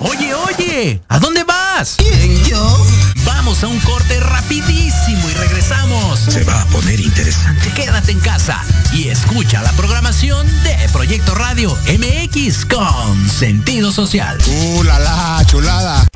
Oye, 0.00 0.34
oye, 0.34 1.00
¿a 1.08 1.18
dónde 1.18 1.44
vas? 1.44 1.96
¿Quién, 1.98 2.44
yo? 2.44 2.86
Vamos 3.24 3.62
a 3.62 3.68
un 3.68 3.78
corte 3.80 4.18
rapidísimo 4.20 5.28
y 5.30 5.34
regresamos. 5.34 6.18
Se 6.18 6.44
va 6.44 6.62
a 6.62 6.64
poner 6.66 7.00
interesante. 7.00 7.70
Quédate 7.74 8.12
en 8.12 8.20
casa 8.20 8.60
escucha 9.16 9.62
la 9.62 9.72
programación 9.72 10.46
de 10.62 10.76
Proyecto 10.92 11.34
Radio 11.34 11.76
MX 11.86 12.66
con 12.66 13.28
sentido 13.28 13.90
social. 13.90 14.38
¡Uh, 14.46 14.82
la, 14.82 14.98
la, 14.98 15.42
chulada! 15.46 16.06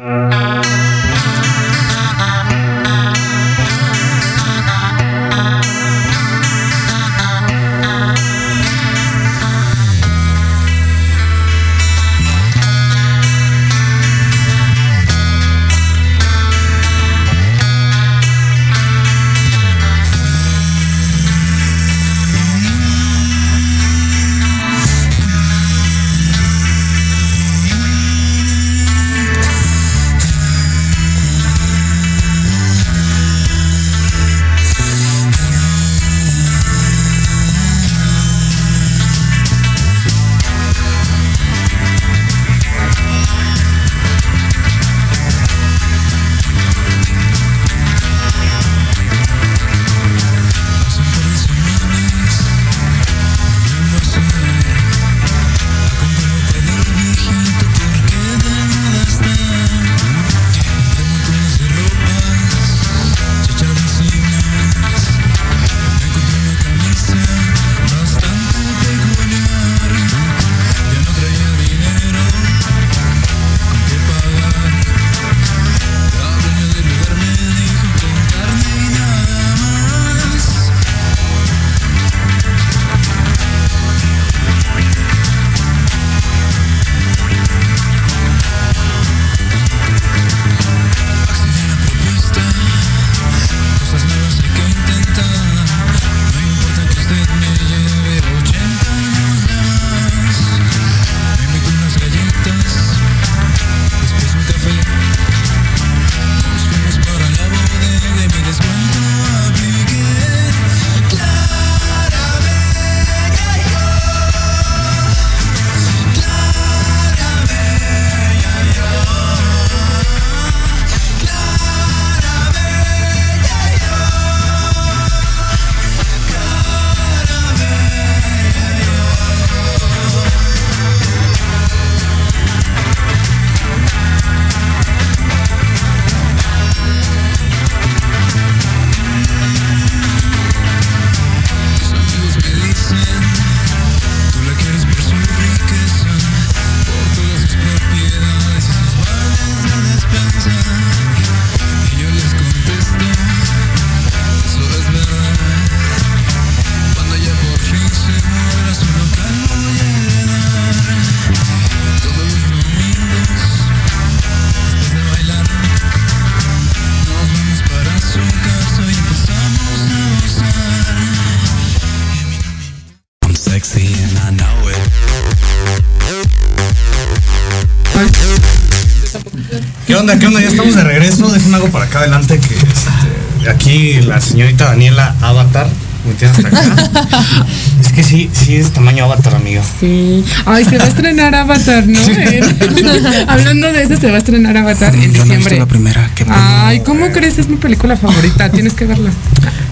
Acá 181.90 182.00
adelante 182.00 182.38
que 182.38 182.54
este, 182.54 183.50
aquí 183.50 184.00
la 184.02 184.20
señorita 184.20 184.66
Daniela 184.66 185.16
Avatar 185.20 185.68
metieron 186.06 186.36
hasta 186.36 186.48
acá. 186.48 187.46
es 187.80 187.92
que 187.92 188.04
sí, 188.04 188.30
sí 188.32 188.54
es 188.56 188.72
tamaño 188.72 189.04
avatar, 189.04 189.34
amigo. 189.34 189.62
Sí. 189.80 190.24
Ay, 190.46 190.64
se 190.64 190.78
va 190.78 190.84
a 190.84 190.88
estrenar 190.88 191.34
Avatar, 191.34 191.86
¿no? 191.86 191.98
Hablando 193.28 193.72
de 193.72 193.82
eso, 193.82 193.96
se 193.96 194.08
va 194.08 194.14
a 194.14 194.18
estrenar 194.18 194.56
Avatar 194.56 194.94
en 194.94 195.12
Yo 195.12 195.24
no 195.24 195.34
he 195.34 195.36
visto 195.36 195.50
diciembre. 195.50 195.58
la 195.58 195.66
primera. 195.66 196.10
que 196.14 196.24
Ay, 196.28 196.80
¿cómo 196.80 197.10
crees? 197.10 197.38
Es 197.38 197.48
mi 197.48 197.56
película 197.56 197.96
favorita. 197.96 198.50
Tienes 198.50 198.74
que 198.74 198.86
verla. 198.86 199.10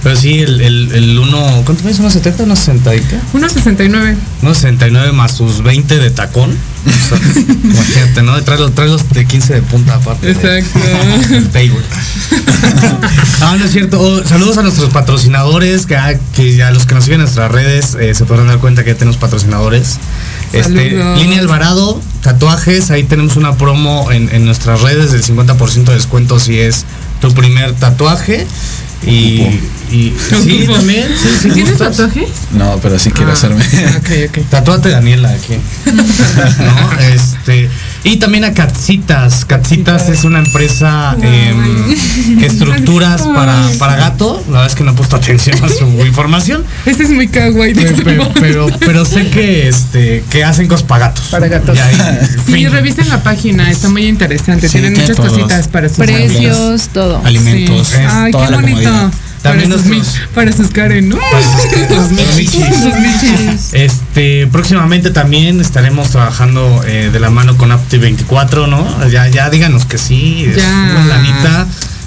Pero 0.02 0.16
sí, 0.16 0.40
el, 0.40 0.60
el, 0.60 0.92
el 0.92 1.18
uno, 1.18 1.62
¿cuánto 1.64 1.84
me 1.84 1.92
¿Unos 1.92 2.12
70, 2.12 2.42
unos 2.42 2.58
60 2.58 2.96
y 2.96 3.00
qué? 3.00 3.16
1.69. 3.32 4.16
Unos 4.42 4.58
69 4.58 5.12
más 5.12 5.32
sus 5.32 5.62
20 5.62 5.98
de 5.98 6.10
tacón. 6.10 6.56
Imagínate, 7.64 8.22
¿no? 8.22 8.42
Trae 8.42 8.58
los, 8.58 8.74
trae 8.74 8.88
los 8.88 9.08
de 9.10 9.24
15 9.26 9.54
de 9.54 9.62
punta 9.62 9.94
aparte. 9.94 10.26
de- 10.26 10.32
Exacto. 10.32 10.78
Ah, 13.40 13.56
no 13.58 13.64
es 13.64 13.70
cierto. 13.72 14.00
Oh, 14.00 14.24
saludos 14.24 14.58
a 14.58 14.62
nuestros 14.62 14.90
patrocinadores, 14.90 15.86
que, 15.86 15.96
ah, 15.96 16.14
que 16.34 16.56
ya 16.56 16.70
los 16.72 16.86
que 16.86 16.94
nos 16.94 17.04
siguen 17.04 17.20
en 17.20 17.24
nuestras 17.24 17.50
redes 17.52 17.96
eh, 17.98 18.14
se 18.14 18.24
podrán 18.24 18.48
dar 18.48 18.58
cuenta 18.58 18.82
que 18.84 18.90
ya 18.90 18.96
tenemos 18.98 19.16
patrocinadores. 19.16 19.98
Este. 20.52 20.90
Línea 21.16 21.38
Alvarado, 21.40 22.00
tatuajes, 22.22 22.90
ahí 22.90 23.04
tenemos 23.04 23.36
una 23.36 23.56
promo 23.56 24.10
en, 24.10 24.28
en 24.34 24.44
nuestras 24.44 24.80
redes 24.82 25.12
del 25.12 25.22
50% 25.22 25.84
de 25.84 25.94
descuento 25.94 26.38
si 26.40 26.58
es 26.58 26.84
tu 27.20 27.32
primer 27.34 27.72
tatuaje. 27.74 28.46
Y, 29.06 29.42
y 29.92 30.12
sí, 30.42 30.66
también. 30.66 31.08
Sí, 31.08 31.28
sí, 31.42 31.50
¿Tienes 31.50 31.78
gustas. 31.78 31.96
tatuaje? 31.96 32.26
No, 32.52 32.78
pero 32.82 32.98
sí 32.98 33.10
quiero 33.10 33.30
Ah, 33.30 33.34
hacerme. 33.34 33.64
Ok, 33.98 34.10
ok. 34.28 34.38
Tatúate 34.50 34.88
Daniela 34.90 35.30
aquí. 35.30 35.54
¿No? 35.86 37.00
Este. 37.00 37.70
Y 38.04 38.16
también 38.16 38.44
a 38.44 38.54
Catsitas. 38.54 39.44
Catsitas 39.44 40.08
es 40.08 40.24
una 40.24 40.38
empresa 40.38 41.16
em, 41.20 42.38
que 42.38 42.46
estructuras 42.46 43.22
para, 43.34 43.54
para 43.78 43.96
gato. 43.96 44.42
La 44.46 44.52
verdad 44.52 44.66
es 44.68 44.74
que 44.74 44.84
no 44.84 44.92
he 44.92 44.94
puesto 44.94 45.16
atención 45.16 45.62
a 45.62 45.68
su 45.68 45.84
información. 46.06 46.64
Este 46.86 47.02
es 47.04 47.10
muy 47.10 47.28
kawaii. 47.28 47.74
Pero, 47.74 47.96
pero, 48.04 48.32
pero, 48.40 48.66
pero 48.78 49.04
sé 49.04 49.28
que 49.30 49.68
este 49.68 50.24
que 50.30 50.44
hacen 50.44 50.68
cosas 50.68 50.84
para 50.86 51.06
gatos. 51.08 51.24
Para 51.30 51.48
gatos. 51.48 51.76
Y 51.78 51.80
ahí, 51.80 52.18
Sí, 52.46 52.68
revisen 52.68 53.08
la 53.08 53.22
página, 53.22 53.70
está 53.70 53.88
muy 53.88 54.06
interesante. 54.06 54.68
Sí, 54.68 54.72
Tienen 54.72 54.94
tiene 54.94 55.08
muchas 55.08 55.16
todos. 55.16 55.32
cositas 55.38 55.68
para 55.68 55.88
sus 55.88 55.98
Precios, 55.98 56.88
todo. 56.92 57.20
Alimentos. 57.24 57.88
Sí. 57.88 57.96
Ay, 58.08 58.32
toda 58.32 58.46
qué 58.46 58.50
la 58.52 58.56
bonito. 58.58 58.82
comodidad. 58.82 59.12
Para 59.42 59.54
También 59.60 59.72
sus, 59.72 59.84
mi- 59.86 59.96
nuestros- 59.98 60.28
para 60.34 60.52
sus 60.52 60.68
Karen, 60.68 61.08
¿no? 61.10 61.16
Michis. 62.36 62.50
Sus 62.60 62.94
michis. 62.98 63.72
Este, 63.72 64.46
próximamente 64.48 65.10
también 65.10 65.60
estaremos 65.60 66.10
trabajando 66.10 66.82
eh, 66.86 67.10
de 67.12 67.20
la 67.20 67.30
mano 67.30 67.56
con 67.56 67.70
Apti 67.72 67.98
24, 67.98 68.66
¿no? 68.66 69.08
Ya, 69.08 69.28
ya 69.28 69.48
díganos 69.50 69.84
que 69.86 69.96
sí, 69.98 70.44
es 70.48 70.56
Ya. 70.56 70.68
una 70.90 71.04
lanita, 71.06 71.66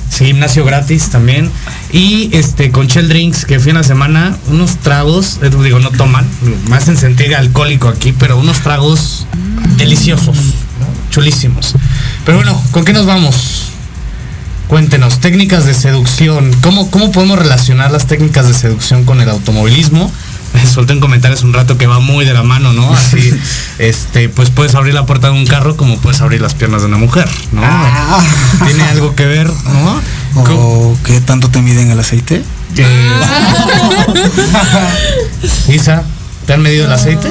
sí, 0.10 0.26
gimnasio 0.26 0.66
gratis 0.66 1.10
también. 1.10 1.50
Y 1.94 2.30
este, 2.36 2.72
con 2.72 2.88
Shell 2.88 3.08
Drinks, 3.08 3.46
que 3.46 3.60
fui 3.60 3.72
una 3.72 3.84
semana, 3.84 4.36
unos 4.50 4.78
tragos, 4.78 5.40
digo, 5.64 5.80
no 5.80 5.90
toman, 5.92 6.28
me 6.70 6.76
hacen 6.76 6.98
sentir 6.98 7.34
alcohólico 7.36 7.88
aquí, 7.88 8.12
pero 8.18 8.38
unos 8.38 8.60
tragos 8.60 9.26
deliciosos, 9.78 10.38
chulísimos. 11.12 11.76
Pero 12.26 12.40
bueno, 12.40 12.62
¿con 12.72 12.84
qué 12.84 12.92
nos 12.94 13.06
vamos? 13.06 13.71
Cuéntenos, 14.72 15.20
técnicas 15.20 15.66
de 15.66 15.74
seducción. 15.74 16.50
¿Cómo, 16.62 16.90
¿Cómo 16.90 17.12
podemos 17.12 17.38
relacionar 17.38 17.92
las 17.92 18.08
técnicas 18.08 18.48
de 18.48 18.54
seducción 18.54 19.04
con 19.04 19.20
el 19.20 19.28
automovilismo? 19.28 20.10
Me 20.54 20.66
solté 20.66 20.94
en 20.94 21.02
comentarios 21.02 21.44
un 21.44 21.52
rato 21.52 21.78
que 21.78 21.88
va 21.88 22.00
muy 22.00 22.24
de 22.24 22.34
la 22.34 22.42
mano, 22.44 22.72
¿no? 22.72 22.94
Así, 22.94 23.34
este, 23.80 24.30
pues 24.30 24.50
puedes 24.50 24.74
abrir 24.74 24.94
la 24.94 25.06
puerta 25.06 25.28
de 25.28 25.34
un 25.34 25.46
carro 25.46 25.76
como 25.76 25.98
puedes 25.98 26.22
abrir 26.22 26.40
las 26.40 26.54
piernas 26.54 26.84
de 26.84 26.88
una 26.88 26.96
mujer, 26.96 27.28
¿no? 27.52 27.64
Tiene 28.66 28.84
algo 28.84 29.14
que 29.14 29.26
ver, 29.26 29.48
¿no? 29.48 30.02
¿O 30.42 30.98
qué 31.04 31.20
tanto 31.20 31.50
te 31.50 31.62
miden 31.62 31.92
el 31.92 32.00
aceite? 32.00 32.42
Eh, 32.78 33.22
Isa, 35.68 36.06
¿te 36.46 36.54
han 36.54 36.62
medido 36.62 36.86
el 36.86 36.94
aceite? 36.94 37.30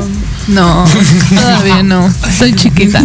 No, 0.51 0.85
todavía 1.35 1.83
no. 1.83 2.13
Soy 2.39 2.55
chiquita. 2.55 3.01
o 3.01 3.05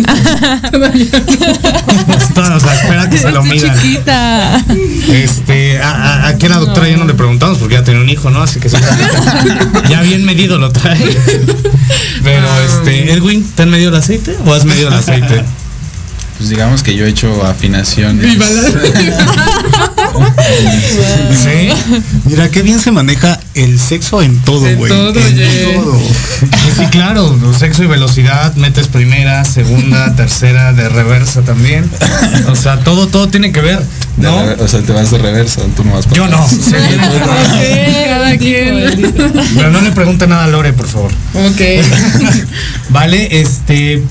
sea, 2.60 2.74
espera 2.74 3.10
que 3.10 3.18
se 3.18 3.32
lo 3.32 3.42
Estoy 3.44 3.60
midan. 3.60 3.80
chiquita. 3.82 4.64
Este, 5.12 5.82
a, 5.82 5.92
a- 5.92 6.28
aquí 6.30 6.46
a 6.48 6.50
la 6.50 6.58
doctora 6.58 6.90
ya 6.90 6.98
no 6.98 7.06
le 7.06 7.14
preguntamos 7.14 7.58
porque 7.60 7.76
ya 7.76 7.84
tiene 7.84 8.02
un 8.02 8.10
hijo, 8.10 8.30
¿no? 8.32 8.42
Así 8.42 8.60
que 8.60 8.68
seguramente 8.70 9.06
ya 9.90 10.02
bien 10.02 10.26
medido 10.26 10.58
lo 10.58 10.72
trae. 10.72 11.00
Pero 12.24 12.48
este, 12.64 13.12
Edwin, 13.14 13.46
¿te 13.56 13.62
han 13.64 13.70
medido 13.70 13.90
el 13.90 13.96
aceite 13.96 14.36
o 14.46 14.54
has 14.54 14.66
medido 14.66 14.88
el 14.88 14.94
aceite? 14.96 15.44
Pues 16.38 16.50
digamos 16.50 16.82
que 16.84 16.96
yo 16.96 17.06
he 17.06 17.10
hecho 17.10 17.46
afinaciones. 17.46 18.38
Sí. 21.32 21.70
Mira, 22.26 22.50
qué 22.50 22.62
bien 22.62 22.80
se 22.80 22.92
maneja 22.92 23.40
el 23.54 23.80
sexo 23.80 24.22
en 24.22 24.40
todo, 24.42 24.68
En 24.68 24.78
güey. 24.78 24.92
todo, 24.92 25.12
oye. 25.12 25.74
todo. 25.74 26.00
Sí, 26.78 26.86
claro, 26.92 27.38
sexo 27.58 27.84
y 27.84 27.88
velocidad, 27.88 28.54
metes 28.56 28.88
primera, 28.88 29.44
segunda, 29.46 30.16
tercera, 30.16 30.74
de 30.74 30.90
reversa 30.90 31.42
también. 31.42 31.90
O 32.50 32.56
sea, 32.56 32.80
todo, 32.80 33.08
todo 33.08 33.28
tiene 33.30 33.52
que 33.52 33.62
ver, 33.62 33.82
¿no? 34.18 34.32
rever- 34.46 34.60
o 34.62 34.68
sea, 34.68 34.82
te 34.82 34.92
vas 34.92 35.12
de 35.12 35.18
reversa, 35.18 35.62
tú 35.76 35.84
no 35.84 35.94
vas 35.94 36.06
para 36.06 36.18
Yo 36.18 36.28
no. 36.28 36.48
sí. 36.48 36.58
Cada 38.08 38.38
quien. 38.38 39.14
Pero 39.56 39.72
no 39.72 39.82
le 39.82 39.92
pregunte 39.92 40.28
nada 40.28 40.46
a 40.46 40.48
Lore, 40.48 40.74
por 40.74 40.88
favor. 40.88 41.12
Ok. 41.34 41.62
vale, 42.90 43.42
este. 43.42 44.04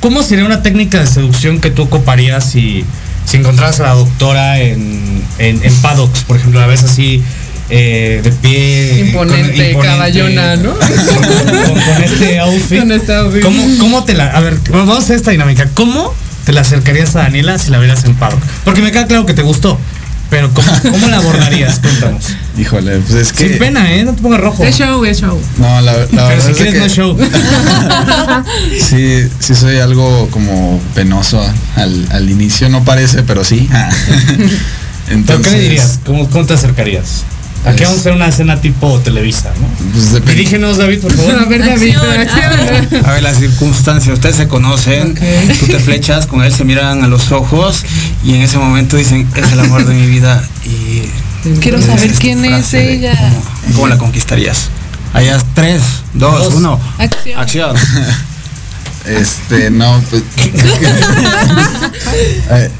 ¿Cómo 0.00 0.22
sería 0.24 0.44
una 0.44 0.62
técnica 0.62 0.98
de 0.98 1.06
seducción 1.06 1.60
que 1.60 1.70
tú 1.70 1.82
ocuparías 1.82 2.44
si, 2.50 2.84
si 3.32 3.38
encontraras 3.38 3.80
a 3.80 3.84
la 3.84 3.92
doctora 3.94 4.60
en, 4.60 5.24
en, 5.38 5.64
en 5.64 5.74
paddocks, 5.76 6.24
por 6.24 6.36
ejemplo, 6.36 6.60
la 6.60 6.66
ves 6.66 6.82
así 6.84 7.22
eh, 7.70 8.20
de 8.22 8.30
pie? 8.30 9.06
Imponente, 9.06 9.72
con- 9.72 9.82
caballona, 9.82 10.56
¿no? 10.56 10.74
Con, 10.78 11.80
con 11.80 12.02
este 12.04 12.38
outfit. 12.40 12.78
Con 12.80 12.92
este 12.92 13.14
outfit. 13.14 13.42
¿Cómo, 13.42 13.64
¿Cómo 13.78 14.04
te 14.04 14.12
la.? 14.14 14.26
A 14.26 14.40
ver, 14.40 14.58
vamos 14.70 14.96
a 14.96 15.00
hacer 15.00 15.16
esta 15.16 15.30
dinámica. 15.30 15.68
¿Cómo 15.72 16.14
te 16.44 16.52
la 16.52 16.60
acercarías 16.60 17.16
a 17.16 17.20
Daniela 17.20 17.58
si 17.58 17.70
la 17.70 17.78
vieras 17.78 18.04
en 18.04 18.14
paddock? 18.16 18.42
Porque 18.64 18.82
me 18.82 18.92
queda 18.92 19.06
claro 19.06 19.24
que 19.24 19.32
te 19.34 19.42
gustó. 19.42 19.78
Pero 20.32 20.50
¿cómo, 20.54 20.72
cómo 20.90 21.08
la 21.08 21.18
abordarías? 21.18 21.78
Cuéntanos. 21.78 22.24
Híjole, 22.58 23.00
pues 23.00 23.14
es 23.16 23.32
que. 23.34 23.50
Sin 23.50 23.58
pena, 23.58 23.92
¿eh? 23.94 24.02
No 24.02 24.14
te 24.14 24.22
pongas 24.22 24.40
rojo. 24.40 24.64
Es 24.64 24.78
show, 24.78 25.04
es 25.04 25.20
show. 25.20 25.38
No, 25.58 25.80
la, 25.82 25.92
la 25.92 26.06
Pero 26.06 26.26
verdad 26.26 26.44
si 26.46 26.50
es 26.52 26.56
quieres 26.56 26.72
que 26.72 26.80
no 26.80 26.86
es 26.86 26.94
show. 26.94 27.18
Sí, 28.80 29.28
sí 29.40 29.54
soy 29.54 29.76
algo 29.76 30.28
como 30.30 30.80
penoso 30.94 31.44
al, 31.76 32.06
al 32.12 32.30
inicio, 32.30 32.70
no 32.70 32.82
parece, 32.82 33.22
pero 33.24 33.44
sí. 33.44 33.68
Entonces, 35.10 35.26
¿Pero 35.26 35.42
qué 35.42 35.50
le 35.50 35.58
dirías? 35.58 36.00
¿Cómo, 36.06 36.30
cómo 36.30 36.46
te 36.46 36.54
acercarías? 36.54 37.24
Aquí 37.64 37.76
Pues- 37.76 37.80
vamos 37.82 37.96
a 37.98 38.00
hacer 38.00 38.12
una 38.12 38.26
escena 38.28 38.60
tipo 38.60 38.98
Televisa, 39.00 39.52
¿no? 39.60 39.68
Pues. 39.92 40.24
Dirígenos, 40.26 40.78
David, 40.78 41.00
por 41.00 41.12
A 41.12 41.16
favor. 41.16 41.48
ver, 41.48 41.64
David, 41.64 41.94
Acción. 41.96 43.04
A 43.06 43.12
ver, 43.12 43.22
las 43.22 43.36
circunstancias, 43.38 44.12
ustedes 44.14 44.34
se 44.36 44.48
conocen, 44.48 45.12
Ok. 45.12 45.58
tú 45.60 45.66
te 45.66 45.78
flechas, 45.78 46.26
con 46.26 46.42
él 46.42 46.52
se 46.52 46.64
miran 46.64 47.04
a 47.04 47.06
los 47.06 47.30
ojos 47.30 47.84
y 48.24 48.34
en 48.34 48.42
ese 48.42 48.58
momento 48.58 48.96
dicen, 48.96 49.28
es 49.36 49.52
el 49.52 49.60
amor 49.60 49.84
de 49.86 49.94
mi 49.94 50.06
vida 50.08 50.42
y... 50.64 51.02
Quiero 51.60 51.80
saber 51.82 52.12
quién 52.14 52.44
es 52.44 52.72
ella. 52.74 53.14
¿Cómo, 53.16 53.74
cómo 53.74 53.88
la 53.88 53.98
conquistarías? 53.98 54.68
Allá 55.12 55.38
tres, 55.54 55.82
dos, 56.14 56.44
Dos. 56.44 56.54
uno. 56.54 56.80
Acción. 56.98 57.38
Acción. 57.40 57.76
Este, 59.04 59.68
no, 59.68 60.00
pues. 60.10 60.22
Eh, 62.50 62.70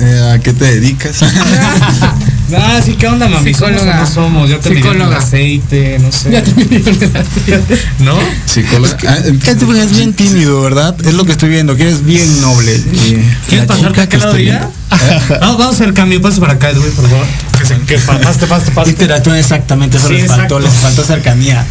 eh, 0.00 0.32
¿A 0.34 0.38
qué 0.40 0.52
te 0.52 0.64
dedicas? 0.64 1.20
Ah, 2.56 2.80
sí, 2.84 2.94
¿qué 2.98 3.06
onda, 3.06 3.28
mami? 3.28 3.54
¿Somos 3.54 3.74
o 3.74 3.78
Psicóloga. 3.78 4.00
no 4.00 4.06
somos? 4.06 4.50
Ya 4.50 4.58
te 4.58 4.74
Psicóloga. 4.74 5.16
aceite, 5.18 5.98
no 6.00 6.10
sé. 6.12 6.30
Ya 6.30 6.42
te 6.42 6.52
midieron 6.54 6.88
el 7.02 7.16
aceite. 7.16 7.78
¿No? 8.00 8.18
Psicóloga. 8.46 8.96
Ah, 9.06 9.18
Este 9.46 9.64
güey 9.64 9.80
es 9.80 9.96
bien 9.96 10.12
tímido, 10.14 10.60
¿verdad? 10.62 10.94
Es 11.06 11.14
lo 11.14 11.24
que 11.24 11.32
estoy 11.32 11.48
viendo, 11.50 11.76
que 11.76 11.82
eres 11.82 12.04
bien 12.04 12.40
noble. 12.40 12.74
Y 12.76 13.16
¿Quieres 13.48 13.68
chica 13.68 13.88
acá 13.88 14.08
que 14.08 14.16
de 14.18 14.24
estoy 14.24 14.42
ella? 14.42 14.70
Vamos, 15.40 15.58
vamos 15.58 15.66
a 15.66 15.70
hacer 15.82 15.94
cambio. 15.94 16.20
Pasa 16.20 16.40
para 16.40 16.54
acá, 16.54 16.70
Edwin, 16.70 16.90
por 16.92 17.08
favor. 17.08 17.26
Que 17.58 17.64
se 17.66 17.78
que 17.80 17.98
pa- 17.98 18.18
paste, 18.20 18.46
paste, 18.46 18.70
paste. 18.72 18.90
Interactúan 18.90 19.36
exactamente, 19.38 19.96
eso 19.98 20.08
Sí, 20.08 20.14
les 20.14 20.26
faltó, 20.26 20.58
exacto. 20.58 20.60
les 20.60 20.72
faltó 20.74 21.04
cercanía. 21.04 21.64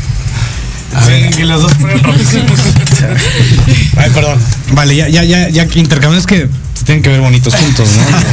A 0.95 1.01
Sí, 1.05 1.11
ver. 1.11 1.29
que 1.35 1.45
los 1.45 1.61
dos 1.61 1.73
fueron. 1.73 2.01
Ay, 3.97 4.09
perdón. 4.13 4.39
Vale, 4.73 4.95
ya, 4.95 5.07
ya, 5.09 5.23
ya, 5.23 5.49
ya 5.49 5.67
que 5.67 5.79
intercambios 5.79 6.25
que 6.25 6.47
tienen 6.89 7.03
que 7.03 7.09
ver 7.11 7.21
bonitos 7.21 7.53
juntos, 7.53 7.87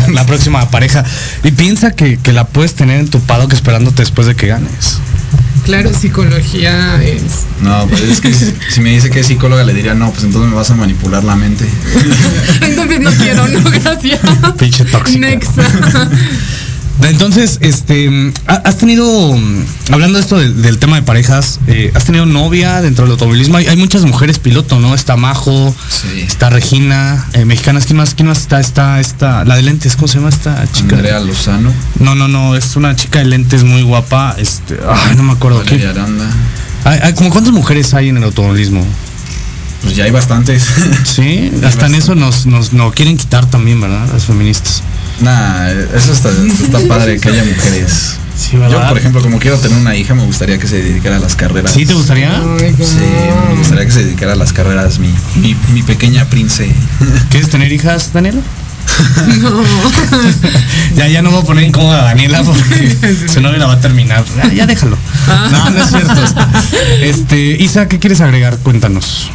¿no? 0.09 0.15
La 0.15 0.25
próxima 0.25 0.71
pareja. 0.71 1.05
Y 1.45 1.51
piensa 1.51 1.91
que, 1.91 2.17
que 2.17 2.33
la 2.33 2.47
puedes 2.47 2.73
tener 2.73 3.01
en 3.01 3.11
tu 3.11 3.21
paddock 3.21 3.53
esperándote 3.53 4.01
después 4.01 4.27
de 4.27 4.35
que 4.35 4.47
ganes. 4.47 4.99
Claro, 5.67 5.93
psicología 5.93 6.99
es. 7.03 7.45
No, 7.61 7.87
pues 7.87 8.01
es 8.01 8.21
que 8.23 8.33
si, 8.33 8.81
me 8.81 8.93
dice 8.93 9.11
que 9.11 9.21
es 9.21 9.27
psicóloga, 9.27 9.63
le 9.63 9.75
diría, 9.75 9.93
no, 9.93 10.11
pues 10.11 10.25
entonces 10.25 10.49
me 10.49 10.57
vas 10.57 10.71
a 10.71 10.75
manipular 10.75 11.23
la 11.23 11.37
mente. 11.37 11.69
Entonces 12.63 13.01
no 13.01 13.11
quiero, 13.11 13.47
no, 13.47 13.71
gracias. 13.71 14.21
Pinche 14.57 14.87
tóxica. 14.87 15.19
Next. 15.19 15.51
Entonces, 17.03 17.59
este, 17.61 18.33
¿ha- 18.47 18.55
¿has 18.65 18.79
tenido, 18.79 19.39
hablando 19.93 20.19
de 20.19 20.23
esto 20.25 20.39
del, 20.39 20.63
del 20.63 20.79
tema 20.79 20.97
de 20.97 21.03
parejas, 21.03 21.61
eh, 21.67 21.93
¿has 21.95 22.05
tenido 22.05 22.25
novia 22.27 22.81
dentro 22.81 23.05
del 23.05 23.13
automovilismo? 23.13 23.59
Hay, 23.59 23.67
hay 23.67 23.77
muchas 23.77 24.05
mujeres 24.05 24.39
piloto, 24.39 24.81
¿no? 24.81 24.95
Está 24.95 25.17
Majo, 25.17 25.75
Sí. 25.91 26.21
está 26.23 26.49
Regina, 26.51 27.27
eh, 27.35 27.45
mexicanas, 27.45 27.85
¿quién 27.87 27.99
más? 27.99 28.15
¿Quién 28.15 28.29
más 28.29 28.39
está? 28.39 28.61
Está, 28.61 28.99
esta, 29.01 29.45
la 29.45 29.57
de 29.57 29.63
lentes, 29.63 29.95
¿cómo 29.95 30.09
se 30.09 30.15
llama 30.19 30.31
esta 30.31 30.67
chica? 30.73 30.97
Andrea 30.97 31.21
Lozano, 31.21 31.73
No, 32.01 32.15
no, 32.15 32.29
no, 32.29 32.57
es 32.57 32.75
una 32.77 32.97
chica 32.97 33.19
de 33.21 33.27
lentes 33.27 33.63
muy 33.63 33.83
guapa, 33.83 34.35
este, 34.39 34.79
ay, 34.89 35.17
no 35.17 35.23
me 35.23 35.33
acuerdo. 35.33 35.59
Valeria. 35.59 35.91
Aranda. 35.91 36.25
Hay, 36.85 36.99
hay- 37.03 37.15
¿Cómo 37.15 37.31
cuántas 37.31 37.53
mujeres 37.53 37.93
hay 37.95 38.09
en 38.09 38.17
el 38.17 38.25
automovilismo? 38.25 38.85
Pues 39.83 39.95
ya 39.97 40.05
hay 40.05 40.11
bastantes. 40.11 40.65
Sí, 41.05 41.53
hasta 41.65 41.87
en 41.87 41.95
eso 41.95 42.15
nos, 42.15 42.47
nos 42.47 42.73
no 42.73 42.91
quieren 42.93 43.17
quitar 43.17 43.47
también, 43.47 43.81
¿verdad? 43.81 44.09
Las 44.13 44.25
feministas. 44.25 44.83
Nah, 45.21 45.71
eso 45.71 46.13
está, 46.13 46.31
está 46.31 46.81
padre 46.89 47.19
que 47.19 47.29
haya 47.29 47.45
mujeres. 47.45 48.19
Sí, 48.37 48.53
Yo, 48.53 48.89
por 48.89 48.99
ejemplo, 48.99 49.23
como 49.23 49.39
quiero 49.39 49.57
tener 49.59 49.79
una 49.79 49.97
hija, 49.97 50.15
me 50.15 50.25
gustaría 50.25 50.59
que 50.59 50.67
se 50.67 50.83
dedicara 50.83 51.17
a 51.17 51.21
las 51.21 51.37
carreras. 51.37 51.73
¿Sí 51.73 51.87
te 51.87 51.95
gustaría? 51.95 52.31
Sí, 52.59 52.75
me 53.49 53.57
gustaría 53.57 53.87
que 53.87 53.93
se 53.93 54.05
dedicara 54.05 54.35
a 54.35 54.37
las 54.37 54.53
carreras, 54.53 54.99
mi, 54.99 55.09
mi, 55.37 55.57
mi 55.73 55.83
pequeña 55.83 56.27
prince. 56.27 56.71
¿Quieres 57.31 57.49
tener 57.49 57.73
hijas, 57.73 58.13
Daniela? 58.13 58.43
ya, 60.97 61.09
ya 61.09 61.23
no 61.23 61.31
voy 61.31 61.43
a 61.43 61.45
poner 61.45 61.65
incómoda 61.65 62.01
a 62.01 62.05
Daniela 62.05 62.43
porque 62.43 62.97
su 63.29 63.41
novia 63.41 63.59
la 63.59 63.67
va 63.67 63.75
a 63.75 63.81
terminar. 63.81 64.25
Ya, 64.37 64.53
ya 64.53 64.67
déjalo. 64.67 64.97
No, 65.51 65.71
no 65.71 65.83
es 65.83 65.91
cierto. 65.91 66.23
Este, 67.01 67.63
Isa, 67.63 67.89
¿qué 67.89 67.99
quieres 67.99 68.21
agregar? 68.21 68.59
Cuéntanos. 68.59 69.31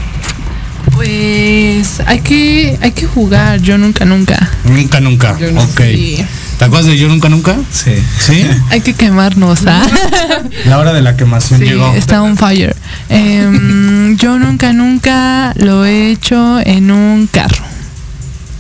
Pues 0.91 1.99
hay 2.05 2.19
que, 2.19 2.77
hay 2.81 2.91
que 2.91 3.05
jugar, 3.07 3.61
yo 3.61 3.77
nunca, 3.77 4.05
nunca. 4.05 4.49
Nunca, 4.65 4.99
nunca. 4.99 5.37
Yo 5.39 5.51
no 5.51 5.61
ok. 5.61 5.77
sé. 5.77 6.25
¿Te 6.59 6.65
acuerdas 6.65 6.85
de 6.91 6.97
Yo 6.97 7.07
Nunca 7.07 7.27
Nunca? 7.27 7.55
Sí. 7.71 7.91
¿Sí? 8.19 8.45
Hay 8.69 8.81
que 8.81 8.93
quemarnos, 8.93 9.61
¿ah? 9.65 9.81
La 10.65 10.77
hora 10.77 10.93
de 10.93 11.01
la 11.01 11.17
quemación 11.17 11.59
Sí, 11.59 11.65
llegó. 11.65 11.91
está 11.95 12.21
on 12.21 12.37
fire. 12.37 12.75
Em, 13.09 14.15
yo 14.17 14.37
nunca, 14.37 14.71
nunca 14.71 15.53
lo 15.55 15.85
he 15.85 16.11
hecho 16.11 16.59
en 16.63 16.91
un 16.91 17.25
carro. 17.25 17.63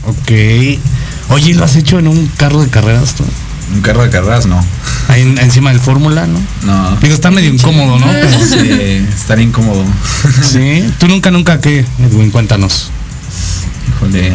Ok. 0.07 0.31
Oye, 1.29 1.53
¿lo 1.53 1.63
has 1.63 1.75
hecho 1.75 1.99
en 1.99 2.07
un 2.07 2.25
carro 2.37 2.63
de 2.63 2.69
carreras 2.69 3.13
tú? 3.13 3.23
Un 3.73 3.81
carro 3.81 4.03
de 4.03 4.09
carreras, 4.09 4.45
no. 4.45 4.63
Ahí 5.07 5.21
en- 5.21 5.37
encima 5.37 5.69
del 5.71 5.79
Fórmula, 5.79 6.27
¿no? 6.27 6.39
No. 6.63 6.97
Digo, 6.97 7.13
está 7.13 7.31
medio 7.31 7.49
incómodo, 7.49 7.99
¿no? 7.99 8.07
Pero- 8.07 8.37
Sí, 8.45 9.05
estaría 9.15 9.45
incómodo. 9.45 9.85
sí. 10.41 10.83
¿Tú 10.99 11.07
nunca, 11.07 11.31
nunca 11.31 11.59
qué, 11.61 11.85
Edwin? 11.99 12.31
Cuéntanos. 12.31 12.89
Híjole. 13.95 14.33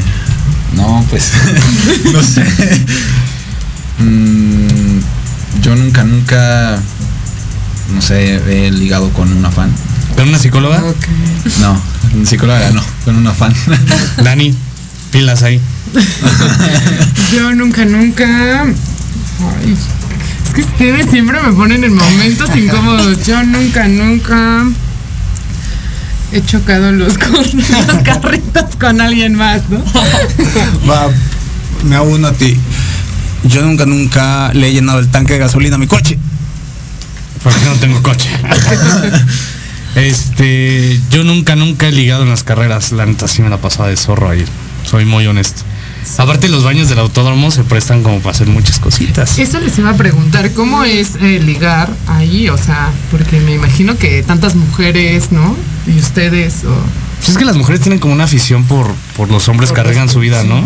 No, 0.74 1.04
pues. 1.10 1.30
no 2.12 2.22
sé. 2.22 2.44
Mm, 3.98 4.98
yo 5.62 5.74
nunca, 5.76 6.04
nunca. 6.04 6.78
No 7.94 8.02
sé, 8.02 8.66
he 8.66 8.70
ligado 8.70 9.10
con 9.10 9.32
una 9.32 9.50
fan. 9.50 9.70
¿Con 10.16 10.28
una 10.28 10.38
psicóloga? 10.38 10.82
No, 11.60 11.80
psicóloga 12.24 12.70
no, 12.70 12.82
con 13.04 13.16
una 13.16 13.32
fan. 13.32 13.54
Dani, 14.24 14.54
pilas 15.10 15.42
ahí. 15.42 15.60
Yo 17.32 17.54
nunca, 17.54 17.84
nunca. 17.84 18.64
Ay, 19.40 19.72
es 20.46 20.54
que 20.54 20.60
ustedes 20.62 21.10
siempre 21.10 21.38
me 21.40 21.52
ponen 21.52 21.84
en 21.84 21.94
momentos 21.94 22.54
incómodos. 22.56 23.26
Yo 23.26 23.42
nunca, 23.42 23.86
nunca 23.88 24.64
he 26.32 26.42
chocado 26.44 26.92
los, 26.92 27.18
con- 27.18 27.32
los 27.34 28.02
carritos 28.04 28.76
con 28.78 29.00
alguien 29.00 29.34
más, 29.34 29.62
¿no? 29.68 29.78
Va, 30.90 31.08
me 31.84 32.00
uno 32.00 32.28
a 32.28 32.32
ti. 32.32 32.56
Yo 33.44 33.62
nunca, 33.62 33.86
nunca 33.86 34.52
le 34.54 34.68
he 34.68 34.72
llenado 34.72 34.98
el 34.98 35.08
tanque 35.08 35.34
de 35.34 35.38
gasolina 35.40 35.76
a 35.76 35.78
mi 35.78 35.86
coche. 35.86 36.18
Porque 37.44 37.60
no 37.64 37.74
tengo 37.74 38.02
coche. 38.02 38.28
este, 39.94 41.00
yo 41.10 41.22
nunca, 41.24 41.54
nunca 41.54 41.86
he 41.88 41.92
ligado 41.92 42.22
en 42.24 42.30
las 42.30 42.42
carreras. 42.42 42.92
La 42.92 43.06
neta 43.06 43.28
sí 43.28 43.42
me 43.42 43.50
la 43.50 43.58
pasaba 43.58 43.88
de 43.88 43.96
zorro 43.96 44.30
ahí. 44.30 44.44
Soy 44.84 45.04
muy 45.04 45.26
honesto. 45.26 45.62
Aparte 46.18 46.48
los 46.48 46.64
baños 46.64 46.88
del 46.88 46.98
autódromo 46.98 47.50
se 47.50 47.64
prestan 47.64 48.02
como 48.02 48.18
para 48.20 48.30
hacer 48.30 48.46
muchas 48.46 48.78
cositas. 48.78 49.38
Eso 49.38 49.60
les 49.60 49.76
iba 49.78 49.90
a 49.90 49.96
preguntar, 49.96 50.52
¿cómo 50.52 50.84
es 50.84 51.16
eh, 51.20 51.40
ligar 51.44 51.90
ahí? 52.06 52.48
O 52.48 52.56
sea, 52.58 52.90
porque 53.10 53.40
me 53.40 53.54
imagino 53.54 53.96
que 53.98 54.22
tantas 54.22 54.54
mujeres, 54.54 55.32
¿no? 55.32 55.56
Y 55.86 55.98
ustedes, 55.98 56.64
o... 56.64 56.74
Pues 57.18 57.30
es 57.30 57.38
que 57.38 57.44
las 57.44 57.56
mujeres 57.56 57.80
tienen 57.80 57.98
como 57.98 58.12
una 58.14 58.24
afición 58.24 58.64
por, 58.64 58.86
por 59.16 59.30
los 59.30 59.48
hombres 59.48 59.72
que 59.72 59.80
arriesgan 59.80 60.08
su 60.08 60.20
vida, 60.20 60.42
¿no? 60.44 60.62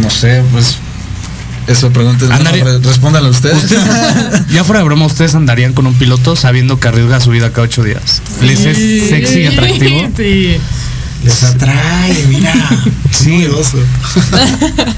No 0.00 0.10
sé, 0.10 0.42
pues. 0.52 0.78
Eso. 1.66 1.86
Ándale. 1.94 2.58
no, 2.58 2.64
re- 2.64 2.78
respóndale 2.80 3.26
a 3.28 3.30
ustedes. 3.30 3.56
Ya 4.50 4.64
fuera 4.64 4.80
de 4.80 4.84
broma, 4.84 5.06
¿ustedes 5.06 5.34
andarían 5.34 5.72
con 5.72 5.86
un 5.86 5.94
piloto 5.94 6.34
sabiendo 6.34 6.80
que 6.80 6.88
arriesga 6.88 7.20
su 7.20 7.30
vida 7.30 7.50
cada 7.52 7.62
ocho 7.62 7.84
días? 7.84 8.22
¿Les 8.42 8.64
es 8.64 9.08
sexy 9.08 9.40
y 9.40 9.46
atractivo? 9.46 10.08
Sí. 10.16 10.56
Les 11.24 11.42
atrae, 11.44 12.26
mira. 12.28 12.52
Sí, 13.10 13.46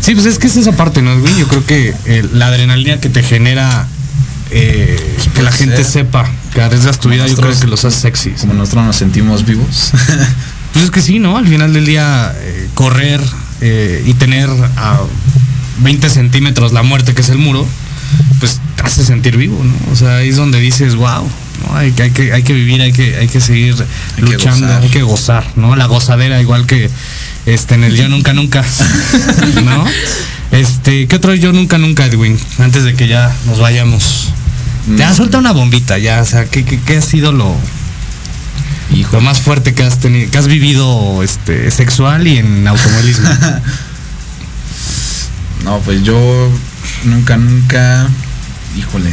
Sí, 0.01 0.15
pues 0.15 0.27
es 0.27 0.39
que 0.39 0.47
es 0.47 0.57
esa 0.57 0.73
parte, 0.73 1.03
¿no, 1.03 1.19
güey? 1.19 1.37
Yo 1.39 1.49
creo 1.49 1.65
que 1.67 1.95
eh, 2.05 2.29
la 2.33 2.47
adrenalina 2.49 3.01
que 3.01 3.09
te 3.09 3.23
genera 3.23 3.89
eh, 4.51 5.17
que 5.35 5.43
la 5.43 5.51
gente 5.51 5.77
ser. 5.77 6.05
sepa 6.05 6.29
que 6.53 6.61
arriesgas 6.61 6.99
tu 6.99 7.09
Como 7.09 7.15
vida, 7.15 7.27
yo 7.27 7.37
creo 7.37 7.59
que 7.59 7.67
los 7.67 7.85
hace 7.85 8.01
sexy. 8.01 8.31
Como 8.33 8.55
nosotros 8.55 8.85
nos 8.85 8.97
sentimos 8.97 9.45
vivos. 9.45 9.93
Pues 10.73 10.87
es 10.87 10.91
que 10.91 11.03
sí, 11.03 11.19
¿no? 11.19 11.37
Al 11.37 11.47
final 11.47 11.75
del 11.75 11.85
día, 11.85 12.35
eh, 12.35 12.71
correr 12.73 13.21
eh, 13.61 14.03
y 14.07 14.15
tener 14.15 14.49
a 14.79 15.01
20 15.81 16.09
centímetros 16.09 16.73
la 16.73 16.83
muerte, 16.83 17.13
que 17.15 17.21
es 17.21 17.29
el 17.29 17.37
muro, 17.37 17.67
pues 18.41 18.59
te 18.77 18.83
hace 18.83 19.05
sentir 19.05 19.37
vivo, 19.37 19.63
¿no? 19.63 19.75
O 19.93 19.97
sea, 19.97 20.17
ahí 20.17 20.31
es 20.31 20.37
donde 20.37 20.61
dices, 20.61 20.95
wow, 20.95 21.29
¿no? 21.63 21.77
hay, 21.77 21.93
que, 21.93 22.03
hay, 22.05 22.11
que, 22.11 22.33
hay 22.33 22.43
que 22.43 22.53
vivir, 22.53 22.81
hay 22.83 22.93
que, 22.93 23.17
hay 23.17 23.29
que 23.29 23.41
seguir 23.41 23.75
luchando, 24.19 24.75
hay 24.75 24.89
que 24.89 25.03
gozar, 25.03 25.45
¿no? 25.57 25.77
La 25.77 25.87
gozadera, 25.87 26.41
igual 26.41 26.67
que 26.67 26.91
este 27.47 27.75
en 27.75 27.85
el 27.85 27.97
Yo 27.97 28.09
Nunca 28.09 28.33
Nunca, 28.33 28.65
¿no? 29.65 29.85
Este, 30.51 31.07
¿qué 31.07 31.17
otro 31.17 31.35
Yo 31.35 31.53
Nunca 31.53 31.79
Nunca, 31.79 32.07
Edwin? 32.07 32.39
Antes 32.59 32.85
de 32.85 32.95
que 32.95 33.09
ya 33.09 33.35
nos 33.47 33.59
vayamos. 33.59 34.31
Ya 34.97 35.15
suelta 35.15 35.39
una 35.39 35.53
bombita, 35.53 35.99
ya, 35.99 36.21
o 36.21 36.25
sea, 36.25 36.47
¿qué, 36.47 36.65
qué, 36.65 36.81
qué 36.81 36.97
ha 36.97 37.03
sido 37.03 37.33
lo, 37.33 37.57
lo 39.13 39.21
más 39.21 39.41
fuerte 39.41 39.75
que 39.75 39.85
has 39.85 39.99
tenido, 39.99 40.31
que 40.31 40.39
has 40.39 40.49
vivido 40.49 41.23
este, 41.23 41.71
sexual 41.71 42.27
y 42.27 42.39
en 42.39 42.67
automovilismo? 42.67 43.29
No, 45.65 45.79
pues 45.79 46.03
yo 46.03 46.51
nunca, 47.05 47.37
nunca. 47.37 48.09
Híjole. 48.77 49.11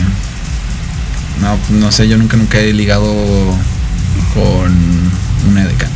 No, 1.41 1.55
pues 1.57 1.71
no 1.71 1.91
sé, 1.91 2.07
yo 2.07 2.17
nunca, 2.17 2.37
nunca 2.37 2.59
he 2.59 2.73
ligado 2.73 3.05
con 4.33 4.73
una 5.49 5.63
edecán. 5.63 5.89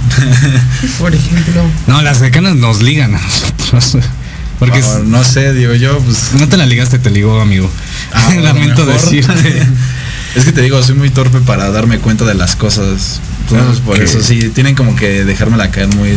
Por 0.99 1.13
ejemplo. 1.13 1.63
No, 1.87 2.01
las 2.01 2.19
decanas 2.19 2.55
nos 2.55 2.81
ligan 2.81 3.15
a 3.15 3.19
nosotros. 3.19 3.97
Porque 4.59 4.81
No, 5.05 5.23
sé, 5.23 5.53
digo 5.53 5.73
yo, 5.73 5.99
pues. 5.99 6.33
no 6.39 6.47
te 6.47 6.55
la 6.57 6.65
ligaste, 6.65 6.99
te 6.99 7.09
ligó, 7.09 7.41
amigo. 7.41 7.69
Ah, 8.13 8.33
Lamento 8.41 8.85
mejor. 8.85 9.01
decirte. 9.01 9.67
es 10.35 10.45
que 10.45 10.51
te 10.51 10.61
digo, 10.61 10.81
soy 10.81 10.95
muy 10.95 11.09
torpe 11.09 11.39
para 11.39 11.69
darme 11.71 11.99
cuenta 11.99 12.23
de 12.25 12.35
las 12.35 12.55
cosas. 12.55 13.19
Entonces, 13.49 13.81
por 13.81 14.01
eso 14.01 14.21
sí, 14.23 14.49
tienen 14.53 14.75
como 14.75 14.95
que 14.95 15.25
dejármela 15.25 15.69
caer 15.69 15.93
muy, 15.95 16.11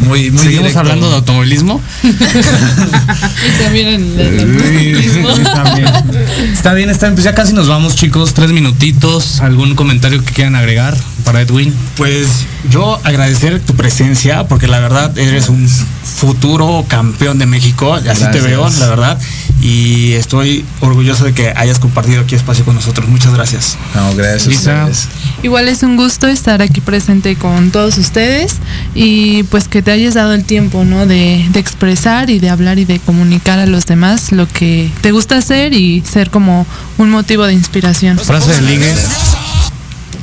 muy, 0.00 0.30
muy 0.30 0.38
¿Seguimos 0.38 0.64
directo. 0.64 0.78
hablando 0.80 1.08
de 1.08 1.16
automovilismo? 1.16 1.80
Y 2.02 3.62
también 3.62 3.88
en 3.88 4.20
el 4.20 5.02
Sí, 5.02 5.18
está 5.42 5.74
bien. 5.74 5.88
Está 6.52 6.74
bien, 6.74 6.90
está 6.90 7.06
bien. 7.06 7.14
Pues 7.14 7.24
ya 7.24 7.34
casi 7.34 7.52
nos 7.52 7.68
vamos, 7.68 7.96
chicos. 7.96 8.34
Tres 8.34 8.52
minutitos. 8.52 9.40
¿Algún 9.40 9.74
comentario 9.74 10.22
que 10.24 10.32
quieran 10.32 10.54
agregar 10.56 10.96
para 11.28 11.42
Edwin? 11.42 11.74
Pues 11.98 12.26
yo 12.70 12.98
agradecer 13.04 13.60
tu 13.60 13.74
presencia 13.74 14.48
porque 14.48 14.66
la 14.66 14.80
verdad 14.80 15.16
eres 15.18 15.50
un 15.50 15.68
futuro 15.68 16.86
campeón 16.88 17.38
de 17.38 17.44
México, 17.44 17.92
así 17.92 18.04
te 18.06 18.40
Gracias. 18.40 18.44
veo, 18.44 18.66
la 18.80 18.86
verdad, 18.86 19.18
y 19.60 20.12
estoy 20.14 20.64
orgulloso 20.80 21.24
de 21.24 21.34
que 21.34 21.52
hayas 21.54 21.80
compartido 21.80 22.22
aquí 22.22 22.34
espacio 22.34 22.64
con 22.64 22.76
nosotros. 22.76 23.06
Muchas 23.10 23.34
gracias. 23.34 23.76
No, 23.94 24.14
gracias. 24.14 25.08
Igual 25.42 25.68
es 25.68 25.82
un 25.82 25.98
gusto 25.98 26.28
estar 26.28 26.62
aquí 26.62 26.80
presente 26.80 27.36
con 27.36 27.72
todos 27.72 27.98
ustedes 27.98 28.56
y 28.94 29.42
pues 29.44 29.68
que 29.68 29.82
te 29.82 29.90
hayas 29.90 30.14
dado 30.14 30.32
el 30.32 30.44
tiempo, 30.44 30.84
¿no? 30.84 31.04
De, 31.04 31.44
de 31.50 31.60
expresar 31.60 32.30
y 32.30 32.38
de 32.38 32.48
hablar 32.48 32.78
y 32.78 32.86
de 32.86 33.00
comunicar 33.00 33.58
a 33.58 33.66
los 33.66 33.84
demás 33.84 34.32
lo 34.32 34.48
que 34.48 34.90
te 35.02 35.12
gusta 35.12 35.36
hacer 35.36 35.74
y 35.74 36.02
ser 36.10 36.30
como 36.30 36.66
un 36.96 37.10
motivo 37.10 37.44
de 37.44 37.52
inspiración. 37.52 38.18
Frase 38.18 38.50
de 38.50 38.62
ligue. 38.62 38.94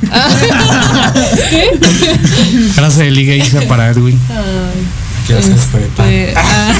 Frase 2.74 3.04
de 3.04 3.10
ligue 3.10 3.36
Isa 3.36 3.60
para 3.62 3.90
Edwin. 3.90 4.18
Este, 5.28 6.34
ah, 6.36 6.72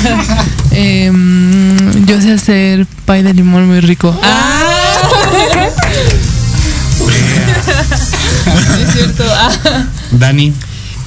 em, 0.71 2.07
yo 2.07 2.21
sé 2.21 2.35
hacer 2.35 2.87
pay 3.05 3.23
de 3.23 3.35
limón 3.35 3.67
muy 3.67 3.81
rico. 3.81 4.17
es 8.81 8.93
cierto. 8.93 9.25
Ah. 9.29 9.51
Dani. 10.13 10.55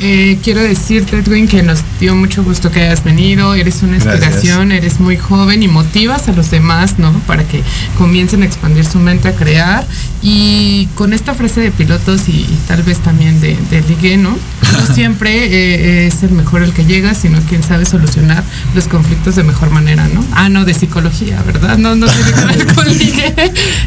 Eh, 0.01 0.39
quiero 0.43 0.61
decirte, 0.61 1.17
Edwin, 1.17 1.47
que 1.47 1.61
nos 1.61 1.79
dio 1.99 2.15
mucho 2.15 2.43
gusto 2.43 2.71
que 2.71 2.81
hayas 2.81 3.03
venido. 3.03 3.53
Eres 3.53 3.83
una 3.83 3.97
Gracias. 3.97 4.15
inspiración, 4.15 4.71
eres 4.71 4.99
muy 4.99 5.17
joven 5.17 5.61
y 5.61 5.67
motivas 5.67 6.29
a 6.29 6.31
los 6.31 6.49
demás, 6.51 6.99
¿no? 6.99 7.11
Para 7.27 7.43
que 7.43 7.61
comiencen 7.97 8.43
a 8.43 8.45
expandir 8.45 8.85
su 8.85 8.99
mente, 8.99 9.27
a 9.27 9.33
crear. 9.35 9.85
Y 10.21 10.87
con 10.95 11.11
esta 11.13 11.33
frase 11.33 11.59
de 11.61 11.71
pilotos 11.71 12.29
y, 12.29 12.31
y 12.31 12.59
tal 12.67 12.83
vez 12.83 12.99
también 12.99 13.41
de, 13.41 13.57
de 13.69 13.81
ligue, 13.81 14.15
¿no? 14.17 14.31
No 14.71 14.93
siempre 14.93 15.45
eh, 15.45 16.07
es 16.07 16.23
el 16.23 16.31
mejor 16.31 16.63
el 16.63 16.71
que 16.71 16.85
llega, 16.85 17.13
sino 17.13 17.39
quien 17.41 17.61
sabe 17.63 17.85
solucionar 17.85 18.43
los 18.75 18.87
conflictos 18.87 19.35
de 19.35 19.43
mejor 19.43 19.69
manera, 19.69 20.07
¿no? 20.13 20.23
Ah, 20.31 20.47
no, 20.47 20.63
de 20.63 20.73
psicología, 20.73 21.41
¿verdad? 21.45 21.77
No, 21.77 21.95
no 21.95 22.07
tiene 22.07 22.31
que 22.31 22.45
ver 22.65 22.73
con 22.75 22.87
ligue. 22.97 23.33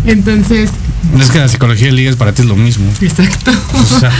Entonces, 0.07 0.71
es 1.21 1.31
que 1.31 1.39
la 1.39 1.49
psicología 1.49 1.87
de 1.87 1.93
liga 1.93 2.11
es 2.11 2.17
para 2.17 2.33
ti 2.33 2.43
es 2.43 2.49
lo 2.49 2.57
mismo. 2.57 2.91
exacto. 3.01 3.53
O 3.75 4.01
sea, 4.01 4.11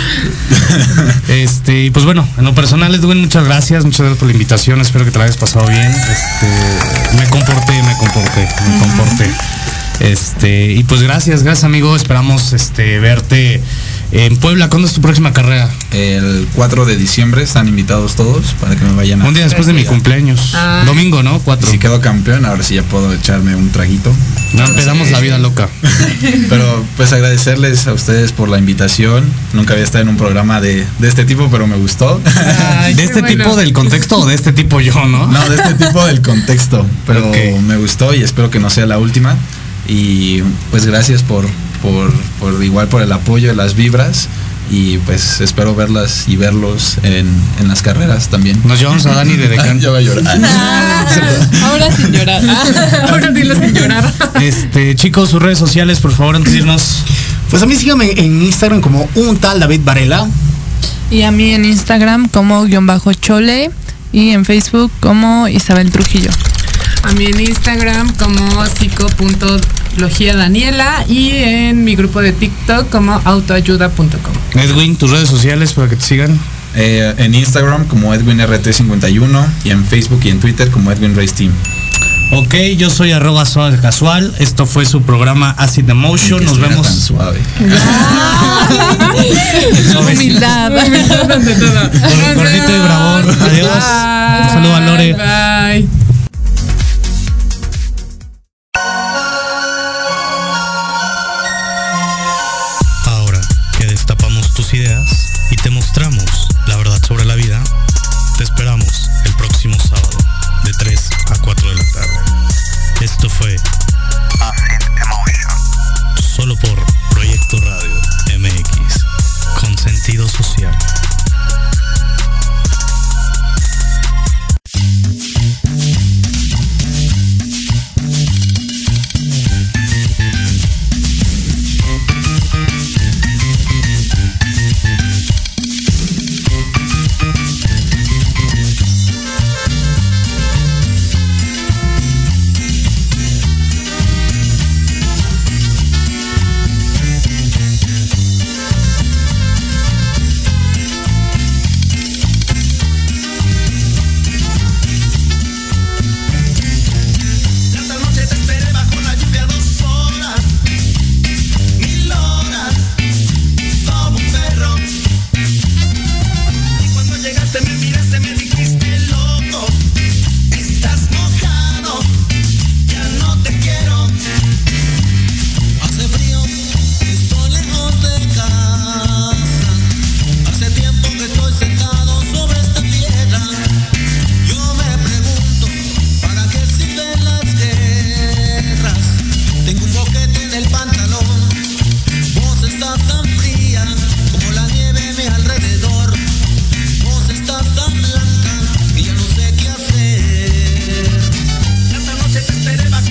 este, 1.29 1.85
y 1.85 1.91
pues 1.91 2.05
bueno, 2.05 2.27
en 2.39 2.45
lo 2.45 2.55
personal, 2.55 2.95
Edwin, 2.95 3.21
muchas 3.21 3.45
gracias, 3.45 3.85
muchas 3.85 4.01
gracias 4.01 4.19
por 4.19 4.29
la 4.29 4.33
invitación, 4.33 4.81
espero 4.81 5.05
que 5.05 5.11
te 5.11 5.19
la 5.19 5.25
hayas 5.25 5.37
pasado 5.37 5.67
bien. 5.67 5.91
Este, 5.91 7.17
me 7.17 7.29
comporté, 7.29 7.83
me 7.83 7.97
comporté, 7.97 8.49
me 8.69 8.79
comporté. 8.79 9.31
Este, 10.01 10.73
y 10.73 10.83
pues 10.85 11.03
gracias, 11.03 11.43
gracias 11.43 11.65
amigo, 11.65 11.95
esperamos 11.95 12.53
este 12.53 12.99
verte 12.99 13.63
en 14.13 14.37
Puebla. 14.37 14.69
¿Cuándo 14.69 14.87
es 14.87 14.95
tu 14.95 15.01
próxima 15.01 15.33
carrera? 15.33 15.71
El 15.91 16.47
4 16.55 16.85
de 16.85 16.97
diciembre 16.97 17.43
están 17.43 17.69
invitados 17.69 18.15
todos 18.15 18.55
para 18.61 18.77
que 18.77 18.85
me 18.85 18.93
vayan 18.93 19.23
a. 19.23 19.27
Un 19.27 19.35
día 19.35 19.45
después 19.45 19.67
de 19.67 19.73
mi 19.73 19.85
cumpleaños. 19.85 20.55
Ay. 20.55 20.87
Domingo, 20.87 21.23
¿no? 21.23 21.39
Cuatro. 21.41 21.69
Si 21.71 21.79
quedo 21.79 22.01
campeón, 22.01 22.45
ahora 22.45 22.63
sí 22.63 22.75
ya 22.75 22.83
puedo 22.83 23.13
echarme 23.13 23.57
un 23.57 23.71
traguito. 23.71 24.15
No 24.53 24.65
empezamos 24.67 25.11
la 25.11 25.21
vida 25.21 25.39
loca. 25.39 25.69
Pero 26.49 26.85
pues 26.97 27.13
agradecerles 27.13 27.87
a 27.87 27.95
ustedes 27.95 28.33
por 28.33 28.49
la 28.49 28.59
invitación. 28.59 29.25
Nunca 29.55 29.73
había 29.73 29.85
estado 29.85 30.03
en 30.03 30.11
un 30.11 30.17
programa 30.17 30.61
de, 30.61 30.87
de 30.99 31.09
este 31.09 31.25
tipo, 31.25 31.49
pero 31.51 31.67
me 31.67 31.77
gustó. 31.77 32.21
Ay, 32.79 32.95
¿De 32.95 33.05
este 33.05 33.21
bueno. 33.21 33.45
tipo 33.45 33.57
del 33.57 33.73
contexto 33.73 34.19
o 34.19 34.27
de 34.27 34.35
este 34.35 34.53
tipo 34.53 34.81
yo, 34.81 34.95
no? 35.07 35.27
No, 35.27 35.49
de 35.49 35.57
este 35.57 35.87
tipo 35.87 36.05
del 36.07 36.21
contexto. 36.21 36.87
Pero 37.07 37.33
me 37.63 37.77
gustó 37.77 38.15
y 38.15 38.23
espero 38.23 38.51
que 38.51 38.59
no 38.59 38.69
sea 38.69 38.87
la 38.87 38.99
última. 38.99 39.37
Y 39.89 40.43
pues 40.71 40.87
gracias 40.87 41.23
por, 41.23 41.47
por, 41.83 42.13
por 42.39 42.63
igual 42.63 42.89
por 42.89 43.03
el 43.03 43.13
apoyo, 43.13 43.53
las 43.55 43.75
vibras. 43.75 44.29
Y 44.71 44.97
pues 44.99 45.43
espero 45.43 45.75
verlas 45.75 46.25
y 46.29 46.37
verlos 46.37 46.97
en, 47.03 47.29
en 47.61 47.69
las 47.69 47.83
carreras 47.83 48.29
también. 48.29 48.59
Nos 48.65 48.79
llevamos 48.79 49.05
a 49.05 49.13
Dani 49.13 49.37
de 49.37 49.49
Decán. 49.49 49.81
Yo 49.81 49.91
voy 49.91 50.03
a 50.03 50.07
llorar. 50.07 50.41
Ahora 51.65 51.95
sin 51.95 52.13
llorar. 52.13 52.43
Ahora 53.11 53.31
dilo 53.33 53.55
sin 53.55 53.75
llorar. 53.75 54.11
Este, 54.41 54.95
chicos, 54.95 55.29
sus 55.29 55.43
redes 55.43 55.59
sociales, 55.59 56.01
por 56.01 56.13
favor, 56.13 56.37
antes 56.37 56.53
de 56.53 56.61
irnos. 56.61 57.03
Pues 57.51 57.63
a 57.63 57.67
mí 57.67 57.77
síganme 57.77 58.13
en 58.17 58.41
Instagram 58.41 58.81
como 58.81 59.07
un 59.15 59.37
tal 59.37 59.61
David 59.61 59.81
Varela. 59.85 60.27
Y 61.11 61.23
a 61.23 61.31
mí 61.31 61.51
en 61.51 61.67
Instagram 61.67 62.29
como 62.29 62.65
guion 62.65 62.87
bajo 62.87 63.13
chole 63.13 63.71
y 64.13 64.31
en 64.31 64.47
Facebook 64.47 64.91
como 65.01 65.49
Isabel 65.49 65.91
Trujillo. 65.91 66.31
A 67.03 67.13
mí 67.13 67.27
en 67.27 67.41
Instagram 67.41 68.15
como 68.15 68.65
psico.logía 69.93 70.37
Daniela 70.37 71.05
y 71.09 71.31
en 71.31 71.85
mi 71.85 71.95
grupo 71.97 72.21
de 72.21 72.33
TikTok 72.33 72.91
como 72.91 73.21
autoayuda.com. 73.25 74.35
Edwin, 74.55 74.97
tus 74.97 75.11
redes 75.11 75.29
sociales 75.29 75.73
para 75.73 75.89
que 75.89 75.97
te 75.97 76.03
sigan. 76.03 76.39
Eh, 76.75 77.15
en 77.19 77.35
Instagram 77.35 77.87
como 77.87 78.15
EdwinRT51 78.15 79.47
y 79.65 79.71
en 79.71 79.85
Facebook 79.85 80.21
y 80.25 80.31
en 80.31 80.41
Twitter 80.41 80.71
como 80.71 80.91
Edwin 80.91 81.15
Race 81.15 81.35
Team. 81.35 81.53
Ok, 82.35 82.55
yo 82.79 82.89
soy 82.89 83.13
arroba 83.13 83.45
suave 83.45 83.79
casual. 83.79 84.35
Esto 84.39 84.65
fue 84.65 84.87
su 84.87 85.03
programa 85.03 85.51
Acid 85.59 85.87
Emotion. 85.91 86.43
Nos 86.43 86.59
vemos. 86.59 86.87
tan 86.87 86.97
suave. 86.97 87.41
Humildad. 89.99 90.79
ante 90.79 91.55
todo. 91.57 91.91
Con 91.91 92.35
gordito 92.37 92.75
y 92.75 92.79
bravón. 92.79 93.37
Adiós. 93.43 93.85
Un 94.45 94.49
saludo 94.49 94.77
a 94.77 94.81
Lore. 94.81 95.13
Bye. 95.13 95.87